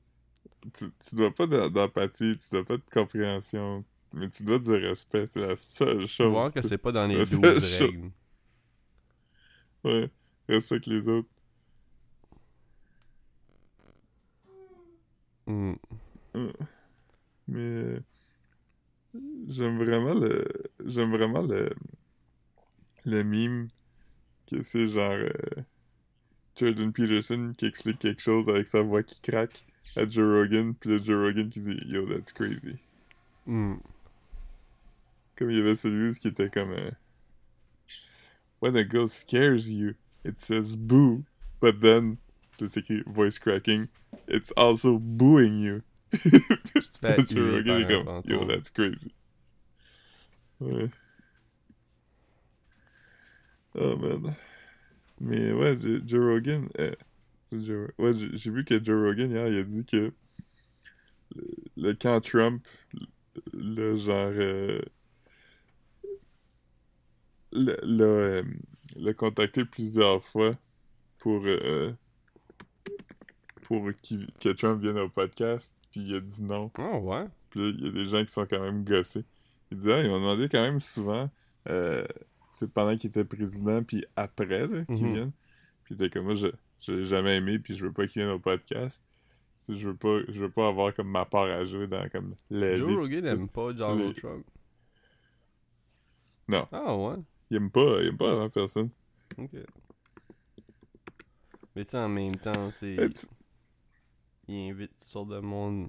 tu, 0.73 0.85
tu 1.09 1.15
dois 1.15 1.31
pas 1.31 1.47
d'em- 1.47 1.69
d'empathie, 1.69 2.37
tu 2.37 2.49
dois 2.51 2.63
pas 2.63 2.77
de 2.77 2.83
compréhension, 2.91 3.83
mais 4.13 4.29
tu 4.29 4.43
dois 4.43 4.59
du 4.59 4.71
respect. 4.71 5.27
C'est 5.27 5.41
la 5.45 5.55
seule 5.55 6.07
chose. 6.07 6.29
voir 6.31 6.53
que 6.53 6.61
c'est 6.61 6.77
pas 6.77 6.91
dans 6.91 7.07
les 7.07 7.25
C'est 7.25 7.39
12 7.39 7.77
chaud. 7.77 7.85
règles. 7.85 8.11
Ouais, 9.83 10.09
respecte 10.47 10.85
les 10.85 11.07
autres. 11.09 11.29
Mm. 15.47 15.73
Mais 17.47 17.99
j'aime 19.49 19.83
vraiment 19.83 20.13
le 20.13 20.47
j'aime 20.85 21.11
vraiment 21.11 21.41
le 21.41 21.69
le 23.05 23.23
meme 23.23 23.67
que 24.49 24.63
c'est 24.63 24.89
genre 24.89 25.11
euh, 25.11 25.29
Jordan 26.57 26.91
Peterson 26.91 27.53
qui 27.57 27.65
explique 27.65 27.99
quelque 27.99 28.21
chose 28.21 28.47
avec 28.49 28.67
sa 28.67 28.81
voix 28.81 29.03
qui 29.03 29.19
craque 29.21 29.65
à 29.95 30.07
Joe 30.07 30.41
Rogan 30.43 30.73
puis 30.75 30.89
le 30.89 31.03
Joe 31.03 31.25
Rogan 31.27 31.49
qui 31.49 31.59
dit 31.61 31.79
yo 31.87 32.05
that's 32.07 32.31
crazy 32.31 32.77
Mm. 33.47 33.77
comme 35.35 35.49
il 35.49 35.57
y 35.57 35.59
avait 35.61 35.75
celui 35.75 36.13
qui 36.15 36.27
était 36.27 36.49
comme 36.51 36.71
euh, 36.73 36.91
when 38.61 38.75
a 38.75 38.83
ghost 38.83 39.15
scares 39.27 39.67
you 39.67 39.95
it 40.23 40.39
says 40.39 40.75
boo 40.77 41.23
but 41.59 41.79
then 41.81 42.17
c'est 42.59 42.77
écrit 42.77 43.01
voice 43.07 43.39
cracking 43.39 43.87
it's 44.27 44.53
also 44.55 44.99
booing 44.99 45.59
you 45.59 45.81
Joe 47.27 47.51
Rogan 47.55 47.81
est 47.81 47.87
comme, 47.87 48.21
yo, 48.25 48.45
that's 48.45 48.69
crazy. 48.69 49.13
Ouais. 50.59 50.89
Oh 53.75 53.95
man. 53.97 54.35
Mais 55.19 55.51
ouais, 55.53 55.77
Joe 56.05 56.25
Rogan. 56.33 56.67
euh, 56.79 56.93
Joe- 57.51 57.91
ouais, 57.97 58.13
j'ai 58.33 58.51
vu 58.51 58.63
que 58.65 58.83
Joe 58.83 59.01
Rogan 59.07 59.31
hier, 59.31 59.47
il 59.47 59.57
a 59.57 59.63
dit 59.63 59.85
que 59.85 60.11
le, 61.35 61.43
le 61.77 61.93
camp 61.93 62.19
Trump, 62.21 62.65
le 63.53 63.95
genre. 63.97 64.31
euh, 64.33 64.81
le- 67.51 67.79
euh, 67.83 68.43
contacté 69.13 69.65
plusieurs 69.65 70.23
fois 70.23 70.57
pour. 71.19 71.43
euh, 71.45 71.91
pour 73.63 73.85
que 74.39 74.49
Trump 74.51 74.81
vienne 74.81 74.97
au 74.97 75.07
podcast, 75.07 75.75
puis 75.91 76.01
il 76.01 76.15
a 76.15 76.19
dit 76.19 76.43
non. 76.43 76.69
Oh, 76.77 76.97
ouais. 77.03 77.25
Puis 77.49 77.61
là, 77.61 77.67
il 77.77 77.85
y 77.85 77.87
a 77.87 77.91
des 77.91 78.05
gens 78.05 78.25
qui 78.25 78.31
sont 78.33 78.45
quand 78.45 78.59
même 78.59 78.83
gossés. 78.83 79.23
Il 79.71 79.77
disait, 79.77 79.93
ah, 79.93 80.01
ils 80.03 80.09
m'ont 80.09 80.19
demandé 80.19 80.49
quand 80.49 80.61
même 80.61 80.79
souvent, 80.79 81.29
pendant 82.67 82.95
qu'il 82.97 83.09
était 83.09 83.23
président, 83.25 83.83
puis 83.83 84.05
après, 84.15 84.67
là, 84.67 84.85
qu'il 84.85 85.05
Mhm. 85.05 85.13
vienne. 85.13 85.31
Puis 85.83 85.95
était 85.95 86.09
comme, 86.09 86.25
moi, 86.25 86.35
je, 86.35 86.47
je 86.79 86.91
l'ai 86.93 87.05
jamais 87.05 87.37
aimé, 87.37 87.59
puis 87.59 87.75
je 87.75 87.85
veux 87.85 87.91
pas 87.91 88.07
qu'il 88.07 88.21
vienne 88.21 88.33
au 88.33 88.39
podcast. 88.39 89.05
Je 89.69 89.87
veux 89.87 89.95
pas, 89.95 90.19
je 90.27 90.39
veux 90.41 90.49
pas 90.49 90.67
avoir 90.67 90.93
comme 90.93 91.07
ma 91.09 91.23
part 91.25 91.43
à 91.45 91.63
jouer 91.65 91.87
dans 91.87 92.09
comme. 92.09 92.29
Joe 92.49 92.95
Rogan 92.95 93.21
tout. 93.21 93.27
aime 93.27 93.47
pas 93.47 93.73
Donald 93.73 94.07
les- 94.09 94.13
Trump. 94.15 94.45
Non. 96.47 96.67
Ah, 96.71 96.95
ouais. 96.97 97.15
Il 97.49 97.57
aime 97.57 97.69
pas, 97.69 98.01
il 98.01 98.07
aime 98.07 98.17
pas 98.17 98.35
la 98.37 98.49
personne. 98.49 98.89
Ok. 99.37 99.51
Mais 101.75 101.85
tu 101.85 101.91
sais, 101.91 101.97
en 101.99 102.09
même 102.09 102.35
temps, 102.35 102.71
sais, 102.71 102.95
Eh, 102.99 103.09
il 104.47 104.71
invite 104.71 104.91
toutes 104.99 105.09
sortes 105.09 105.29
de 105.29 105.39
monde 105.39 105.87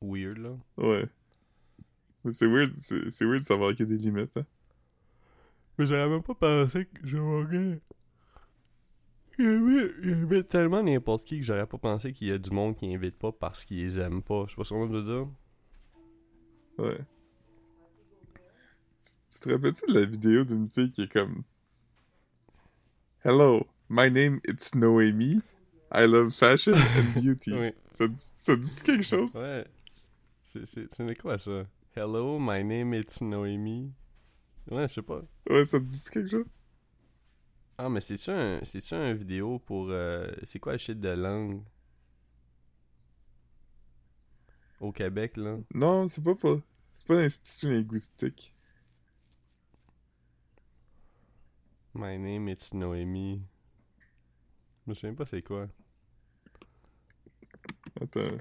weird, 0.00 0.38
là. 0.38 0.56
Ouais. 0.78 1.04
Mais 2.24 2.32
c'est 2.32 2.46
weird, 2.46 2.72
c'est 2.78 3.10
c'est 3.10 3.24
weird 3.24 3.40
de 3.40 3.46
savoir 3.46 3.70
qu'il 3.74 3.88
y 3.88 3.92
a 3.94 3.96
des 3.96 4.02
limites, 4.02 4.36
hein. 4.36 4.46
Mais 5.80 5.86
j'aurais 5.86 6.10
même 6.10 6.22
pas 6.22 6.34
pensé 6.34 6.84
que 6.84 7.06
Joe 7.06 7.20
Rogan... 7.22 7.80
Il 9.38 9.46
invite, 9.46 9.92
il 10.02 10.12
invite 10.12 10.48
tellement 10.48 10.82
n'importe 10.82 11.24
qui 11.24 11.38
que 11.38 11.46
j'aurais 11.46 11.66
pas 11.66 11.78
pensé 11.78 12.12
qu'il 12.12 12.28
y 12.28 12.32
a 12.32 12.36
du 12.36 12.50
monde 12.50 12.76
qui 12.76 12.94
invite 12.94 13.16
pas 13.16 13.32
parce 13.32 13.64
qu'ils 13.64 13.78
les 13.78 13.98
aiment 13.98 14.22
pas. 14.22 14.44
Je 14.44 14.50
sais 14.50 14.56
pas 14.56 14.64
ce 14.64 14.74
qu'on 14.74 14.86
veut 14.86 15.00
dire. 15.02 15.26
Ouais. 16.76 16.98
Tu, 19.00 19.08
tu 19.34 19.40
te 19.40 19.48
rappelles-tu 19.48 19.90
de 19.90 19.98
la 19.98 20.04
vidéo 20.04 20.44
d'une 20.44 20.68
fille 20.68 20.90
qui 20.90 21.00
est 21.04 21.10
comme. 21.10 21.44
Hello, 23.24 23.66
my 23.88 24.10
name 24.10 24.40
is 24.46 24.76
Noemi. 24.76 25.40
I 25.90 26.04
love 26.06 26.34
fashion 26.34 26.74
and 26.74 27.22
beauty. 27.22 27.52
Oui. 27.58 27.72
Ça, 27.92 28.06
dit- 28.06 28.32
ça 28.36 28.54
dit 28.54 28.74
quelque 28.84 29.02
chose? 29.02 29.34
Ouais. 29.36 29.64
C'est, 30.42 30.66
c'est, 30.66 30.92
c'est 30.92 31.18
quoi 31.18 31.38
ça? 31.38 31.64
Hello, 31.96 32.38
my 32.38 32.62
name 32.62 32.92
is 32.92 33.22
Noemi. 33.24 33.90
Ouais, 34.68 34.88
je 34.88 34.94
sais 34.94 35.02
pas. 35.02 35.22
Ouais, 35.50 35.64
ça 35.64 35.78
dit 35.78 36.02
quelque 36.10 36.28
chose? 36.30 36.46
Ah, 37.78 37.88
mais 37.88 38.00
c'est-tu 38.00 38.30
un, 38.30 38.60
c'est-tu 38.62 38.94
un 38.94 39.14
vidéo 39.14 39.58
pour. 39.58 39.88
euh, 39.90 40.30
c'est 40.44 40.58
quoi 40.60 40.72
le 40.72 40.78
shit 40.78 41.00
de 41.00 41.08
langue? 41.10 41.62
Au 44.80 44.92
Québec, 44.92 45.36
là? 45.36 45.58
Non, 45.74 46.08
c'est 46.08 46.22
pas 46.22 46.34
pas. 46.34 46.60
C'est 46.94 47.06
pas 47.06 47.22
l'institut 47.22 47.72
linguistique. 47.72 48.54
My 51.94 52.18
name 52.18 52.48
is 52.48 52.72
Noemi. 52.74 53.42
Je 54.84 54.90
me 54.90 54.94
souviens 54.94 55.14
pas 55.14 55.26
c'est 55.26 55.42
quoi. 55.42 55.68
Attends. 58.00 58.40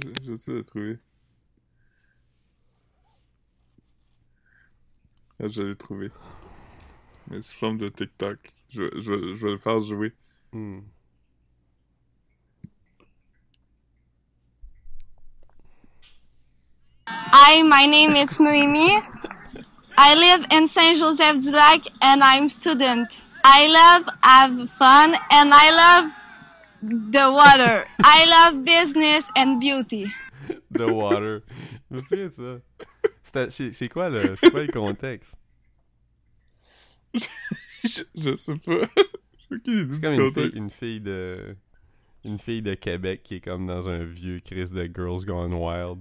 J'essaie 0.22 0.52
de 0.52 0.60
trouver. 0.62 0.98
Ah, 5.40 5.48
je 5.48 5.62
l'ai 5.62 5.76
trouvé. 5.76 6.10
Mais 7.28 7.40
sous 7.42 7.56
forme 7.56 7.78
de 7.78 7.88
TikTok. 7.88 8.38
Je, 8.70 8.82
vais- 8.82 9.00
je, 9.00 9.34
je 9.34 9.46
vais 9.46 9.52
le 9.52 9.58
faire 9.58 9.80
jouer. 9.82 10.14
Hmm. 10.52 10.80
Hi, 17.06 17.62
my 17.62 17.86
name 17.86 18.16
is 18.16 18.38
Noemi. 18.40 19.00
I 19.96 20.14
live 20.14 20.46
in 20.50 20.68
Saint 20.68 20.98
Joseph 20.98 21.42
du 21.42 21.50
Lac 21.50 21.80
and 22.00 22.22
I'm 22.22 22.48
student. 22.48 23.08
I 23.44 23.66
love 23.66 24.08
have 24.22 24.70
fun 24.70 25.14
and 25.30 25.52
I 25.54 25.70
love 25.70 26.12
the 26.82 27.30
water. 27.32 27.84
I 28.02 28.24
love 28.26 28.64
business 28.64 29.24
and 29.36 29.58
beauty. 29.60 30.06
The 30.72 30.90
Water. 30.90 31.42
Je 31.90 31.96
me 31.96 32.02
souviens 32.02 32.26
de 32.26 32.30
ça. 32.30 32.60
C'était- 33.22 33.50
C'est, 33.50 33.72
c'est 33.72 33.88
quoi 33.88 34.08
le, 34.08 34.34
c'est 34.36 34.50
quoi 34.50 34.62
le 34.62 34.72
contexte? 34.72 35.36
Je, 37.84 38.02
je 38.14 38.36
sais 38.36 38.54
pas. 38.56 38.86
C'est 39.50 40.00
comme 40.02 40.14
une 40.14 40.32
fille, 40.32 40.50
une 40.54 40.70
fille 40.70 41.00
de. 41.00 41.56
Une 42.24 42.38
fille 42.38 42.60
de 42.62 42.74
Québec 42.74 43.22
qui 43.22 43.36
est 43.36 43.40
comme 43.40 43.64
dans 43.66 43.88
un 43.88 44.04
vieux 44.04 44.40
Chris 44.40 44.70
de 44.72 44.84
Girls 44.92 45.24
Gone 45.24 45.54
Wild. 45.54 46.00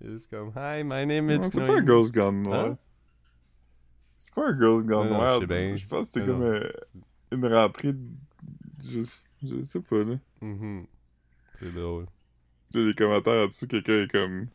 C'est 0.00 0.28
comme 0.28 0.50
Hi, 0.56 0.82
my 0.84 1.06
name 1.06 1.30
is 1.30 1.44
c'est 1.50 1.64
pas. 1.64 1.82
Girls 1.84 2.10
Gone. 2.10 2.46
Hein? 2.52 2.76
C'est 4.18 4.34
pas 4.34 4.48
un 4.48 4.58
Girls 4.58 4.84
Gone 4.84 5.08
Non, 5.08 5.18
non, 5.18 5.28
je 5.28 5.32
sais 5.34 5.36
Wild. 5.36 5.48
bien. 5.48 5.76
Je 5.76 5.86
pense 5.86 6.10
que 6.10 6.20
c'est 6.20 6.26
comme 6.26 6.42
euh, 6.42 6.70
une 7.32 7.46
rentrée 7.46 7.92
de... 7.92 9.04
je 9.42 9.62
sais 9.62 9.80
pas, 9.80 10.04
là. 10.04 10.18
Mhm. 10.40 10.86
C'est 11.58 11.72
drôle. 11.74 12.06
Tu 12.72 12.86
les 12.86 12.94
commentaires 12.94 13.44
en 13.44 13.48
dessous, 13.48 13.66
quelqu'un 13.66 14.02
est 14.04 14.10
comme... 14.10 14.46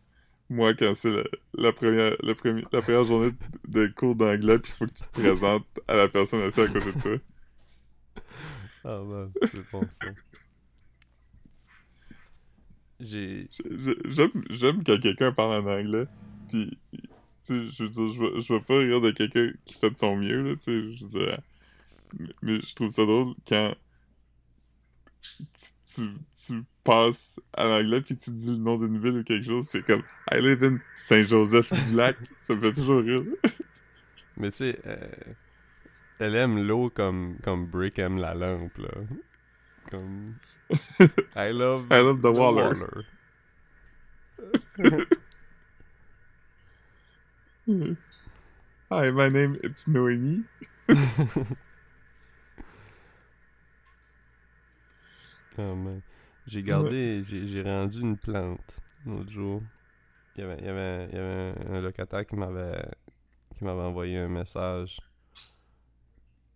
Moi, 0.49 0.73
quand 0.75 0.93
c'est 0.95 1.09
la, 1.09 1.23
la 1.55 1.71
première, 1.73 2.15
la, 2.21 2.35
première, 2.35 2.67
la 2.71 2.81
première 2.81 3.03
journée 3.03 3.31
de, 3.67 3.87
de 3.87 3.87
cours 3.87 4.15
d'anglais, 4.15 4.59
puis 4.59 4.71
il 4.71 4.77
faut 4.77 4.85
que 4.85 4.93
tu 4.93 5.03
te 5.03 5.11
présentes 5.11 5.65
à 5.87 5.95
la 5.95 6.07
personne 6.07 6.41
assise 6.41 6.65
à 6.65 6.67
côté 6.67 6.91
de 6.91 7.01
toi. 7.01 7.17
Ah 8.83 9.01
man, 9.01 9.31
c'est 9.41 9.71
bon 9.71 9.81
ça. 9.89 10.05
J'ai. 12.99 13.49
J'aime 14.49 14.83
quand 14.83 14.99
quelqu'un 14.99 15.31
parle 15.31 15.65
en 15.65 15.71
anglais, 15.71 16.05
puis... 16.49 16.77
Tu 17.47 17.67
sais, 17.67 17.67
je 17.67 17.83
veux 17.83 17.89
dire, 17.89 18.09
je 18.11 18.41
je 18.41 18.53
vais 18.53 18.61
pas 18.61 18.77
rire 18.77 19.01
de 19.01 19.11
quelqu'un 19.11 19.51
qui 19.65 19.75
fait 19.75 19.91
de 19.91 19.97
son 19.97 20.15
mieux, 20.15 20.41
là, 20.41 20.55
tu 20.55 20.63
sais, 20.63 20.93
je 20.93 21.05
veux 21.05 21.19
dire... 21.19 21.41
Mais, 22.19 22.29
mais 22.41 22.61
je 22.61 22.73
trouve 22.75 22.89
ça 22.89 23.03
drôle 23.05 23.33
quand... 23.47 23.75
Tu, 25.25 25.43
tu, 25.95 26.09
tu 26.45 26.63
passes 26.83 27.39
à 27.53 27.63
l'anglais 27.65 28.01
puis 28.01 28.15
tu 28.15 28.29
dis 28.31 28.51
le 28.51 28.57
nom 28.57 28.77
d'une 28.77 28.99
ville 28.99 29.17
ou 29.19 29.23
quelque 29.23 29.45
chose, 29.45 29.67
c'est 29.67 29.81
comme 29.81 30.03
I 30.31 30.39
live 30.39 30.63
in 30.63 30.77
Saint-Joseph-du-Lac. 30.95 32.17
ça 32.41 32.53
me 32.53 32.61
fait 32.61 32.73
toujours 32.73 33.01
rire. 33.01 33.23
Mais 34.37 34.51
tu 34.51 34.57
sais, 34.57 34.79
euh, 34.85 35.07
elle 36.19 36.35
aime 36.35 36.67
l'eau 36.67 36.89
comme, 36.89 37.37
comme 37.43 37.65
Brick 37.65 37.97
aime 37.99 38.17
la 38.17 38.33
lampe, 38.35 38.77
là. 38.77 38.89
Comme. 39.89 40.35
I 41.35 41.51
love. 41.51 41.87
I 41.91 42.01
love 42.01 42.21
the 42.21 42.31
water. 42.31 43.05
Hi, 48.91 49.09
my 49.11 49.29
name 49.29 49.57
is 49.63 49.87
Noemi. 49.87 50.43
J'ai 56.47 56.63
gardé, 56.63 57.23
j'ai 57.23 57.47
j'ai 57.47 57.63
rendu 57.63 58.01
une 58.01 58.17
plante 58.17 58.79
l'autre 59.05 59.29
jour. 59.29 59.61
Il 60.35 60.41
y 60.41 60.43
avait, 60.43 60.57
il 60.59 60.65
y 60.65 60.69
avait, 60.69 61.07
il 61.09 61.15
y 61.15 61.17
avait 61.17 61.53
un, 61.69 61.81
locataire 61.81 62.25
qui 62.25 62.35
m'avait 62.35 62.85
qui 63.55 63.63
m'avait 63.63 63.81
envoyé 63.83 64.17
un 64.17 64.27
message 64.27 64.99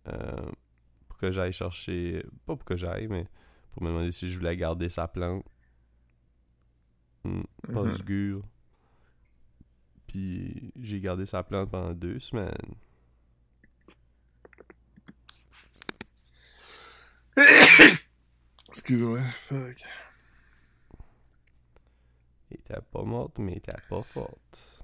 euh, 0.08 0.50
pour 1.08 1.16
que 1.18 1.32
j'aille 1.32 1.52
chercher, 1.52 2.24
pas 2.46 2.56
pour 2.56 2.64
que 2.64 2.76
j'aille, 2.76 3.08
mais 3.08 3.26
pour 3.72 3.82
me 3.82 3.88
demander 3.88 4.12
si 4.12 4.28
je 4.28 4.38
voulais 4.38 4.56
garder 4.56 4.88
sa 4.88 5.08
plante. 5.08 5.44
Hmm, 7.24 7.42
Mhm. 7.68 7.76
Osgur. 7.76 8.42
Puis 10.06 10.72
j'ai 10.80 11.00
gardé 11.00 11.26
sa 11.26 11.42
plante 11.42 11.70
pendant 11.70 11.92
deux 11.92 12.18
semaines. 12.18 12.74
Excuse-moi. 18.70 19.20
Fuck. 19.48 19.82
Elle 22.50 22.58
était 22.58 22.80
pas 22.92 23.02
morte, 23.04 23.38
mais 23.38 23.52
elle 23.52 23.58
était 23.58 23.72
pas 23.88 24.02
forte. 24.02 24.82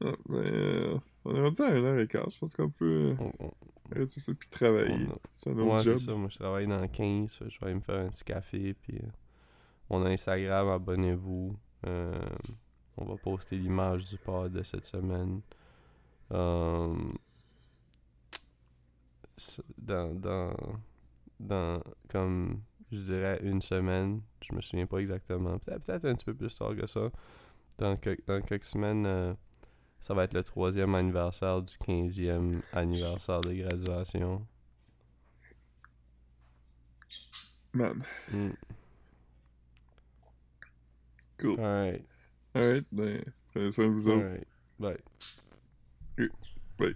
Ah, 0.00 0.12
ben, 0.28 0.36
euh, 0.36 0.98
on 1.24 1.34
est 1.34 1.40
rendu 1.40 1.62
à 1.62 1.70
une 1.76 1.84
heure 1.84 1.98
et 1.98 2.06
quart. 2.08 2.28
Je 2.30 2.38
pense 2.38 2.54
qu'on 2.54 2.68
peut 2.70 3.16
On- 3.20 3.32
on- 3.46 3.52
arrêter 3.94 4.20
ça 4.20 4.32
puis 4.34 4.48
travailler. 4.48 5.06
a- 5.06 5.18
C'est 5.34 5.50
un 5.50 5.54
Ouais, 5.54 5.82
c'est 5.82 5.98
ça. 5.98 6.14
Moi, 6.14 6.28
je 6.30 6.38
travaille 6.38 6.66
dans 6.66 6.86
15. 6.88 7.34
fait 7.36 7.44
que 7.44 7.50
Je 7.50 7.58
vais 7.60 7.66
aller 7.66 7.74
me 7.76 7.80
faire 7.80 8.00
un 8.00 8.08
petit 8.08 8.24
café. 8.24 8.74
Puis, 8.74 8.98
euh, 8.98 9.06
on 9.90 10.04
a 10.04 10.10
Instagram, 10.10 10.68
abonnez-vous. 10.68 11.56
Euh, 11.86 12.20
on 12.96 13.04
va 13.04 13.16
poster 13.16 13.56
l'image 13.56 14.08
du 14.10 14.18
pod 14.18 14.52
de 14.52 14.62
cette 14.62 14.84
semaine. 14.86 15.40
Dans, 19.78 20.14
dans, 20.14 20.54
dans, 21.40 21.82
comme, 22.08 22.62
je 22.92 23.00
dirais, 23.00 23.40
une 23.42 23.60
semaine. 23.60 24.22
Je 24.42 24.54
me 24.54 24.60
souviens 24.60 24.86
pas 24.86 24.98
exactement. 24.98 25.58
Peut-être 25.58 25.84
peut-être 25.84 26.04
un 26.06 26.14
petit 26.14 26.24
peu 26.24 26.34
plus 26.34 26.54
tard 26.54 26.74
que 26.76 26.86
ça. 26.86 27.10
Dans, 27.78 27.96
que- 27.96 28.16
dans 28.26 28.40
quelques 28.40 28.64
semaines, 28.64 29.04
euh, 29.06 29.34
ça 30.00 30.14
va 30.14 30.24
être 30.24 30.34
le 30.34 30.44
troisième 30.44 30.94
anniversaire 30.94 31.62
du 31.62 31.76
15e 31.78 32.60
anniversaire 32.72 33.40
de 33.40 33.52
graduation. 33.54 34.46
Man. 37.72 38.04
Mm. 38.32 38.50
Cool. 41.38 41.58
Alright. 41.58 42.04
Alright, 42.54 42.86
ben, 42.92 43.24
prenez 43.52 43.72
soin 43.72 43.86
de 43.88 43.92
vous 43.92 44.08
autres. 44.08 44.22
Alright. 44.24 44.46
Bye. 44.78 44.98
Bye. 46.78 46.94